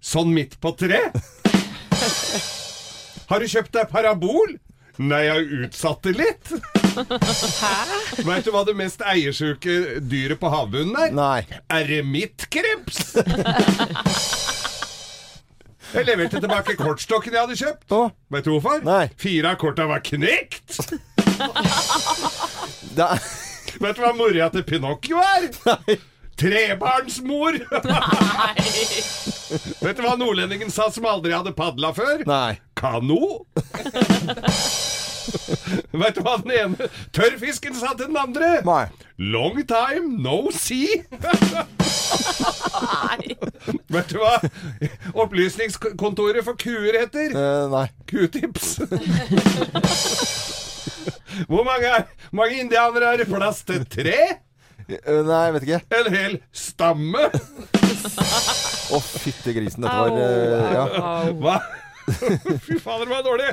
Sånn 0.00 0.32
midt 0.36 0.58
på 0.60 0.74
tre? 0.80 1.00
Har 3.30 3.38
du 3.42 3.46
kjøpt 3.50 3.72
deg 3.76 3.90
parabol? 3.92 4.56
Nei, 5.00 5.20
jeg 5.24 5.32
har 5.32 5.64
utsatt 5.64 6.02
det 6.04 6.12
litt. 6.18 6.50
Hæ? 7.60 7.74
Veit 8.26 8.44
du 8.44 8.50
hva 8.52 8.64
det 8.68 8.74
mest 8.76 9.00
eiersjuke 9.06 9.76
dyret 10.10 10.40
på 10.42 10.50
havbunnen 10.52 10.98
er? 11.06 11.14
Nei. 11.14 11.40
Eremittkreps. 11.72 13.14
Jeg 15.90 16.06
leverte 16.06 16.38
tilbake 16.42 16.76
kortstokken 16.78 17.34
jeg 17.34 17.40
hadde 17.46 17.56
kjøpt. 17.58 17.94
Vet 18.34 18.44
du 18.46 18.52
hvorfor? 18.56 18.82
Nei. 18.86 19.06
Fire 19.18 19.54
av 19.54 19.60
korta 19.62 19.86
var 19.90 20.02
knekt. 20.06 20.76
Er, 23.00 23.16
Vet 23.80 23.96
du 23.96 24.02
hva 24.04 24.12
mora 24.18 24.50
til 24.52 24.66
Pinocchio 24.68 25.22
er? 25.22 25.48
Nei. 25.70 25.96
Trebarnsmor! 26.40 27.58
Vet 29.84 29.98
du 29.98 30.02
hva 30.04 30.14
nordlendingen 30.16 30.70
sa 30.72 30.86
som 30.92 31.04
aldri 31.10 31.34
hadde 31.36 31.52
padla 31.56 31.90
før? 31.96 32.22
Nei. 32.28 32.54
Kano? 32.80 33.44
Vet 35.92 36.16
du 36.16 36.22
hva 36.24 36.38
den 36.40 36.52
ene 36.56 36.88
tørrfisken 37.14 37.74
sa 37.76 37.92
til 37.92 38.08
den 38.08 38.16
andre? 38.18 38.48
Nei. 38.64 38.86
Long 39.20 39.58
time 39.68 40.16
no 40.24 40.48
see. 40.54 41.02
Vet 43.92 44.14
du 44.14 44.16
hva 44.22 44.38
opplysningskontoret 45.12 46.40
for 46.46 46.56
kuer 46.60 46.96
heter? 47.02 47.34
Eh, 47.36 47.66
nei. 47.74 47.86
Q-tips. 48.08 48.78
Hvor 51.50 51.64
mange, 51.68 51.92
mange 52.32 52.62
indianere 52.64 53.12
er 53.12 53.22
det 53.22 53.28
plass 53.28 53.60
til? 53.68 53.84
Tre? 53.92 54.16
Eh, 54.88 55.20
nei, 55.20 55.42
jeg 55.44 55.54
vet 55.58 55.68
ikke. 55.68 55.82
En 56.00 56.10
hel 56.16 56.40
stamme? 56.56 57.28
Å, 58.90 58.98
fytte 59.04 59.52
grisen. 59.54 59.84
Dette 59.84 60.00
var 60.00 60.16
uh, 60.16 60.72
ja. 60.72 60.84
Hva? 61.44 61.60
Fy 62.66 62.78
fader, 62.82 63.04
det 63.04 63.12
var 63.12 63.22
dårlig. 63.26 63.48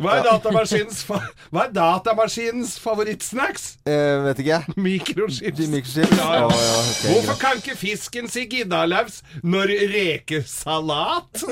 Hva 0.00 0.14
er 0.18 0.22
datamaskinens, 0.26 1.02
fa 1.06 1.20
hva 1.52 1.66
er 1.66 1.72
datamaskinens 1.76 2.74
favorittsnacks? 2.82 3.66
Eh, 3.86 4.16
vet 4.26 4.42
ikke. 4.44 4.60
Mikrochips. 4.86 5.60
Mikrochips? 5.72 6.16
Ja, 6.18 6.30
ja. 6.40 6.44
Oh, 6.46 6.54
ja, 6.54 6.78
okay, 6.82 7.14
Hvorfor 7.14 7.34
greit. 7.34 7.44
kan 7.44 7.62
ikke 7.62 7.76
fisken 7.80 8.30
si 8.32 8.46
giddalaus 8.50 9.20
når 9.42 9.74
rekesalat? 9.94 11.44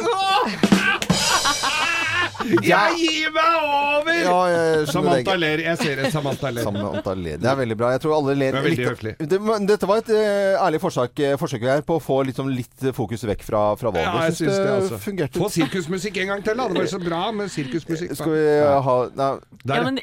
Jeg 2.68 2.98
gir 3.00 3.30
meg 3.34 3.54
over! 3.66 4.14
Ja, 4.18 4.36
jeg 4.52 4.86
skjønner 4.88 4.92
Samantha 4.92 5.32
det. 5.32 5.40
ler. 5.42 5.62
Jeg 5.64 5.78
ser 5.80 6.00
det. 6.02 6.10
Samantha 6.14 6.50
ler. 6.54 6.66
Samantha 6.68 7.14
ler. 7.18 7.40
Det 7.42 7.50
er 7.50 7.58
veldig 7.60 7.76
bra. 7.80 7.90
Jeg 7.96 8.02
tror 8.04 8.14
alle 8.18 8.34
ler 8.38 8.52
Det 8.56 8.60
er 8.60 8.66
veldig 8.68 8.78
litt. 8.78 8.90
høflig. 8.92 9.12
Det, 9.32 9.40
men 9.48 9.68
dette 9.68 9.88
var 9.90 10.02
et 10.02 10.10
eh, 10.14 10.54
ærlig 10.62 10.80
forsøk, 10.82 11.22
eh, 11.26 11.36
forsøk 11.40 11.66
her 11.68 11.82
på 11.88 11.98
å 11.98 12.02
få 12.02 12.20
liksom 12.30 12.50
litt 12.52 12.88
fokus 12.96 13.24
vekk 13.28 13.42
fra, 13.46 13.62
fra 13.80 13.92
valget. 13.94 14.08
Ja, 14.08 14.26
jeg 14.28 14.38
syns 14.40 14.56
det, 14.58 14.72
altså. 14.78 15.00
fungerte. 15.02 15.42
Få 15.42 15.50
sirkusmusikk 15.56 16.20
en 16.24 16.32
gang 16.34 16.44
til, 16.46 16.58
da. 16.62 16.68
Det 16.72 16.84
var 16.84 16.90
så 16.94 17.02
bra 17.02 17.22
med 17.34 17.50
sirkusmusikk. 17.54 18.14
Skal 18.20 18.36
vi 18.36 18.44
eh, 18.56 18.76
ha 18.88 18.98
Nei. 19.18 19.32
Ja, 19.68 19.82
men, 19.88 19.98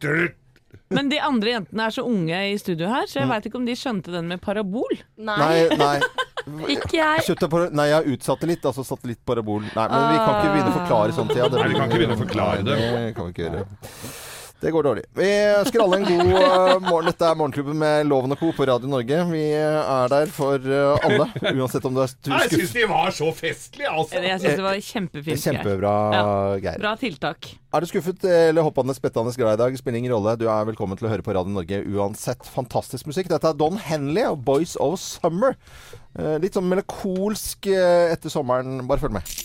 de, 0.00 0.16
men 0.92 1.08
de 1.12 1.18
andre 1.24 1.54
jentene 1.56 1.86
er 1.88 1.94
så 1.94 2.04
unge 2.08 2.40
i 2.52 2.56
studio 2.60 2.88
her, 2.90 3.06
så 3.10 3.20
jeg 3.22 3.30
veit 3.30 3.48
ikke 3.48 3.58
om 3.60 3.68
de 3.68 3.76
skjønte 3.78 4.12
den 4.14 4.28
med 4.32 4.40
parabol. 4.44 4.96
Nei, 5.16 5.68
nei. 5.76 5.96
Ikke 6.72 6.96
jeg. 6.98 7.24
Kjøttet 7.28 7.52
på, 7.52 7.62
nei, 7.72 7.88
jeg 7.90 7.98
har 7.98 8.10
utsatt 8.16 8.44
det 8.44 8.50
litt. 8.54 8.68
Altså 8.72 8.84
satt 8.86 9.06
litt 9.08 9.22
parabol. 9.28 9.62
Nei, 9.68 9.86
men 9.92 10.10
vi 10.10 10.18
kan 10.18 10.34
ikke 10.40 10.52
begynne 10.56 10.74
å 10.74 10.76
forklare 10.80 11.16
sånt. 11.16 11.36
Ja, 11.38 11.48
Nei, 11.52 11.70
vi 11.70 11.78
kan 11.78 11.88
ikke 11.88 12.02
begynne 12.02 12.18
å 12.18 12.22
forklare 12.24 12.66
det. 12.66 12.76
Nei, 12.82 13.06
det 13.08 13.16
kan 13.16 13.30
vi 13.30 13.36
ikke 13.36 13.48
gjøre. 13.48 13.64
Det 14.62 14.70
går 14.70 14.84
dårlig. 14.86 15.02
Vi 15.18 15.28
ønsker 15.58 15.82
alle 15.82 15.96
en 15.98 16.04
god 16.06 16.28
uh, 16.38 16.76
morgen. 16.84 17.08
Dette 17.08 17.26
er 17.26 17.38
Morgenklubben 17.38 17.80
med 17.80 18.04
Loven 18.06 18.30
og 18.30 18.38
Co. 18.38 18.52
på 18.54 18.66
Radio 18.70 18.86
Norge. 18.92 19.16
Vi 19.32 19.40
er 19.58 20.12
der 20.12 20.30
for 20.30 20.62
uh, 20.62 21.02
alle, 21.02 21.26
uansett 21.50 21.88
om 21.88 21.96
du 21.96 21.98
er 22.04 22.12
Jeg 22.30 22.52
syns 22.52 22.74
de 22.76 22.84
var 22.86 23.10
så 23.16 23.32
festlige, 23.34 23.90
altså. 23.90 24.20
Jeg 24.22 24.38
syns 24.38 24.60
det 24.60 24.66
var 24.68 24.78
kjempefint. 24.86 25.32
Geir. 25.32 25.42
Kjempebra, 25.48 25.96
Ja, 26.62 26.76
Bra 26.78 26.94
tiltak. 27.00 27.50
Er 27.74 27.82
du 27.82 27.90
skuffet 27.90 28.22
eller 28.28 28.62
hoppende 28.62 28.94
spettende 28.94 29.34
glad 29.34 29.58
i 29.58 29.62
dag? 29.64 29.80
Spiller 29.82 29.98
ingen 29.98 30.14
rolle. 30.14 30.36
Du 30.38 30.46
er 30.46 30.70
velkommen 30.70 31.00
til 31.00 31.08
å 31.08 31.10
høre 31.10 31.26
på 31.26 31.34
Radio 31.34 31.56
Norge 31.56 31.82
uansett. 31.82 32.46
Fantastisk 32.54 33.10
musikk. 33.10 33.32
Dette 33.34 33.50
er 33.50 33.58
Don 33.58 33.82
Henley 33.82 34.28
og 34.30 34.44
Boys 34.46 34.76
of 34.78 35.00
Summer. 35.02 35.58
Eh, 36.12 36.36
litt 36.42 36.56
sånn 36.58 36.68
melankolsk 36.68 37.70
eh, 37.72 38.12
etter 38.12 38.32
sommeren. 38.32 38.82
Bare 38.88 39.00
følg 39.00 39.16
med. 39.16 39.36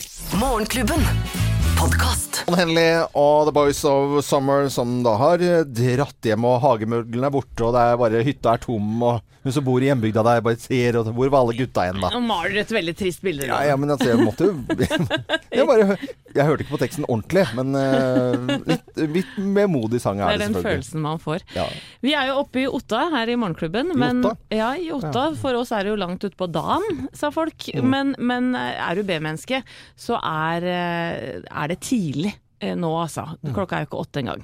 Morgenklubben. 0.41 1.46
Podkast. 1.77 2.41
Henley 2.55 3.03
og 3.13 3.47
The 3.47 3.53
Boys 3.53 3.83
of 3.85 4.17
Summer 4.25 4.69
som 4.73 5.01
da 5.05 5.13
har 5.19 5.43
eh, 5.43 5.63
dratt 5.67 6.25
hjem, 6.25 6.45
og 6.47 6.61
hagemøblene 6.63 7.29
er 7.29 7.33
borte, 7.33 7.65
og 7.65 7.75
det 7.75 7.83
er 7.83 7.99
bare 8.01 8.23
hytta 8.25 8.55
er 8.55 8.63
tom, 8.63 8.93
og 9.05 9.19
hun 9.47 9.53
som 9.55 9.63
bor 9.63 9.79
i 9.79 9.87
hjembygda 9.87 10.23
der, 10.27 10.41
bare 10.43 10.59
ser 10.59 10.97
og 10.99 11.07
Hvor 11.15 11.29
var 11.31 11.45
alle 11.45 11.55
gutta 11.55 11.85
igjen, 11.87 12.01
da? 12.03 12.09
Nå 12.11 12.19
maler 12.25 12.55
du 12.55 12.59
et 12.59 12.71
veldig 12.75 12.93
trist 12.99 13.21
bilde. 13.23 13.47
Ja, 13.47 13.61
ja, 13.69 13.77
men 13.79 13.93
altså, 13.93 14.09
jeg 14.11 14.19
måtte 14.19 14.49
jo 14.49 14.55
jeg, 15.55 15.67
bare, 15.69 15.95
jeg 16.35 16.47
hørte 16.49 16.65
ikke 16.65 16.73
på 16.73 16.79
teksten 16.81 17.07
ordentlig, 17.07 17.45
men 17.55 17.77
uh, 17.77 18.57
litt, 18.67 18.99
litt 19.15 19.37
vemodig 19.37 20.01
sang 20.03 20.19
er 20.19 20.33
Det 20.35 20.41
selvfølgelig. 20.41 20.41
Det 20.41 20.47
er 20.47 20.57
den 20.57 20.67
følelsen 20.67 21.05
man 21.05 21.21
får. 21.23 21.45
Ja. 21.55 21.67
Vi 22.03 22.15
er 22.19 22.31
jo 22.31 22.41
oppe 22.41 22.63
i 22.63 22.65
Otta 22.67 23.05
her 23.13 23.31
i 23.31 23.37
Morgenklubben. 23.39 23.93
I 23.93 23.99
Men, 24.03 24.19
Otta? 24.27 24.57
Ja, 24.57 24.73
i 24.75 24.91
Otta. 24.95 25.29
For 25.39 25.61
oss 25.61 25.71
er 25.71 25.87
det 25.87 25.93
jo 25.93 26.01
langt 26.01 26.27
utpå 26.27 26.49
dagen, 26.51 27.07
sa 27.15 27.31
folk. 27.31 27.69
Mm. 27.71 27.87
Men, 27.93 28.13
men 28.19 28.51
er 28.57 28.99
du 28.99 29.05
B-menneske, 29.07 29.61
så 29.95 30.19
er, 30.19 30.67
eh, 30.73 31.39
er 31.47 31.66
er 31.67 31.75
det 31.75 31.81
tidlig. 31.85 32.33
eh, 32.59 32.73
Nå, 32.73 32.89
altså. 32.97 33.27
Klokka 33.53 33.77
er 33.77 33.83
jo 33.83 33.87
ikke 33.91 33.99
åtte 34.01 34.21
engang. 34.23 34.41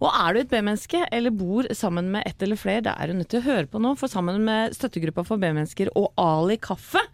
Og 0.00 0.08
er 0.10 0.34
du 0.34 0.40
et 0.40 0.50
B-menneske, 0.50 1.04
eller 1.14 1.30
bor 1.30 1.68
sammen 1.78 2.08
med 2.10 2.26
ett 2.26 2.42
eller 2.42 2.58
flere, 2.58 2.82
da 2.88 2.96
er 2.98 3.12
du 3.12 3.14
nødt 3.20 3.28
til 3.30 3.38
å 3.38 3.46
høre 3.46 3.68
på 3.70 3.78
nå, 3.78 3.92
for 4.00 4.10
sammen 4.10 4.40
med 4.42 4.74
støttegruppa 4.74 5.22
for 5.28 5.38
B-mennesker 5.38 5.92
og 5.94 6.10
Ali 6.18 6.56
Kaffe 6.58 7.04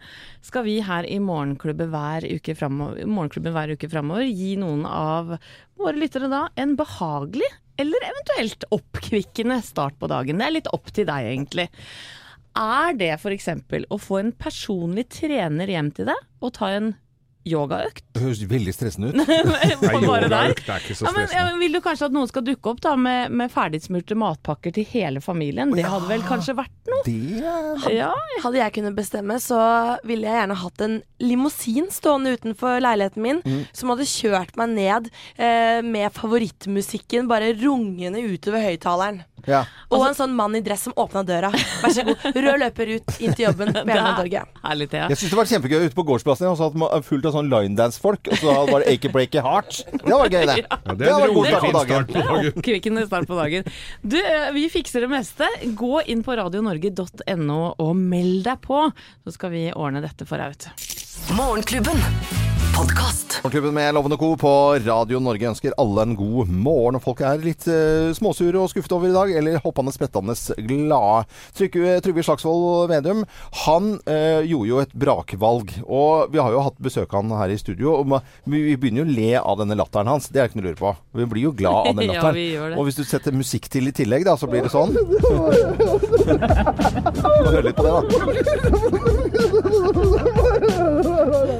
skal 0.41 0.65
vi 0.65 0.79
her 0.81 1.05
i 1.05 1.19
Morgenklubben 1.21 1.91
hver 1.93 2.25
uke 2.25 2.55
framover, 2.57 3.05
Morgenklubben 3.05 3.53
hver 3.53 3.75
uke 3.77 3.89
framover 3.91 4.25
gi 4.25 4.55
noen 4.57 4.87
av 4.89 5.35
våre 5.77 5.99
lyttere 6.01 6.31
da 6.31 6.47
en 6.57 6.73
behagelig 6.79 7.51
eller 7.79 8.07
eventuelt 8.09 8.65
oppkvikkende 8.75 9.61
start 9.63 9.99
på 10.01 10.09
dagen. 10.11 10.41
Det 10.41 10.47
er 10.49 10.55
litt 10.57 10.73
opp 10.75 10.89
til 10.91 11.05
deg, 11.07 11.29
egentlig. 11.29 11.69
Er 12.59 12.97
det 12.97 13.13
f.eks. 13.21 13.47
å 13.87 13.99
få 14.01 14.17
en 14.19 14.33
personlig 14.35 15.05
trener 15.13 15.69
hjem 15.71 15.93
til 15.95 16.09
deg 16.09 16.25
og 16.43 16.51
ta 16.57 16.73
en 16.75 16.89
yogaøkt? 17.47 18.03
Det 18.13 18.21
høres 18.23 18.41
veldig 18.49 18.73
stressende 18.75 19.11
ut. 19.13 19.19
Bare 20.09 20.27
der. 20.27 20.49
yogaøkt 20.51 20.69
er 20.69 20.83
ikke 20.83 20.95
så 20.97 21.05
Ja, 21.07 21.11
men, 21.15 21.21
ja, 21.21 21.27
stressende. 21.27 21.45
men 21.53 21.59
vil 21.63 21.73
du 21.77 21.79
kanskje 21.85 22.09
at 22.09 22.15
noen 22.15 22.27
skal 22.31 22.45
dukke 22.47 22.73
opp 22.73 22.81
da 22.83 22.95
med, 22.99 23.31
med 23.31 23.51
ferdigsmurte 23.53 24.17
matpakker 24.19 24.75
til 24.75 24.87
hele 24.91 25.21
familien? 25.23 25.71
Det 25.77 25.85
hadde 25.87 26.09
vel 26.11 26.25
kanskje 26.27 26.55
vært 26.59 26.91
noe? 26.91 27.15
Ja. 27.93 28.11
Hadde 28.43 28.59
jeg 28.59 28.75
kunnet 28.75 28.97
bestemme, 28.97 29.39
så 29.43 29.59
ville 30.07 30.27
jeg 30.27 30.41
gjerne 30.41 30.59
hatt 30.65 30.83
en 30.85 30.97
limousin 31.23 31.87
stående 31.91 32.35
utenfor 32.37 32.79
leiligheten 32.83 33.23
min, 33.23 33.41
Mm. 33.49 33.63
som 33.73 33.89
hadde 33.93 34.05
kjørt 34.09 34.57
meg 34.59 34.69
ned 34.75 35.07
eh, 35.39 35.79
med 35.85 36.11
favorittmusikken 36.15 37.27
bare 37.29 37.53
rungende 37.55 38.19
utover 38.33 38.61
høyttaleren. 38.67 39.23
Ja. 39.47 39.63
Og 39.89 40.05
en 40.07 40.17
sånn 40.17 40.33
mann 40.35 40.57
i 40.57 40.61
dress 40.65 40.87
som 40.87 40.95
åpna 40.99 41.23
døra. 41.27 41.51
Vær 41.83 41.93
så 41.95 42.05
god, 42.07 42.25
rød 42.35 42.59
løper 42.63 42.93
ut 42.95 43.15
inn 43.19 43.35
til 43.37 43.47
jobben. 43.47 43.73
Herlig, 43.79 44.89
Jeg 44.91 45.17
syns 45.17 45.31
det 45.31 45.39
var 45.39 45.49
kjempegøy 45.49 45.85
ute 45.87 45.97
på 45.97 46.05
gårdsplassen. 46.09 46.49
Og 46.51 46.59
så 46.59 46.67
hadde 46.67 46.81
man 46.81 47.05
fullt 47.05 47.29
av 47.29 47.37
sånn 47.37 47.51
linedance-folk. 47.51 48.31
Og 48.33 48.41
så 48.41 48.57
var 48.69 48.83
det 48.83 48.95
Ake 48.95 49.13
Break 49.13 49.37
It 49.37 49.45
Heart. 49.45 49.79
Det 49.93 50.13
var 50.13 50.29
gøy, 50.29 50.45
det. 50.49 50.57
Ja, 50.69 50.77
det 50.93 51.05
det 51.05 51.13
var 51.13 51.27
en 51.27 51.33
god 51.33 51.47
start 51.47 51.65
på 51.65 51.71
dagen. 51.77 52.09
Oppkvikkende 52.53 53.05
start 53.07 53.29
på 53.29 53.39
dagen. 53.39 53.71
Du, 54.01 54.17
eh, 54.19 54.49
vi 54.55 54.67
fikser 54.71 55.05
det 55.05 55.11
meste. 55.11 55.47
Gå 55.79 56.03
inn 56.09 56.23
på 56.25 56.37
radionorge.no 56.39 57.61
og 57.77 57.95
meld 57.97 58.43
deg 58.47 58.61
på, 58.65 58.85
så 59.23 59.35
skal 59.35 59.55
vi 59.55 59.65
ordne 59.73 60.03
dette 60.05 60.27
for 60.29 60.41
deg, 60.41 60.55
vet 60.55 60.69
du. 60.69 61.35
Morgenklubben. 61.37 62.48
Podkast. 62.79 63.41
Morgenklubben 63.43 63.73
med 63.73 63.93
Lovende 63.93 64.17
Co. 64.17 64.37
på 64.37 64.49
Radio 64.85 65.19
Norge 65.19 65.49
ønsker 65.49 65.73
alle 65.81 66.01
en 66.05 66.13
god 66.15 66.47
morgen. 66.47 66.95
Og 66.95 67.03
folk 67.03 67.19
er 67.27 67.41
litt 67.43 67.65
uh, 67.67 68.15
småsure 68.15 68.55
og 68.55 68.69
skuffet 68.71 68.93
over 68.95 69.09
i 69.09 69.11
dag, 69.11 69.33
eller 69.35 69.59
hoppende 69.65 69.91
sprettende 69.91 70.31
glade. 70.63 71.25
Trygve, 71.59 72.23
Slagsvold 72.23 72.87
Vedum, 72.87 73.25
han 73.65 73.89
uh, 74.07 74.39
gjorde 74.47 74.69
jo 74.71 74.79
et 74.79 74.95
brakvalg. 74.95 75.73
Og 75.83 76.31
vi 76.31 76.39
har 76.39 76.55
jo 76.55 76.63
hatt 76.69 76.79
besøk 76.79 77.11
av 77.11 77.19
han 77.19 77.35
her 77.41 77.51
i 77.51 77.59
studio, 77.59 77.97
og 77.99 78.15
vi 78.47 78.77
begynner 78.79 79.03
jo 79.03 79.09
å 79.09 79.11
le 79.17 79.33
av 79.41 79.59
denne 79.59 79.75
latteren 79.75 80.07
hans. 80.13 80.31
Det 80.31 80.39
er 80.39 80.47
ikke 80.47 80.61
noe 80.61 80.69
å 80.69 80.71
lure 80.71 80.79
på. 80.79 80.95
Vi 81.19 81.27
blir 81.35 81.49
jo 81.49 81.55
glad 81.59 81.83
av 81.83 81.93
den 81.99 82.07
latteren. 82.13 82.39
ja, 82.39 82.71
og 82.77 82.87
hvis 82.87 83.01
du 83.01 83.03
setter 83.03 83.35
musikk 83.35 83.67
til 83.75 83.91
i 83.91 83.95
tillegg, 83.99 84.23
da, 84.23 84.39
så 84.39 84.47
blir 84.47 84.63
det 84.63 84.71
sånn. 84.71 84.95
Hør 87.43 87.59
litt 87.67 87.75
på 87.75 87.83
det, 87.83 87.91
da. 87.91 88.03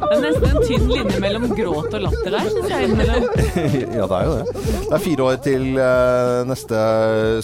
Det 0.00 0.16
er 0.16 0.22
nesten 0.24 0.46
en 0.50 0.64
tynn 0.66 0.86
linje 0.90 1.18
mellom 1.22 1.44
gråt 1.54 1.94
og 1.96 2.02
latter 2.06 2.34
der, 2.34 2.48
syns 2.50 2.70
jeg. 2.72 2.88
innimellom. 2.88 3.24
ja, 4.00 4.06
det 4.10 4.16
er 4.16 4.24
jo 4.26 4.32
det. 4.34 4.44
Det 4.90 4.94
er 4.96 5.04
fire 5.04 5.26
år 5.28 5.36
til 5.44 5.66
eh, 5.80 6.40
neste 6.50 6.80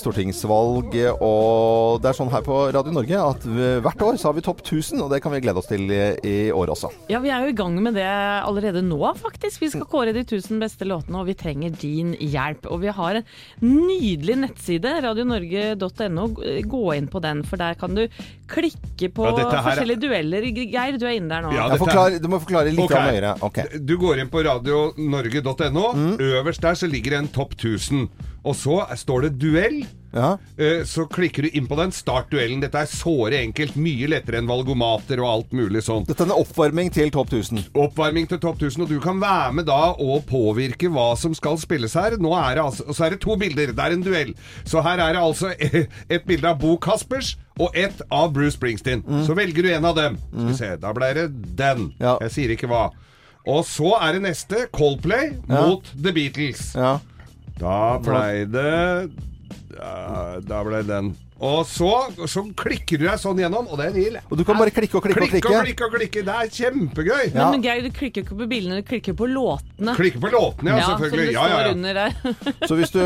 stortingsvalg, 0.02 0.96
og 1.22 2.00
det 2.02 2.10
er 2.10 2.18
sånn 2.18 2.32
her 2.32 2.42
på 2.46 2.58
Radio 2.74 2.94
Norge 2.96 3.20
at 3.22 3.46
hvert 3.84 4.04
år 4.08 4.18
så 4.20 4.30
har 4.30 4.36
vi 4.38 4.44
topp 4.46 4.60
1000, 4.64 5.02
og 5.04 5.12
det 5.12 5.20
kan 5.24 5.34
vi 5.34 5.42
glede 5.44 5.60
oss 5.62 5.70
til 5.70 5.86
i, 5.94 6.00
i 6.26 6.36
år 6.54 6.72
også. 6.74 6.90
Ja, 7.12 7.20
vi 7.22 7.30
er 7.34 7.46
jo 7.46 7.52
i 7.54 7.58
gang 7.58 7.76
med 7.84 7.96
det 7.98 8.06
allerede 8.08 8.82
nå, 8.86 9.00
faktisk. 9.20 9.62
Vi 9.62 9.70
skal 9.74 9.86
kåre 9.90 10.14
de 10.16 10.24
1000 10.26 10.58
beste 10.62 10.88
låtene, 10.88 11.20
og 11.22 11.30
vi 11.30 11.36
trenger 11.38 11.70
din 11.82 12.14
hjelp. 12.18 12.66
Og 12.72 12.82
vi 12.82 12.90
har 12.98 13.20
en 13.20 13.26
nydelig 13.62 14.36
nettside, 14.46 14.90
radionorge.no. 15.06 16.26
Gå 16.66 16.84
inn 16.98 17.08
på 17.12 17.22
den, 17.24 17.44
for 17.46 17.60
der 17.62 17.78
kan 17.78 17.94
du 17.96 18.04
klikke 18.50 19.08
på 19.14 19.26
Ja, 19.26 19.34
dette 19.40 19.62
her 19.62 19.70
er- 19.72 19.75
forskjellige 19.76 20.02
dueller. 20.06 20.46
Geir, 20.56 20.98
du 20.98 21.06
er 21.06 21.14
inne 21.20 21.28
der 21.30 21.44
nå. 21.46 21.52
Ja, 21.54 21.66
Ja, 21.68 21.74
er- 21.74 21.78
forklar, 21.84 22.16
du 22.22 22.28
må 22.32 22.40
forklare 22.42 22.72
litt 22.72 22.80
okay. 22.80 23.12
nøyere. 23.12 23.34
Okay. 23.50 23.78
Du 23.84 23.96
går 24.00 24.18
inn 24.24 24.28
på 24.32 24.42
radionorge.no. 24.46 25.86
Mm. 25.94 26.16
Øverst 26.20 26.62
der 26.64 26.74
så 26.74 26.88
ligger 26.90 27.10
det 27.16 27.18
en 27.24 27.28
topp 27.28 27.54
1000. 27.58 28.08
Og 28.46 28.54
så 28.56 28.80
står 28.96 29.26
det 29.28 29.38
duell. 29.42 29.84
Ja. 30.16 30.30
Eh, 30.56 30.82
Så 30.88 31.04
klikker 31.12 31.44
du 31.44 31.50
inn 31.52 31.66
på 31.68 31.76
den. 31.76 31.92
Start 31.92 32.30
duellen. 32.32 32.62
Dette 32.64 32.80
er 32.80 32.88
såre 32.88 33.36
enkelt. 33.44 33.76
Mye 33.76 34.08
lettere 34.08 34.40
enn 34.40 34.48
valgomater 34.48 35.20
og 35.20 35.28
alt 35.28 35.52
mulig 35.56 35.82
sånt. 35.84 36.08
Dette 36.08 36.24
er 36.24 36.30
en 36.30 36.38
oppvarming 36.40 36.88
til 36.94 37.10
topp 37.12 37.34
1000. 37.34 37.66
Oppvarming 37.76 38.26
til 38.30 38.40
topp 38.40 38.56
1000, 38.62 38.86
og 38.86 38.88
du 38.94 38.96
kan 39.04 39.20
være 39.20 39.52
med 39.58 39.66
da 39.68 39.92
og 39.92 40.24
påvirke 40.30 40.88
hva 40.92 41.10
som 41.20 41.34
skal 41.36 41.58
spilles 41.60 41.92
her. 41.98 42.16
Nå 42.16 42.32
er 42.38 42.56
det 42.56 42.64
altså, 42.64 42.86
og 42.88 42.96
så 42.96 43.06
er 43.06 43.10
det 43.16 43.20
to 43.26 43.36
bilder. 43.36 43.74
Det 43.76 43.84
er 43.86 43.96
en 43.98 44.06
duell. 44.06 44.32
Så 44.64 44.80
her 44.86 44.98
er 45.04 45.12
det 45.18 45.22
altså 45.22 45.52
et 46.16 46.24
bilde 46.26 46.48
av 46.48 46.58
Bo 46.64 46.76
Kaspers 46.80 47.34
og 47.60 47.76
et 47.76 48.00
av 48.12 48.32
Bruce 48.32 48.56
Springsteen. 48.56 49.04
Så 49.28 49.36
velger 49.36 49.62
du 49.62 49.70
en 49.74 49.84
av 49.92 49.96
dem. 50.00 50.16
Skal 50.32 50.48
vi 50.48 50.56
se, 50.62 50.72
da 50.80 50.92
ble 50.96 51.12
det 51.16 51.28
den. 51.60 51.90
Jeg 52.00 52.32
sier 52.32 52.56
ikke 52.56 52.68
hva. 52.72 52.86
Og 53.46 53.62
så 53.68 53.92
er 54.02 54.16
det 54.16 54.24
neste 54.24 54.64
Coldplay 54.74 55.34
Ja. 55.48 55.66
mot 55.68 55.84
The 55.94 56.12
Beatles. 56.12 56.72
Ja. 56.74 56.96
Da 57.60 57.98
blei 58.04 58.44
det 58.44 59.10
da, 59.68 60.62
blei 60.64 60.82
den. 60.82 61.25
Og 61.36 61.66
så, 61.68 61.88
så 62.32 62.40
klikker 62.56 62.96
du 62.96 63.04
deg 63.04 63.18
sånn 63.20 63.36
gjennom, 63.42 63.66
og 63.68 63.76
det 63.76 63.86
er 63.86 63.90
en 63.90 63.96
hil. 64.00 64.14
Og 64.30 64.38
du 64.40 64.44
kan 64.48 64.56
bare 64.56 64.72
klikke 64.72 64.96
og 64.96 65.04
klikke 65.04 65.20
og 65.20 65.28
Klikke 65.28 65.42
klikke. 65.44 65.58
og 65.58 65.66
klikke 65.66 65.84
og 65.84 65.96
klikke. 65.98 66.22
Det 66.24 66.36
er 66.36 66.52
kjempegøy. 66.56 67.24
Ja. 67.34 67.50
Men 67.52 67.60
Geir, 67.66 67.82
du 67.84 67.90
klikker 67.92 68.24
ikke 68.24 68.38
på 68.38 68.46
bildene, 68.48 68.78
du 68.80 68.86
klikker 68.88 69.12
på 69.18 69.28
låtene. 69.28 69.92
Klikker 69.98 70.22
på 70.22 70.30
låtene, 70.32 70.78
ja, 70.80 70.86
selvfølgelig. 70.96 71.34
Ja, 71.36 71.44
ja, 71.50 71.58
ja. 71.66 72.06
Så 72.70 72.78
hvis 72.78 72.94
du, 72.94 73.02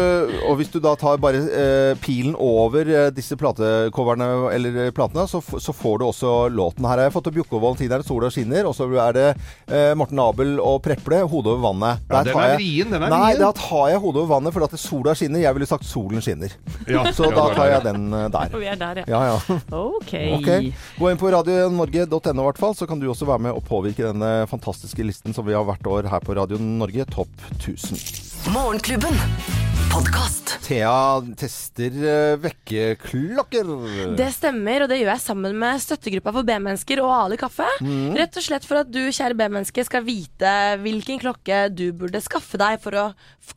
og 0.47 0.55
hvis 0.61 0.71
du 0.71 0.79
da 0.85 0.93
tar 1.01 1.19
bare 1.23 1.41
eh, 1.43 1.95
pilen 2.05 2.37
over 2.39 2.87
eh, 2.87 3.09
disse 3.17 3.35
platecoverne 3.41 4.29
eller 4.55 4.79
eh, 4.87 4.91
platene, 4.95 5.27
så, 5.31 5.41
f- 5.43 5.59
så 5.63 5.75
får 5.75 5.99
du 5.99 6.07
også 6.13 6.33
låten. 6.55 6.87
Her 6.87 6.99
har 7.03 7.09
jeg 7.09 7.17
fått 7.17 7.31
opp 7.33 7.41
Jokke 7.43 7.59
og 7.59 7.65
Valentineren, 7.67 8.07
'Sola 8.07 8.31
skinner', 8.31 8.69
og 8.71 8.77
så 8.79 8.87
er 9.09 9.17
det 9.19 9.27
eh, 9.67 9.91
Morten 9.99 10.23
Abel 10.23 10.55
og 10.63 10.81
Preple, 10.87 11.25
'Hodet 11.27 11.55
over 11.57 11.67
vannet'. 11.67 12.07
Ja, 12.11 12.23
den 12.31 12.39
er 12.39 12.55
vrien, 12.57 12.91
den 12.95 13.03
er 13.03 13.11
Nei, 13.17 13.35
da 13.43 13.51
tar 13.59 13.91
jeg 13.91 14.01
'Hodet 14.07 14.23
over 14.23 14.37
vannet', 14.37 14.55
for 14.55 14.65
at 14.71 14.79
sola 14.79 15.15
skinner. 15.19 15.43
Jeg 15.43 15.55
ville 15.59 15.67
sagt 15.67 15.85
'Solen 15.91 16.23
skinner'. 16.23 16.55
Ja, 16.87 17.05
så 17.13 17.27
ja, 17.27 17.35
da 17.37 17.49
tar 17.59 17.75
jeg 17.75 17.83
den 17.91 18.13
eh, 18.15 18.20
der. 18.29 18.53
Vi 18.61 18.69
er 18.69 18.77
der, 18.81 19.03
ja. 19.03 19.07
Ja, 19.09 19.21
ja. 19.33 19.59
Ok. 19.77 20.13
Ok. 20.37 20.51
Gå 20.99 21.11
inn 21.11 21.21
på 21.21 21.33
radionorge.no, 21.33 22.47
hvert 22.51 22.61
fall, 22.61 22.77
så 22.77 22.89
kan 22.91 23.01
du 23.01 23.09
også 23.11 23.29
være 23.31 23.47
med 23.49 23.57
og 23.57 23.65
påvirke 23.69 24.05
denne 24.11 24.47
fantastiske 24.51 25.07
listen 25.07 25.37
som 25.37 25.47
vi 25.49 25.57
har 25.57 25.65
hvert 25.65 25.87
år 25.87 26.11
her 26.13 26.25
på 26.25 26.37
Radio 26.37 26.61
Norge, 26.61 27.09
Topp 27.15 27.49
1000. 27.57 28.53
Morgenklubben. 28.53 29.70
Podkast. 29.91 30.53
Thea 30.63 31.19
tester 31.39 31.95
eh, 32.07 32.37
vekkerklokker. 32.39 33.71
Det 34.15 34.29
stemmer, 34.37 34.85
og 34.85 34.91
det 34.93 35.01
gjør 35.01 35.11
jeg 35.11 35.23
sammen 35.25 35.57
med 35.59 35.83
støttegruppa 35.83 36.33
for 36.37 36.47
B-mennesker 36.47 37.03
og 37.03 37.11
Ali 37.11 37.39
Kaffe. 37.41 37.67
Mm. 37.83 38.15
Rett 38.19 38.39
og 38.39 38.45
slett 38.47 38.69
for 38.69 38.81
at 38.85 38.93
du, 38.95 39.01
kjære 39.11 39.35
B-menneske, 39.41 39.83
skal 39.89 40.05
vite 40.07 40.53
hvilken 40.85 41.19
klokke 41.23 41.65
du 41.75 41.89
burde 41.99 42.23
skaffe 42.23 42.61
deg 42.61 42.79
for 42.85 43.01
å 43.03 43.05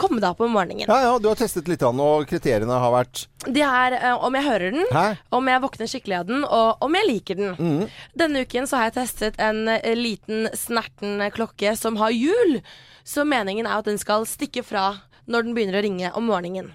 komme 0.02 0.18
deg 0.24 0.32
opp 0.32 0.42
om 0.42 0.58
morgenen. 0.58 0.90
Ja, 0.90 1.00
ja, 1.06 1.14
du 1.22 1.30
har 1.30 1.38
testet 1.38 1.70
litt, 1.70 1.86
an, 1.86 2.02
og 2.02 2.26
kriteriene 2.30 2.82
har 2.82 2.96
vært 2.96 3.28
Det 3.46 3.62
er 3.70 4.00
uh, 4.02 4.26
om 4.26 4.34
jeg 4.40 4.48
hører 4.50 4.74
den, 4.80 4.90
Hæ? 4.90 5.06
om 5.38 5.54
jeg 5.54 5.66
våkner 5.68 5.94
skikkelig 5.94 6.20
av 6.24 6.28
den, 6.34 6.44
og 6.50 6.84
om 6.90 6.98
jeg 6.98 7.12
liker 7.12 7.42
den. 7.44 7.56
Mm. 7.62 8.04
Denne 8.18 8.46
uken 8.48 8.70
så 8.70 8.82
har 8.82 8.90
jeg 8.90 8.98
testet 9.04 9.38
en 9.38 9.68
eh, 9.78 9.94
liten 9.94 10.50
snerten 10.58 11.22
klokke 11.38 11.78
som 11.78 12.02
har 12.02 12.14
hjul. 12.16 12.58
Så 13.06 13.22
meningen 13.28 13.70
er 13.70 13.84
at 13.84 13.90
den 13.90 14.02
skal 14.02 14.26
stikke 14.26 14.66
fra 14.66 14.96
når 15.28 15.44
den 15.48 15.54
begynner 15.56 15.80
å 15.80 15.84
ringe 15.86 16.12
om 16.18 16.26
morgenen. 16.28 16.72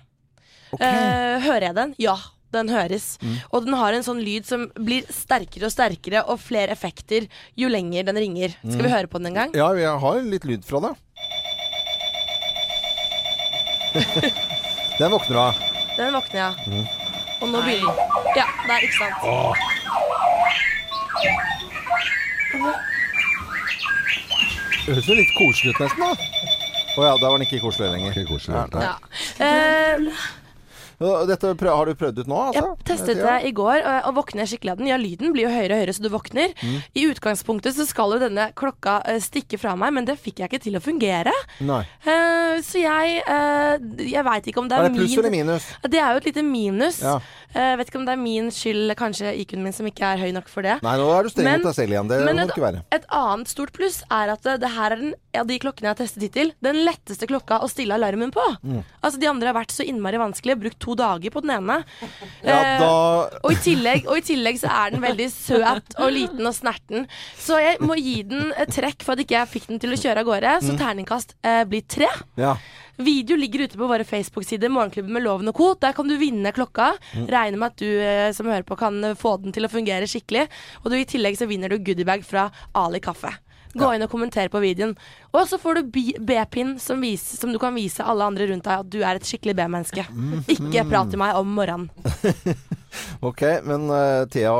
Eh, 0.78 1.38
hører 1.44 1.68
jeg 1.70 1.74
den? 1.78 1.94
Ja. 1.98 2.16
Den 2.48 2.70
høres. 2.72 3.18
Mm. 3.20 3.34
Og 3.52 3.64
den 3.66 3.74
har 3.76 3.92
en 3.92 4.02
sånn 4.06 4.22
lyd 4.24 4.46
som 4.48 4.62
blir 4.72 5.04
sterkere 5.12 5.66
og 5.68 5.72
sterkere, 5.74 6.22
og 6.32 6.40
flere 6.40 6.72
effekter 6.72 7.26
jo 7.60 7.68
lenger 7.68 8.06
den 8.08 8.16
ringer. 8.16 8.54
Skal 8.62 8.80
vi 8.80 8.88
Mm. 8.88 8.94
høre 8.94 9.06
på 9.12 9.18
den 9.20 9.26
en 9.26 9.34
gang? 9.34 9.50
Ja, 9.54 9.68
jeg 9.76 10.00
har 10.00 10.22
litt 10.22 10.44
lyd 10.48 10.64
fra 10.64 10.80
det. 10.80 10.94
Den 14.98 15.10
våkner 15.12 15.36
av. 15.36 15.54
Den 15.96 16.12
våkner 16.12 16.40
ja. 16.40 16.50
Mm. 16.66 16.86
Og 17.42 17.48
nå 17.52 17.60
begynner 17.62 17.94
den. 17.94 18.32
Ja, 18.36 18.46
der, 18.66 18.80
ikke 18.82 18.98
sant. 18.98 20.28
Det 24.86 24.94
høres 24.94 25.08
jo 25.10 25.16
litt 25.18 25.32
koselig 25.36 25.74
ut 25.74 25.80
nesten, 25.84 26.04
da. 26.04 26.67
Å 26.98 27.04
ja, 27.06 27.14
da 27.14 27.28
var 27.30 27.38
den 27.38 27.46
ikke 27.46 27.60
koselig 27.62 27.92
lenger. 27.94 28.16
Ikke 28.16 28.32
koselig. 28.32 28.58
Ja. 28.74 28.94
Eh, 29.46 30.08
Dette 30.98 31.52
har 31.62 31.86
du 31.86 31.94
prøvd 31.94 32.22
ut 32.24 32.30
nå, 32.30 32.38
altså? 32.48 32.62
Jeg 32.74 32.86
testet 32.88 33.20
det 33.22 33.36
i 33.46 33.52
går, 33.54 33.84
og, 33.86 34.08
våkner 34.18 34.48
skikkelig 34.50 34.72
av 34.74 34.80
den. 34.80 34.88
Ja, 34.90 34.98
lyden 34.98 35.30
blir 35.34 35.46
jo 35.46 35.52
høyere 35.52 35.76
og 35.76 35.82
høyere, 35.82 35.94
så 35.94 36.02
du 36.02 36.08
våkner. 36.10 36.54
Mm. 36.58 36.78
I 36.98 37.04
utgangspunktet 37.12 37.76
så 37.76 37.86
skal 37.86 38.16
jo 38.16 38.20
denne 38.22 38.48
klokka 38.58 38.98
eh, 39.06 39.20
stikke 39.22 39.60
fra 39.62 39.76
meg, 39.78 39.94
men 39.94 40.08
det 40.08 40.18
fikk 40.18 40.42
jeg 40.42 40.50
ikke 40.50 40.62
til 40.64 40.78
å 40.78 40.82
fungere. 40.82 41.34
Nei. 41.62 41.84
Uh, 42.02 42.58
så 42.64 42.80
jeg 42.82 43.22
uh, 43.28 43.76
Jeg 44.02 44.24
veit 44.26 44.48
ikke 44.50 44.62
om 44.62 44.68
det 44.70 44.76
er, 44.78 44.86
Er 44.86 44.90
det 44.90 44.98
pluss 44.98 45.14
min 45.14 45.20
eller 45.20 45.34
minus? 45.34 45.68
Det 45.86 46.00
er 46.02 46.16
jo 46.16 46.22
et 46.22 46.28
lite 46.30 46.44
minus. 46.46 47.00
Ja. 47.04 47.18
Uh, 47.54 47.74
vet 47.78 47.92
ikke 47.92 48.00
om 48.02 48.08
det 48.08 48.16
er 48.16 48.20
min 48.20 48.50
skyld, 48.54 48.94
kanskje 48.98 49.36
IQ-en 49.44 49.62
min 49.64 49.76
som 49.76 49.86
ikke 49.88 50.10
er 50.10 50.22
høy 50.24 50.34
nok 50.34 50.50
for 50.50 50.66
det. 50.66 50.80
Nei, 50.82 50.96
nå 50.98 51.06
er 51.14 51.28
du 51.28 51.32
streng 51.32 51.48
mot 51.52 51.68
deg 51.70 51.78
selv 51.78 51.94
igjen. 51.94 52.10
Det 52.10 52.20
må 52.26 52.34
det 52.40 52.48
ikke 52.50 52.66
være. 52.66 52.82
et 52.98 53.06
annet 53.14 53.54
stort 53.54 53.74
pluss 53.76 54.00
er 54.10 54.34
at 54.34 54.46
det, 54.48 54.72
her 54.74 54.96
er 54.96 55.02
den, 55.04 55.14
av 55.38 55.46
de 55.48 55.58
klokkene 55.62 55.88
jeg 55.88 55.94
har 55.94 56.00
testet 56.02 56.26
hittil, 56.26 56.52
den 56.64 56.82
letteste 56.88 57.28
klokka 57.30 57.60
å 57.62 57.70
stille 57.70 57.94
alarmen 57.94 58.34
på. 58.34 58.44
Mm. 58.66 58.82
Altså 59.00 59.22
De 59.22 59.30
andre 59.30 59.52
har 59.52 59.58
vært 59.60 59.74
så 59.74 59.86
innmari 59.86 60.20
vanskelig. 60.20 60.58
Brukt 60.58 60.80
to 60.82 60.87
dager 60.96 61.30
på 61.34 61.42
den 61.44 61.50
ene. 61.58 61.84
Ja, 62.44 62.56
Eh, 62.78 62.82
og, 63.42 63.52
i 63.52 63.56
tillegg, 63.64 64.06
og 64.08 64.18
i 64.18 64.24
tillegg 64.24 64.58
så 64.60 64.68
er 64.70 64.90
den 64.94 65.02
veldig 65.02 65.28
søt 65.32 65.94
og 65.98 66.12
liten 66.12 66.46
og 66.46 66.54
snerten. 66.54 67.06
Så 67.38 67.58
jeg 67.60 67.78
må 67.80 67.96
gi 67.98 68.22
den 68.22 68.52
et 68.56 68.68
trekk 68.72 69.02
for 69.04 69.12
at 69.12 69.24
ikke 69.24 69.36
jeg 69.38 69.48
fikk 69.48 69.66
den 69.68 69.78
til 69.82 69.90
å 69.92 69.98
kjøre 70.00 70.18
av 70.22 70.28
gårde. 70.28 70.52
Så 70.62 70.72
Mm. 70.72 70.78
terningkast 70.78 71.34
eh, 71.42 71.64
blir 71.64 71.82
tre. 71.88 72.08
Ja. 72.36 72.56
Video 72.98 73.36
ligger 73.36 73.62
ute 73.68 73.76
på 73.78 73.86
våre 73.86 74.02
Facebook-sider, 74.04 74.68
Morgenklubben 74.68 75.12
med 75.12 75.22
Loven 75.22 75.48
og 75.48 75.54
Co. 75.54 75.74
Der 75.74 75.92
kan 75.92 76.08
du 76.08 76.16
vinne 76.18 76.50
klokka. 76.52 76.96
Mm. 77.14 77.26
Regner 77.30 77.58
med 77.58 77.66
at 77.72 77.76
du 77.76 77.86
eh, 78.00 78.32
som 78.32 78.46
hører 78.46 78.64
på 78.66 78.76
kan 78.78 79.02
eh, 79.04 79.14
få 79.14 79.36
den 79.42 79.52
til 79.52 79.64
å 79.64 79.70
fungere 79.70 80.06
skikkelig. 80.10 80.48
Og 80.84 80.90
du, 80.90 80.96
i 80.98 81.04
tillegg 81.06 81.38
så 81.38 81.46
vinner 81.46 81.68
du 81.70 81.78
goodiebag 81.78 82.24
fra 82.26 82.50
Ali 82.74 82.98
Kaffe. 83.00 83.30
Gå 83.76 83.90
inn 83.94 84.04
og 84.04 84.10
kommenter 84.12 84.48
på 84.52 84.62
videoen. 84.64 84.94
Og 85.34 85.44
så 85.50 85.58
får 85.60 85.80
du 85.80 85.98
B-pin 86.24 86.76
som, 86.80 87.02
som 87.20 87.52
du 87.52 87.58
kan 87.60 87.76
vise 87.76 88.04
alle 88.04 88.24
andre 88.24 88.48
rundt 88.50 88.64
deg 88.68 88.84
at 88.84 88.90
du 88.92 89.00
er 89.02 89.18
et 89.18 89.28
skikkelig 89.28 89.56
B-menneske. 89.58 90.06
Mm. 90.08 90.42
Ikke 90.56 90.86
prat 90.88 91.12
til 91.12 91.20
meg 91.20 91.36
om 91.38 91.54
morgenen. 91.58 91.90
Ok, 93.20 93.42
men 93.68 93.84
uh, 93.92 94.24
Thea 94.32 94.54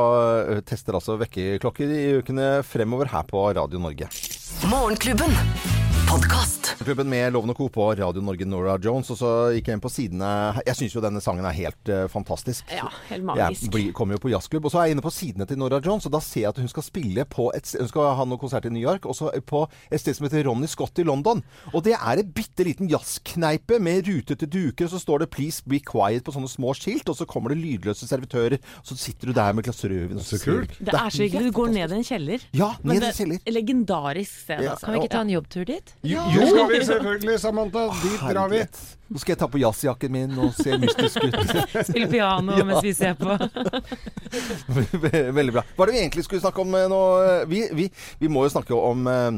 eh, 0.53 0.61
tester 0.67 0.95
altså 0.95 1.17
vekkerklokker 1.19 1.89
i 1.89 2.03
ukene 2.21 2.59
fremover 2.67 3.09
her 3.11 3.25
på 3.27 3.41
Radio 3.57 3.81
Norge. 3.81 4.11
Morgenklubben. 4.69 5.33
Klubben 6.77 7.09
med 7.09 7.33
Loven 7.33 7.49
og 7.51 7.57
Co. 7.57 7.67
på 7.73 7.85
Radio 7.97 8.21
Norge 8.23 8.45
Nora 8.47 8.77
Jones. 8.83 9.09
Og 9.13 9.17
så 9.19 9.29
gikk 9.55 9.69
jeg 9.69 9.77
inn 9.77 9.83
på 9.83 9.91
sidene 9.91 10.29
Jeg 10.67 10.77
syns 10.77 10.95
jo 10.95 11.03
denne 11.03 11.21
sangen 11.23 11.45
er 11.47 11.55
helt 11.57 11.91
uh, 11.91 12.05
fantastisk. 12.11 12.67
Ja, 12.73 12.87
helt 13.09 13.25
magisk. 13.27 13.65
Jeg 13.67 13.73
blir, 13.73 13.91
kommer 13.95 14.17
jo 14.17 14.23
på 14.23 14.31
jazzklubb, 14.33 14.67
og 14.69 14.73
så 14.73 14.81
er 14.81 14.89
jeg 14.89 14.97
inne 14.97 15.05
på 15.05 15.13
sidene 15.13 15.47
til 15.49 15.59
Nora 15.59 15.81
Jones, 15.83 16.07
og 16.07 16.13
da 16.15 16.21
ser 16.23 16.45
jeg 16.45 16.51
at 16.53 16.61
hun 16.61 16.71
skal 16.71 16.85
spille 16.85 17.25
på 17.29 17.49
et 17.57 17.71
Hun 17.79 17.89
skal 17.91 18.13
ha 18.19 18.25
noen 18.25 18.41
konsert 18.41 18.67
i 18.69 18.73
New 18.73 18.83
York, 18.83 19.05
og 19.09 19.17
så 19.17 19.31
på 19.49 19.63
et 19.91 20.01
sted 20.01 20.17
som 20.17 20.27
heter 20.27 20.45
Ronny 20.47 20.69
Scott 20.69 20.99
i 21.01 21.05
London. 21.07 21.43
Og 21.73 21.83
det 21.85 21.95
er 21.97 22.21
en 22.23 22.31
bitte 22.35 22.65
liten 22.67 22.89
jazzkneipe 22.91 23.79
med 23.83 24.07
rutete 24.09 24.49
duker, 24.49 24.87
og 24.87 24.93
så 24.93 24.99
står 25.01 25.25
det 25.25 25.29
'Please 25.31 25.63
be 25.67 25.79
quiet' 25.79 26.23
på 26.25 26.33
sånne 26.35 26.49
små 26.49 26.73
skilt, 26.77 27.09
og 27.09 27.15
så 27.15 27.25
kommer 27.25 27.49
det 27.53 27.59
lydløse 27.63 28.07
servitører, 28.07 28.59
og 28.79 28.85
så 28.85 28.97
sitter 28.97 29.27
du 29.27 29.33
der 29.33 29.53
med 29.53 29.65
et 29.65 29.71
glass 29.71 29.83
rødvin. 29.83 30.17
og 30.17 30.23
Så 30.23 30.39
kult. 30.43 30.77
Det 30.79 30.93
er 30.93 31.09
så 31.09 31.23
hyggelig. 31.23 31.53
Du 31.53 31.57
går 31.59 31.73
ned 31.73 31.91
i 31.91 31.95
en 31.95 32.03
kjeller. 32.03 32.39
Ja, 32.53 32.71
ned 32.83 33.01
i 33.01 33.05
en 33.05 33.13
kjeller. 33.13 33.39
er 33.45 33.51
Legendarisk 33.51 34.33
sted, 34.43 34.63
Ja, 34.63 34.71
altså. 34.71 34.85
Kan 34.85 34.93
vi 34.93 34.99
ikke 34.99 35.15
ta 35.15 35.21
en 35.21 35.29
jobbtur 35.29 35.63
dit? 35.65 35.93
Jo, 36.03 36.19
Det 36.29 36.58
skal 36.59 36.71
vi 36.75 36.85
selvfølgelig, 36.91 37.39
Samantha. 37.41 37.85
Dit 38.03 38.23
drar 38.29 38.51
vi. 38.51 38.61
Nå 39.09 39.17
skal 39.17 39.33
jeg 39.33 39.39
ta 39.41 39.47
på 39.49 39.57
jazzjakken 39.57 40.11
min 40.13 40.35
og 40.37 40.51
se 40.53 40.75
mystisk 40.77 41.23
ut. 41.25 41.37
Spille 41.89 42.09
piano 42.11 42.53
Ja. 42.59 42.65
mens 42.67 42.83
vi 42.85 42.93
ser 42.93 43.15
på. 43.17 43.33
Veldig 45.33 45.53
bra. 45.55 45.63
Hva 45.75 45.85
er 45.85 45.89
det 45.89 45.95
vi 45.95 46.01
egentlig 46.03 46.25
skulle 46.27 46.43
snakke 46.43 46.61
om 46.61 46.75
eh, 46.77 46.85
nå? 46.91 46.99
Vi, 47.49 47.63
vi, 47.73 47.87
vi 48.21 48.29
må 48.31 48.45
jo 48.45 48.51
snakke 48.53 48.77
om 48.77 49.07
eh, 49.09 49.31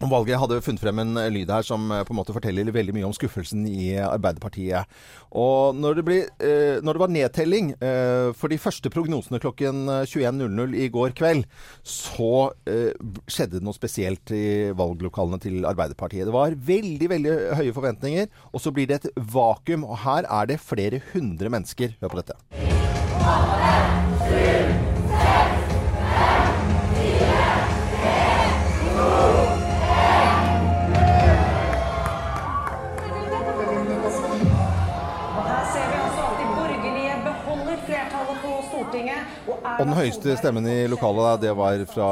om 0.00 0.10
valget. 0.10 0.34
Jeg 0.34 0.40
hadde 0.42 0.60
funnet 0.64 0.82
frem 0.82 1.02
en 1.02 1.20
eh, 1.20 1.30
lyd 1.32 1.50
her 1.52 1.64
som 1.66 1.90
eh, 1.92 2.02
på 2.06 2.14
en 2.14 2.18
måte 2.20 2.34
forteller 2.34 2.72
veldig 2.72 2.94
mye 2.96 3.08
om 3.08 3.14
skuffelsen 3.16 3.66
i 3.68 3.92
Arbeiderpartiet. 4.00 4.88
Og 5.36 5.76
når 5.76 5.98
det, 5.98 6.04
ble, 6.06 6.18
eh, 6.40 6.80
når 6.84 6.96
det 6.96 7.02
var 7.04 7.12
nedtelling 7.14 7.72
eh, 7.76 8.30
for 8.36 8.52
de 8.52 8.60
første 8.60 8.92
prognosene 8.92 9.40
klokken 9.42 9.84
eh, 9.92 10.08
21.00 10.08 10.76
i 10.80 10.88
går 10.92 11.14
kveld, 11.18 11.46
så 11.84 12.50
eh, 12.70 12.92
skjedde 13.30 13.58
det 13.58 13.66
noe 13.66 13.76
spesielt 13.76 14.34
i 14.34 14.70
valglokalene 14.76 15.40
til 15.42 15.68
Arbeiderpartiet. 15.68 16.28
Det 16.28 16.36
var 16.36 16.56
veldig, 16.56 17.10
veldig 17.14 17.36
høye 17.60 17.76
forventninger, 17.76 18.30
og 18.52 18.64
så 18.64 18.72
blir 18.74 18.88
det 18.90 19.00
et 19.00 19.24
vakuum. 19.34 19.84
Og 19.84 20.02
her 20.06 20.28
er 20.28 20.52
det 20.52 20.62
flere 20.64 21.02
hundre 21.12 21.52
mennesker. 21.52 21.96
Hør 22.00 22.14
på 22.14 22.22
dette. 22.22 22.38
Og 24.80 24.89
høyeste 40.02 40.36
stemmen 40.40 40.64
i 40.70 40.78
lokalet, 40.90 41.42
det 41.46 41.52
var 41.58 41.74
fra, 41.92 42.10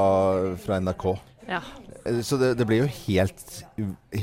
fra 0.63 0.75
NRK. 0.85 1.05
Ja. 1.49 1.63
Så 2.25 2.39
det, 2.41 2.55
det 2.57 2.65
blir 2.65 2.79
jo 2.83 2.87
helt 2.89 3.43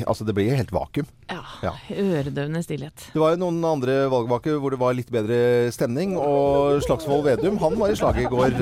Altså, 0.10 0.26
det 0.26 0.34
blir 0.34 0.48
jo 0.50 0.56
helt 0.58 0.72
vakuum. 0.74 1.06
ja. 1.30 1.42
Ja. 1.62 1.74
Øredøvende 1.94 2.64
stillhet. 2.66 2.98
Det 3.14 3.20
var 3.22 3.36
jo 3.36 3.42
noen 3.44 3.60
andre 3.70 4.08
valgvaker 4.10 4.58
hvor 4.62 4.72
det 4.74 4.80
var 4.82 4.96
litt 4.98 5.12
bedre 5.14 5.38
stemning, 5.76 6.16
og 6.18 6.82
Slagsvold 6.86 7.24
Vedum, 7.28 7.60
han 7.62 7.78
var 7.80 7.90
i 7.94 7.98
slaget 8.00 8.26
i 8.26 8.32
går. 8.32 8.50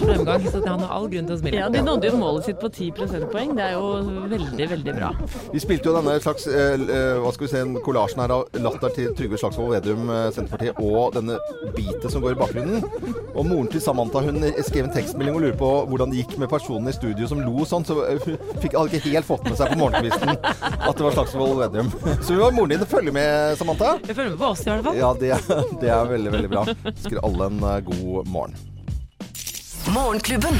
Størst 0.00 0.16
fremgang, 0.16 0.46
så 0.50 0.60
han 0.64 0.80
har 0.84 0.92
all 0.96 1.08
grunn 1.12 1.28
til 1.28 1.36
å 1.36 1.38
smile. 1.40 1.60
Ja, 1.60 1.68
de 1.72 1.82
nådde 1.84 2.08
jo 2.08 2.18
målet 2.20 2.46
sitt 2.48 2.60
på 2.60 2.70
10 2.72 2.92
prosentpoeng. 2.96 3.52
Det 3.58 3.64
er 3.66 3.74
jo 3.76 3.90
veldig, 4.32 4.68
veldig 4.72 4.94
bra. 4.96 5.10
Vi 5.52 5.62
spilte 5.62 5.90
jo 5.90 5.96
denne 5.96 6.16
slags 6.24 6.46
eh, 6.48 6.74
eh, 6.80 7.20
hva 7.20 7.32
skal 7.34 7.46
vi 7.46 7.50
se, 7.52 7.64
kollasjen 7.84 8.22
her 8.24 8.34
av 8.38 8.60
latter 8.64 8.94
til 8.96 9.10
Trygve 9.18 9.40
Slagsvold 9.40 9.74
Vedum, 9.74 10.08
eh, 10.14 10.28
Senterpartiet, 10.34 10.80
og 10.80 11.16
denne 11.18 11.36
beatet 11.76 12.08
som 12.12 12.24
går 12.24 12.36
i 12.36 12.40
bakgrunnen. 12.40 12.86
Og 13.34 13.46
moren 13.46 13.68
til 13.70 13.82
Samantha 13.84 14.22
hun 14.24 14.40
skrev 14.66 14.88
en 14.88 14.94
tekstmelding 14.94 15.36
og 15.36 15.44
lurer 15.44 15.58
på 15.60 15.70
hvordan 15.90 16.12
det 16.12 16.22
gikk 16.22 16.36
med 16.42 16.50
personen 16.52 16.90
i 16.90 16.96
studio 16.96 17.28
som 17.30 17.42
lo 17.44 17.66
sånn. 17.68 17.86
Så 17.88 18.00
eh, 18.06 18.24
hun 18.24 18.56
fikk 18.64 18.78
hadde 18.78 18.96
ikke 19.00 19.14
helt 19.18 19.28
fått 19.28 19.46
med 19.48 19.58
seg 19.60 19.74
på 19.74 19.80
morgenkvisten 19.82 20.34
at 20.34 20.96
det 20.96 21.06
var 21.06 21.18
Slagsvold 21.18 21.60
Vedum. 21.60 21.92
Så 22.24 22.34
vi 22.34 22.40
var 22.40 22.56
moren 22.56 22.74
din 22.74 22.86
å 22.86 22.90
følge 22.90 23.14
med, 23.14 23.56
Samantha. 23.60 23.96
Jeg 24.06 24.16
følger 24.16 24.34
med 24.34 24.40
på 24.40 24.50
oss 24.54 24.64
i 24.66 24.72
hvert 24.72 24.88
fall. 24.88 25.00
Ja, 25.00 25.12
det, 25.20 25.36
det 25.84 25.94
er 25.94 26.10
veldig, 26.16 26.34
veldig 26.38 26.52
bra. 26.56 26.66
Ønsker 26.94 27.24
alle 27.26 27.52
en 27.52 27.64
god 27.90 28.30
morgen. 28.30 28.69
Morgenklubben. 29.88 30.54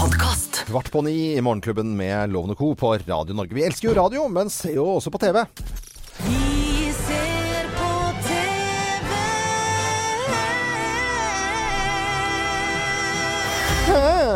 Podkast. 0.00 0.64
Kvart 0.66 0.90
på 0.92 1.02
ni 1.02 1.36
i 1.36 1.40
Morgenklubben 1.40 1.96
med 1.96 2.30
Loven 2.30 2.50
og 2.50 2.58
Co. 2.58 2.74
på 2.74 2.94
Radio 3.06 3.34
Norge. 3.34 3.54
Vi 3.54 3.64
elsker 3.66 3.88
jo 3.88 3.94
radio, 3.94 4.28
men 4.28 4.50
ser 4.50 4.78
jo 4.78 4.86
også 4.96 5.10
på 5.10 5.18
TV. 5.18 5.42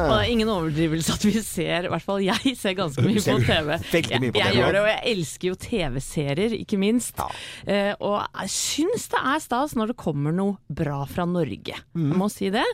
Og 0.05 0.13
det 0.15 0.19
er 0.25 0.33
ingen 0.35 0.51
overdrivelse 0.53 1.17
at 1.17 1.27
vi 1.27 1.35
ser, 1.45 1.87
i 1.87 1.93
hvert 1.93 2.07
fall 2.07 2.23
jeg 2.25 2.55
ser 2.59 2.77
ganske 2.79 3.05
mye 3.05 3.23
på 3.23 3.37
TV. 3.47 3.71
Veldig 3.93 4.21
mye 4.25 4.35
på 4.35 4.41
jeg, 4.41 4.47
jeg 4.47 4.59
gjør 4.61 4.77
det, 4.77 4.83
og 4.83 4.91
jeg 4.91 5.15
elsker 5.15 5.49
jo 5.51 5.59
TV-serier, 5.65 6.57
ikke 6.61 6.81
minst. 6.81 7.23
Eh, 7.67 7.93
og 7.99 8.17
jeg 8.43 8.53
syns 8.55 9.09
det 9.13 9.23
er 9.33 9.45
stas 9.45 9.77
når 9.79 9.93
det 9.93 9.99
kommer 10.01 10.35
noe 10.37 10.59
bra 10.67 11.03
fra 11.11 11.27
Norge. 11.29 11.79
Mm. 11.95 12.11
Jeg 12.11 12.21
må 12.23 12.31
si 12.33 12.51
det. 12.55 12.67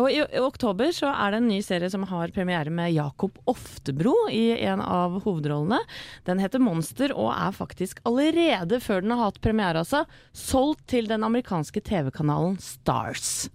Og 0.00 0.10
i, 0.10 0.20
i 0.22 0.42
oktober 0.42 0.92
så 0.96 1.12
er 1.12 1.34
det 1.34 1.42
en 1.42 1.50
ny 1.50 1.60
serie 1.64 1.90
som 1.92 2.06
har 2.10 2.34
premiere 2.34 2.72
med 2.74 2.94
Jakob 2.94 3.38
Oftebro 3.50 4.14
i 4.32 4.46
en 4.64 4.82
av 4.84 5.20
hovedrollene. 5.24 5.80
Den 6.28 6.42
heter 6.42 6.62
Monster 6.62 7.14
og 7.16 7.32
er 7.34 7.54
faktisk 7.56 8.02
allerede, 8.08 8.80
før 8.84 9.04
den 9.04 9.14
har 9.14 9.28
hatt 9.28 9.42
premiere, 9.44 9.84
altså, 9.84 10.04
solgt 10.36 10.88
til 10.94 11.10
den 11.10 11.26
amerikanske 11.26 11.82
TV-kanalen 11.84 12.58
Stars. 12.62 13.48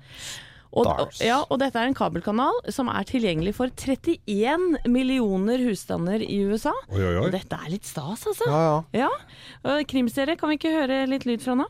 Og, 0.70 0.86
ja, 1.26 1.39
og 1.49 1.57
dette 1.63 1.82
er 1.82 1.89
en 1.89 1.97
kabelkanal 1.97 2.59
som 2.70 2.91
er 2.93 3.07
tilgjengelig 3.09 3.55
for 3.57 3.74
31 3.74 4.84
millioner 4.91 5.63
husstander 5.65 6.22
i 6.22 6.43
USA. 6.45 6.76
Oi, 6.91 6.99
oi, 7.01 7.15
oi. 7.15 7.24
Og 7.26 7.34
dette 7.34 7.57
er 7.57 7.72
litt 7.74 7.89
stas, 7.89 8.28
altså. 8.30 8.45
Ja, 8.51 8.61
ja. 8.93 9.09
Ja. 9.65 9.80
Krimserie, 9.89 10.38
kan 10.38 10.53
vi 10.53 10.59
ikke 10.59 10.76
høre 10.76 11.01
litt 11.09 11.26
lyd 11.26 11.41
fra 11.41 11.57
nå? 11.57 11.65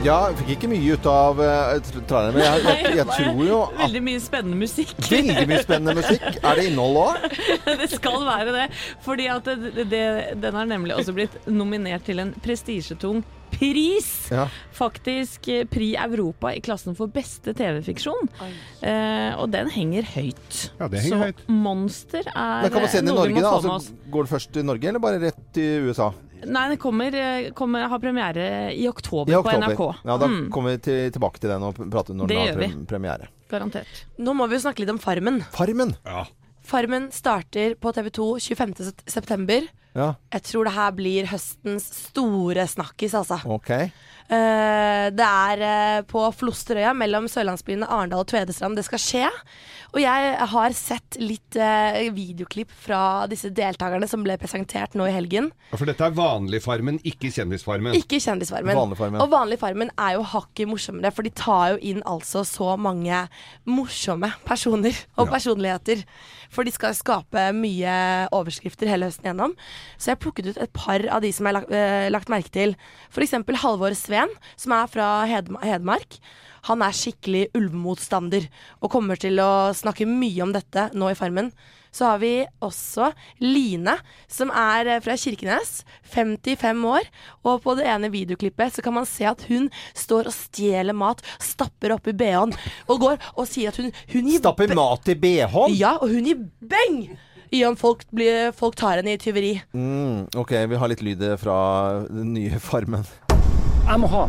Ja, 0.00 0.30
jeg 0.30 0.38
fikk 0.38 0.50
ikke 0.54 0.68
mye 0.70 0.94
ut 0.96 1.06
av 1.12 1.40
uh, 1.44 1.88
traileren, 2.08 2.32
men 2.32 2.40
jeg, 2.40 2.60
jeg, 2.64 2.92
jeg 3.02 3.06
tror 3.10 3.40
jo 3.44 3.56
at 3.66 3.74
Veldig 3.82 4.00
mye 4.06 4.20
spennende 4.24 4.56
musikk. 4.56 4.94
Veldig 5.10 5.42
mye 5.50 5.58
spennende 5.60 5.94
musikk. 5.98 6.38
Er 6.40 6.56
det 6.56 6.64
innhold 6.70 6.96
òg? 7.02 7.26
det 7.82 7.88
skal 7.92 8.24
være 8.24 8.54
det. 8.54 8.62
Fordi 9.04 9.26
at 9.28 9.50
det, 9.50 9.84
det, 9.92 10.00
den 10.40 10.56
har 10.56 10.70
nemlig 10.70 10.96
også 10.96 11.12
blitt 11.18 11.36
nominert 11.52 12.08
til 12.08 12.22
en 12.24 12.32
prestisjetung 12.40 13.20
pris! 13.52 14.08
Ja. 14.32 14.46
Faktisk 14.72 15.48
eh, 15.52 15.66
Pri 15.68 15.90
Europa 16.00 16.54
i 16.56 16.62
klassen 16.64 16.96
for 16.96 17.12
beste 17.12 17.52
TV-fiksjon. 17.58 18.32
Eh, 18.80 19.36
og 19.36 19.50
den 19.52 19.68
henger 19.74 20.08
høyt. 20.14 20.62
Ja, 20.80 20.88
det 20.88 21.04
henger 21.04 21.12
Så 21.12 21.22
høyt. 21.26 21.44
Monster 21.50 22.24
er 22.32 22.64
Men 22.64 22.72
kan 22.72 22.86
man 22.86 22.92
se 22.94 23.04
den 23.04 23.12
i 23.12 23.18
noe 23.18 23.28
vi 23.28 23.36
Norge, 23.36 23.36
må 23.36 23.44
da? 23.44 23.52
få 23.52 23.68
med 23.68 23.76
Altså, 23.76 24.00
går 24.16 24.28
det 24.28 24.34
først 24.38 24.52
til 24.56 24.68
Norge, 24.72 24.92
eller 24.94 25.08
bare 25.10 25.22
rett 25.28 25.46
til 25.52 25.90
USA? 25.90 26.12
Nei, 26.46 26.68
den 26.68 26.78
kommer, 26.78 27.14
eh, 27.14 27.50
kommer, 27.52 27.88
har 27.88 27.98
premiere 27.98 28.72
i 28.74 28.86
oktober, 28.88 29.32
I 29.32 29.36
oktober. 29.36 29.50
på 29.50 29.76
NRK. 29.76 29.96
Ja, 30.04 30.16
da 30.18 30.26
Mm, 30.26 30.50
kommer 30.50 30.70
vi 30.70 30.78
til, 30.78 31.10
tilbake 31.10 31.38
til 31.40 31.50
den 31.50 31.62
og 31.62 31.74
prater 31.90 32.14
når 32.14 32.26
Det 32.28 32.36
den 32.36 32.46
har 32.46 32.56
vi. 32.78 32.84
premiere. 32.86 33.28
garantert. 33.50 34.04
Nå 34.18 34.32
må 34.34 34.48
vi 34.48 34.56
jo 34.56 34.60
snakke 34.62 34.78
litt 34.80 34.90
om 34.90 34.98
Farmen. 34.98 35.40
Farmen? 35.52 35.96
Ja. 36.06 36.24
Farmen 36.62 37.10
starter 37.10 37.74
på 37.74 37.92
TV2 37.92 38.38
25. 38.40 38.92
september. 39.06 39.62
Ja, 39.96 40.14
Jeg 40.32 40.42
tror 40.46 40.68
det 40.68 40.76
her 40.76 40.92
blir 40.94 41.26
høstens 41.26 41.88
store 42.10 42.66
snakkis, 42.70 43.16
altså. 43.18 43.40
Okay. 43.58 43.90
Uh, 44.30 45.10
det 45.10 45.26
er 45.26 45.62
uh, 45.64 46.00
på 46.06 46.20
Flosterøya 46.38 46.92
mellom 46.94 47.24
sørlandsbyene 47.26 47.88
Arendal 47.90 48.22
og 48.22 48.28
Tvedestrand 48.30 48.78
det 48.78 48.84
skal 48.86 49.02
skje. 49.02 49.30
Og 49.90 49.98
jeg 49.98 50.34
har 50.52 50.74
sett 50.78 51.18
litt 51.18 51.58
uh, 51.58 51.98
videoklipp 52.14 52.70
fra 52.70 53.26
disse 53.30 53.50
deltakerne 53.50 54.06
som 54.06 54.22
ble 54.22 54.36
presentert 54.38 54.94
nå 54.94 55.08
i 55.10 55.16
helgen. 55.16 55.50
Ja, 55.72 55.80
For 55.80 55.90
dette 55.90 56.06
er 56.06 56.14
Vanligfarmen, 56.14 57.00
ikke 57.02 57.32
Kjendisfarmen. 57.34 57.98
Ikke 57.98 58.20
Kjendisfarmen. 58.22 58.78
Vanlig 58.78 59.18
Og 59.18 59.32
Vanligfarmen 59.34 59.90
er 59.98 60.14
jo 60.20 60.22
hakket 60.36 60.70
morsommere, 60.70 61.10
for 61.16 61.26
de 61.26 61.34
tar 61.34 61.74
jo 61.74 61.82
inn 61.90 62.04
altså 62.06 62.44
så 62.46 62.76
mange 62.78 63.24
morsomme 63.66 64.30
personer 64.46 64.94
og 65.18 65.34
personligheter. 65.34 66.06
For 66.54 66.66
de 66.66 66.74
skal 66.74 66.94
skape 66.98 67.50
mye 67.58 67.98
overskrifter 68.34 68.90
hele 68.90 69.10
høsten 69.10 69.26
gjennom. 69.26 69.58
Så 69.98 70.12
jeg 70.12 70.20
plukket 70.22 70.52
ut 70.52 70.60
et 70.60 70.72
par 70.76 71.04
av 71.10 71.24
de 71.24 71.32
som 71.34 71.46
jeg 71.46 71.54
har 71.54 71.60
lagt, 71.60 71.74
eh, 71.74 72.10
lagt 72.12 72.32
merke 72.32 72.52
til. 72.54 72.76
F.eks. 73.10 73.36
Halvor 73.62 73.96
Sveen, 73.98 74.32
som 74.56 74.76
er 74.76 74.90
fra 74.90 75.10
Hedma 75.30 75.62
Hedmark. 75.64 76.20
Han 76.68 76.82
er 76.84 76.96
skikkelig 76.96 77.48
ulvemotstander 77.56 78.48
og 78.80 78.92
kommer 78.92 79.20
til 79.20 79.40
å 79.40 79.72
snakke 79.76 80.08
mye 80.08 80.42
om 80.44 80.52
dette 80.52 80.90
nå 80.92 81.12
i 81.12 81.16
Farmen. 81.18 81.52
Så 81.90 82.06
har 82.06 82.20
vi 82.22 82.44
også 82.62 83.10
Line, 83.42 83.96
som 84.30 84.52
er 84.54 84.86
eh, 84.86 85.00
fra 85.02 85.16
Kirkenes. 85.18 85.80
55 86.10 86.84
år. 86.86 87.08
Og 87.46 87.62
på 87.64 87.74
det 87.78 87.88
ene 87.90 88.12
videoklippet 88.12 88.76
så 88.76 88.84
kan 88.84 88.94
man 88.94 89.08
se 89.08 89.26
at 89.26 89.42
hun 89.50 89.68
står 89.98 90.30
og 90.30 90.36
stjeler 90.36 90.96
mat, 90.96 91.22
stapper 91.42 91.96
oppi 91.96 92.14
bh-en 92.14 92.54
og 92.90 93.02
går 93.02 93.18
og 93.34 93.48
sier 93.48 93.72
at 93.72 93.80
hun, 93.80 93.90
hun 94.12 94.30
gir 94.30 94.42
Stapper 94.42 94.74
mat 94.76 95.10
i 95.10 95.18
bh-en? 95.18 95.74
Ja, 95.78 95.96
og 95.98 96.14
hun 96.14 96.30
gir 96.30 96.46
beng 96.60 97.02
i 97.50 97.64
om 97.66 97.76
folk, 97.78 98.04
blir, 98.14 98.52
folk 98.56 98.76
tar 98.78 99.00
henne 99.00 99.16
i 99.16 99.20
tyveri. 99.20 99.54
Mm, 99.74 100.30
ok, 100.38 100.54
vi 100.70 100.78
har 100.78 100.92
litt 100.92 101.02
lyd 101.04 101.24
fra 101.40 101.56
den 102.06 102.32
nye 102.36 102.60
Farmen. 102.62 103.06
Jeg 103.30 103.98
må 103.98 104.10
ha 104.12 104.26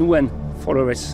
noen 0.00 0.30
followers. 0.64 1.12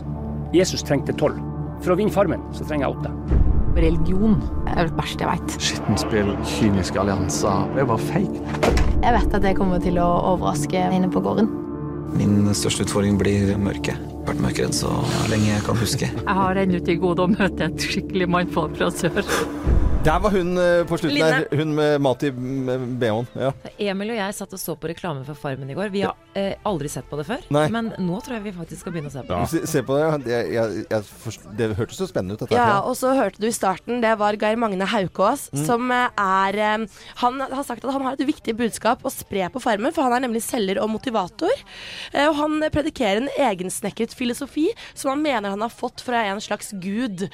Jesus 0.56 0.84
trengte 0.86 1.14
tolv. 1.20 1.38
For 1.84 1.92
å 1.92 1.98
vinne 1.98 2.14
Farmen 2.14 2.42
så 2.56 2.64
trenger 2.64 2.86
jeg 2.86 2.96
åtte. 2.96 3.42
Religion 3.76 4.38
er 4.72 4.86
det 4.88 4.96
verste 4.96 5.26
jeg 5.26 5.34
veit. 5.34 5.56
Skittenspill, 5.60 6.32
kyniske 6.56 7.00
allianser. 7.02 7.68
Det 7.74 7.82
er 7.82 7.84
jo 7.84 7.90
bare 7.92 8.08
fake. 8.08 8.74
Jeg 9.04 9.16
vet 9.18 9.36
at 9.36 9.44
jeg 9.50 9.58
kommer 9.58 9.82
til 9.84 10.00
å 10.00 10.08
overraske 10.32 10.88
inne 10.96 11.12
på 11.12 11.20
gården. 11.24 11.52
Min 12.16 12.46
største 12.56 12.86
utfordring 12.86 13.20
blir 13.20 13.52
mørket. 13.60 14.15
Vært 14.26 14.40
mørkeredd 14.42 14.74
så 14.74 14.90
lenge 15.30 15.52
jeg 15.52 15.62
kan 15.66 15.78
huske. 15.78 16.08
Jeg 16.10 16.38
har 16.40 16.58
ennå 16.64 16.80
til 16.86 16.98
gode 17.02 17.26
å 17.26 17.30
møte 17.30 17.68
et 17.70 17.86
skikkelig 17.92 18.26
mannfolk 18.34 18.74
fra 18.80 18.90
sør. 18.94 19.22
Der 20.06 20.20
var 20.22 20.30
hun 20.30 20.52
eh, 20.62 20.84
på 20.86 20.94
slutten 21.00 21.16
Line. 21.18 21.38
der. 21.50 21.58
Hun 21.58 21.72
med 21.74 21.96
mat 22.04 22.20
i 22.22 22.28
bh-en. 22.30 23.24
Ja. 23.42 23.48
Emil 23.90 24.12
og 24.14 24.18
jeg 24.20 24.34
satt 24.36 24.52
og 24.54 24.60
så 24.62 24.76
på 24.78 24.86
reklame 24.86 25.24
for 25.26 25.34
Farmen 25.34 25.72
i 25.72 25.74
går. 25.74 25.88
Vi 25.90 26.04
har 26.04 26.12
eh, 26.38 26.52
aldri 26.70 26.86
sett 26.92 27.08
på 27.10 27.18
det 27.18 27.24
før, 27.26 27.42
Nei. 27.56 27.64
men 27.74 27.88
nå 28.06 28.20
tror 28.22 28.36
jeg 28.36 28.44
vi 28.44 28.52
faktisk 28.54 28.84
skal 28.84 28.94
begynne 28.94 29.10
å 29.10 29.14
se 29.16 29.24
på 29.26 29.32
det. 29.34 29.48
Se, 29.50 29.62
se 29.72 29.82
på 29.88 29.96
det. 29.98 30.30
jeg, 30.30 30.52
jeg, 30.54 30.84
jeg, 30.92 31.40
det 31.58 31.68
hørtes 31.80 31.98
så 31.98 32.06
spennende 32.06 32.36
ut, 32.38 32.44
dette. 32.44 32.54
Ja, 32.54 32.76
og 32.86 32.94
så 33.00 33.16
hørte 33.18 33.42
du 33.42 33.48
i 33.50 33.54
starten, 33.56 33.98
det 34.04 34.12
var 34.22 34.38
Geir 34.38 34.58
Magne 34.62 34.86
Haukås, 34.94 35.48
Mm. 35.56 35.64
som 35.66 35.90
eh, 35.94 36.22
er 36.22 36.60
eh, 36.68 36.86
Han 37.24 37.42
har 37.42 37.66
sagt 37.66 37.82
at 37.86 37.90
han 37.96 38.06
har 38.06 38.14
et 38.14 38.22
viktig 38.30 38.54
budskap 38.58 39.02
å 39.06 39.10
spre 39.10 39.50
på 39.54 39.62
Farmen, 39.64 39.90
for 39.96 40.06
han 40.06 40.14
er 40.20 40.22
nemlig 40.28 40.44
selger 40.46 40.78
og 40.84 40.90
motivator. 40.94 41.66
Og 42.28 42.38
han 42.44 42.60
predikerer 42.74 43.24
en 43.24 43.30
egensnekret 43.50 44.14
filosofi 44.16 44.66
som 44.94 45.12
han 45.12 45.22
mener 45.24 45.52
han 45.54 45.62
har 45.64 45.72
fått 45.72 46.02
fra 46.04 46.24
en 46.30 46.40
slags 46.42 46.72
gud. 46.82 47.26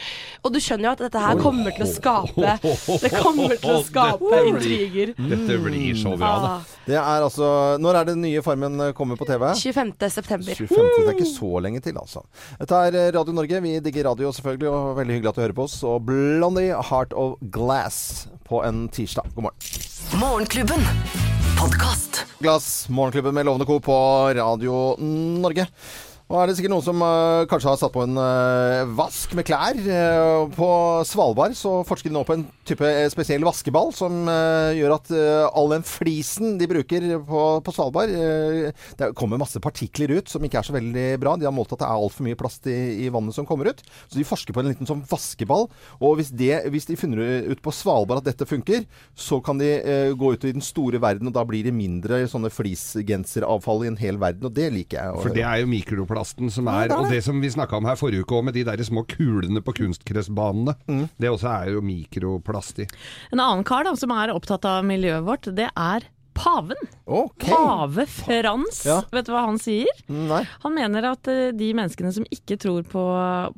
Og 0.43 0.53
du 0.55 0.59
skjønner 0.63 0.91
jo 0.91 0.93
at 0.97 1.05
dette 1.07 1.23
her 1.23 1.41
kommer 1.43 1.73
til 1.77 1.87
å 1.87 1.91
skape 1.91 2.57
Det 3.03 3.11
kommer 3.15 3.57
til 3.63 3.75
å 3.77 3.83
skape 3.87 4.43
intriger. 4.51 5.15
Dette 5.17 5.59
blir 5.65 5.97
så 5.99 6.17
bra. 6.19 6.33
Ah, 6.33 6.71
Det 6.87 6.99
er 6.99 7.23
altså 7.25 7.49
Når 7.83 7.99
er 8.01 8.09
det 8.09 8.15
den 8.17 8.25
nye 8.27 8.43
Farmen 8.45 8.81
eh, 8.89 8.93
kommer 8.99 9.17
på 9.21 9.27
TV? 9.29 9.49
25. 9.55 9.93
september. 10.11 10.55
25. 10.59 10.77
Det 10.99 11.09
er 11.09 11.17
ikke 11.17 11.31
så 11.33 11.53
lenge 11.65 11.83
til, 11.85 11.97
altså. 12.01 12.25
Dette 12.61 12.83
er 12.89 12.99
eh, 13.07 13.11
Radio 13.17 13.35
Norge. 13.37 13.61
Vi 13.65 13.77
digger 13.85 14.09
radio 14.11 14.33
selvfølgelig, 14.35 14.69
og 14.73 14.97
veldig 14.99 15.17
hyggelig 15.19 15.33
at 15.33 15.39
du 15.39 15.45
hører 15.47 15.57
på 15.61 15.67
oss. 15.69 15.79
Og 15.87 16.03
Blondie 16.09 16.75
Heart 16.91 17.15
of 17.19 17.37
Glass 17.55 18.01
på 18.49 18.63
en 18.67 18.87
tirsdag. 18.93 19.31
God 19.37 19.49
morgen. 19.49 20.21
Morgenklubben. 20.21 20.83
Podcast. 21.59 22.25
Glass, 22.43 22.89
Morgenklubben 22.91 23.35
med 23.35 23.47
Lovende 23.47 23.67
Co. 23.69 23.79
på 23.79 23.95
Radio 24.35 24.97
Norge. 24.99 25.67
Nå 26.33 26.39
er 26.41 26.49
det 26.49 26.55
sikkert 26.57 26.73
noen 26.73 26.85
som 26.87 27.03
uh, 27.05 27.45
kanskje 27.45 27.69
har 27.69 27.77
satt 27.77 27.93
på 27.93 28.07
en 28.07 28.17
uh, 28.17 28.89
vask 28.97 29.35
med 29.37 29.45
klær. 29.45 29.77
Uh, 29.77 30.49
på 30.57 30.69
Svalbard 31.05 31.53
så 31.53 31.83
forsker 31.85 32.09
de 32.09 32.17
nå 32.17 32.23
på 32.25 32.39
en 32.39 32.47
type 32.65 32.89
spesiell 33.13 33.45
vaskeball 33.45 33.91
som 33.93 34.31
gjør 34.73 34.95
at 34.95 35.11
all 35.51 35.73
den 35.75 35.83
flisen 35.85 36.55
de 36.61 36.69
bruker 36.71 37.05
på, 37.27 37.41
på 37.67 37.73
Svalbard 37.75 38.13
Det 38.97 39.09
kommer 39.19 39.41
masse 39.41 39.59
partikler 39.61 40.15
ut 40.15 40.31
som 40.31 40.45
ikke 40.47 40.61
er 40.61 40.69
så 40.69 40.77
veldig 40.77 41.07
bra. 41.21 41.35
De 41.37 41.45
har 41.45 41.53
målt 41.53 41.75
at 41.75 41.83
det 41.83 41.89
er 41.89 42.05
altfor 42.07 42.25
mye 42.25 42.39
plast 42.39 42.69
i, 42.71 42.79
i 43.03 43.11
vannet 43.13 43.35
som 43.37 43.49
kommer 43.49 43.69
ut. 43.73 43.83
Så 44.07 44.17
de 44.17 44.25
forsker 44.25 44.55
på 44.55 44.63
en 44.63 44.71
liten 44.71 44.89
sånn 44.89 45.03
vaskeball. 45.11 45.67
Og 45.99 46.17
hvis, 46.21 46.31
det, 46.39 46.53
hvis 46.73 46.89
de 46.89 46.97
finner 46.97 47.51
ut 47.51 47.61
på 47.65 47.75
Svalbard 47.75 48.23
at 48.23 48.31
dette 48.31 48.49
funker, 48.49 48.87
så 49.19 49.43
kan 49.45 49.61
de 49.61 49.73
gå 50.17 50.33
ut 50.33 50.47
i 50.49 50.55
den 50.55 50.65
store 50.65 51.03
verden, 51.03 51.29
og 51.29 51.37
da 51.37 51.45
blir 51.49 51.67
det 51.67 51.75
mindre 51.77 52.23
sånne 52.31 52.53
flisgenseravfall 52.55 53.85
i 53.85 53.93
en 53.93 54.01
hel 54.01 54.23
verden. 54.23 54.47
Og 54.49 54.57
det 54.57 54.71
liker 54.79 55.03
jeg. 55.03 55.23
For 55.27 55.35
det 55.35 55.45
er 55.45 55.65
jo 55.65 55.73
mikroplasten 56.23 56.51
som 56.51 56.67
Ja, 56.67 56.85
er 56.85 56.89
det 56.89 56.97
Og 56.99 57.11
det. 57.11 57.23
som 57.25 57.41
vi 57.41 57.49
snakka 57.51 57.77
om 57.77 57.85
her 57.85 57.97
forrige 57.97 58.23
uke 58.25 58.35
òg, 58.39 58.45
med 58.45 58.55
de 58.55 58.65
der 58.65 58.77
små 58.85 59.05
kulene 59.07 59.61
på 59.63 59.73
kunstgressbanene. 59.75 60.75
Mm. 60.89 61.09
Det 61.19 61.29
også 61.31 61.49
er 61.51 61.73
jo 61.75 61.81
mikroplast 61.83 62.79
i. 62.81 62.87
En 63.33 63.41
annen 63.41 63.65
kar 63.65 63.85
da, 63.85 63.95
som 63.97 64.11
er 64.11 64.33
opptatt 64.33 64.65
av 64.65 64.85
miljøet 64.85 65.25
vårt, 65.25 65.55
det 65.55 65.69
er 65.77 66.03
paven. 66.35 66.77
Okay. 67.07 67.53
Pave 67.53 68.07
Frans. 68.07 68.85
Ja. 68.87 69.03
Vet 69.13 69.27
du 69.27 69.33
hva 69.35 69.45
han 69.45 69.59
sier? 69.59 69.87
Nei. 70.09 70.47
Han 70.63 70.75
mener 70.75 71.05
at 71.11 71.29
eh, 71.29 71.51
de 71.53 71.75
menneskene 71.75 72.11
som 72.15 72.25
ikke 72.33 72.57
tror 72.59 72.83
på, 72.89 73.03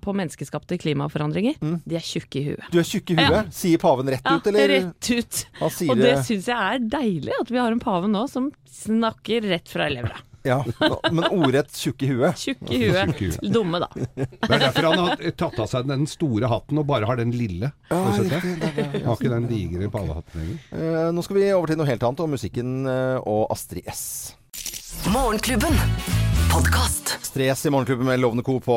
på 0.03 0.13
menneskeskapte 0.17 0.77
klimaforandringer, 0.83 1.55
de 1.61 1.95
er 1.95 2.03
tjukke 2.03 2.41
i 2.41 2.45
huet. 2.49 2.67
Du 2.73 2.81
er 2.81 2.83
tjukk 2.89 3.11
i 3.15 3.19
huet? 3.21 3.31
Ja. 3.31 3.45
Sier 3.55 3.79
paven 3.79 4.09
rett 4.11 4.27
ut, 4.27 4.47
eller? 4.51 4.69
rett 4.69 5.11
ut. 5.15 5.47
Og 5.63 5.97
det 5.97 6.03
det- 6.03 6.25
syns 6.27 6.47
jeg 6.51 6.57
er 6.59 6.79
deilig, 6.81 7.33
at 7.41 7.51
vi 7.51 7.59
har 7.63 7.71
en 7.71 7.79
pave 7.79 8.09
nå 8.11 8.29
som 8.29 8.51
snakker 8.67 9.47
rett 9.49 9.69
fra 9.71 9.87
levra. 9.89 10.19
Ja, 10.45 10.59
men 11.11 11.25
ordrett 11.33 11.73
tjukk 11.73 12.03
i 12.05 12.11
huet. 12.13 12.37
Tjukk 12.37 12.69
i 12.77 12.83
huet. 12.91 13.39
Dumme, 13.41 13.81
da. 13.81 13.89
Det 13.97 14.51
er 14.51 14.61
derfor 14.67 14.91
han 14.91 15.01
har 15.01 15.25
tatt 15.41 15.57
av 15.65 15.71
seg 15.71 15.89
den 15.89 16.05
store 16.11 16.51
hatten 16.53 16.83
og 16.83 16.87
bare 16.91 17.09
har 17.09 17.17
den 17.21 17.33
lille. 17.33 17.73
Har 17.89 18.21
det? 18.21 18.43
Har 19.07 19.17
ikke 19.17 19.33
den 19.33 19.49
digre 19.49 19.89
ballehatten 19.93 20.43
lenger. 20.43 20.63
Uh, 20.75 21.09
nå 21.17 21.25
skal 21.25 21.41
vi 21.41 21.51
over 21.55 21.73
til 21.73 21.81
noe 21.81 21.89
helt 21.89 22.05
annet, 22.05 22.25
og 22.25 22.35
musikken 22.35 22.75
eh, 22.91 23.19
og 23.25 23.47
Astrid 23.55 23.89
S. 23.89 24.05
Morgenklubben. 25.03 25.75
Podkast. 26.55 27.19
Stress 27.25 27.67
i 27.67 27.71
Morgenklubben 27.71 28.07
med 28.07 28.21
Lovende 28.21 28.43
Co. 28.47 28.61
på 28.63 28.75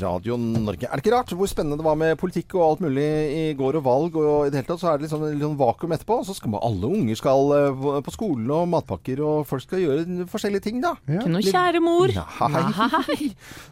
Radio 0.00 0.34
Norge. 0.36 0.88
Er 0.90 0.98
det 0.98 1.04
ikke 1.04 1.12
rart 1.14 1.30
hvor 1.38 1.46
spennende 1.46 1.76
det 1.78 1.84
var 1.86 1.94
med 2.00 2.16
politikk 2.18 2.56
og 2.58 2.64
alt 2.64 2.80
mulig 2.82 3.04
i 3.04 3.42
går 3.54 3.76
og 3.78 3.84
valg, 3.86 4.16
og 4.18 4.48
i 4.48 4.50
det 4.50 4.58
hele 4.58 4.66
tatt 4.66 4.80
så 4.82 4.88
er 4.90 4.98
det 4.98 5.06
liksom 5.06 5.22
litt 5.28 5.44
sånn 5.44 5.54
vakuum 5.60 5.94
etterpå. 5.94 6.16
Og 6.18 6.26
så 6.26 6.34
skal 6.34 6.50
man, 6.50 6.62
alle 6.66 6.90
unger 6.90 7.18
skal 7.20 7.52
eh, 7.54 7.84
på- 8.02 8.14
skolen 8.16 8.50
og 8.56 8.64
matpakker, 8.72 9.22
og 9.22 9.44
folk 9.46 9.62
skal 9.62 9.84
gjøre 9.84 10.26
forskjellige 10.32 10.64
ting, 10.66 10.80
da. 10.82 10.94
Ikke 11.06 11.30
noe 11.30 11.44
kjære 11.46 11.82
mor. 11.84 12.10
Nei. 12.16 12.64
Nei. 12.74 13.28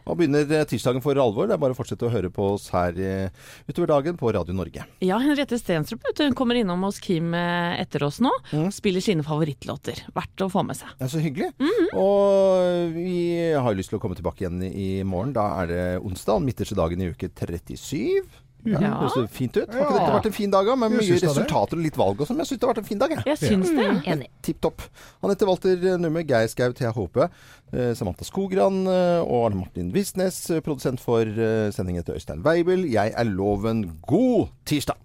Nå 0.06 0.16
begynner 0.20 0.54
eh, 0.60 0.64
tirsdagen 0.70 1.02
for 1.02 1.18
alvor. 1.24 1.50
Det 1.50 1.56
er 1.58 1.62
bare 1.64 1.74
å 1.74 1.80
fortsette 1.80 2.06
å 2.06 2.12
høre 2.14 2.30
på 2.36 2.52
oss 2.54 2.68
her 2.76 2.94
eh, 3.02 3.50
utover 3.72 3.90
dagen 3.96 4.20
på 4.22 4.30
Radio 4.38 4.54
Norge. 4.54 4.86
Ja, 5.02 5.18
Henriette 5.24 5.58
Stenstrup 5.58 6.06
hun 6.22 6.38
kommer 6.38 6.60
innom 6.62 6.86
hos 6.86 7.02
Kim 7.02 7.34
etter 7.34 8.06
oss 8.06 8.20
nå. 8.22 8.30
Spiller 8.70 9.02
sine 9.02 9.26
favorittlåter. 9.26 10.04
Verdt 10.14 10.46
å 10.46 10.50
få 10.52 10.62
med 10.68 10.78
seg. 10.78 10.94
Det 11.00 11.08
er 11.08 11.14
så 11.16 11.24
hyggelig. 11.26 11.50
Og 11.98 12.94
vi 12.94 13.16
har 13.52 13.76
lyst 13.76 13.92
til 13.92 13.98
å 13.98 14.02
komme 14.02 14.16
tilbake 14.18 14.44
igjen 14.44 14.62
i 14.68 15.02
morgen. 15.06 15.34
Da 15.36 15.48
er 15.62 15.70
det 15.70 15.82
onsdag, 16.02 16.42
midterste 16.44 16.78
dagen 16.78 17.02
i 17.02 17.10
uke 17.12 17.28
37. 17.28 18.22
Ja, 18.62 18.78
det 18.78 19.22
fint 19.34 19.56
ut? 19.56 19.72
Har 19.74 19.82
ikke 19.82 19.94
dette 19.96 20.14
vært 20.14 20.28
en 20.28 20.34
fin 20.36 20.52
dag, 20.52 20.68
da? 20.68 20.76
Med 20.78 20.94
mye 20.94 21.16
er 21.16 21.22
resultater 21.24 21.78
og 21.78 21.82
litt 21.82 21.98
valg 21.98 22.20
og 22.22 22.28
sånn. 22.28 22.38
Men 22.38 22.46
jeg 22.46 22.52
syns 22.52 22.60
det 22.62 22.68
har 22.68 22.72
vært 22.72 22.82
en 22.84 22.88
fin 22.88 23.00
dag, 23.00 23.14
jeg. 23.16 23.24
Jeg 23.32 23.40
syns 23.40 23.72
det. 23.74 23.86
Mm, 23.88 24.00
Enig. 24.14 24.28
Tipp 24.46 24.60
topp. 24.62 24.84
Anette 25.26 25.48
Walter 25.48 25.86
Numme, 25.98 26.22
Geir 26.28 26.50
Skau, 26.52 26.70
Thea 26.78 26.92
Håpe, 26.94 27.26
eh, 27.72 27.92
Samantha 27.98 28.26
Skogran 28.28 28.84
eh, 28.86 29.18
og 29.24 29.48
Arne 29.48 29.64
Martin 29.64 29.90
Visnes, 29.94 30.44
eh, 30.54 30.62
produsent 30.62 31.02
for 31.02 31.26
sendingen 31.74 32.06
til 32.06 32.20
Øystein 32.20 32.44
Weibel. 32.46 32.86
Jeg 32.92 33.16
er 33.16 33.32
Loven. 33.32 33.88
God 34.06 34.54
tirsdag! 34.68 35.00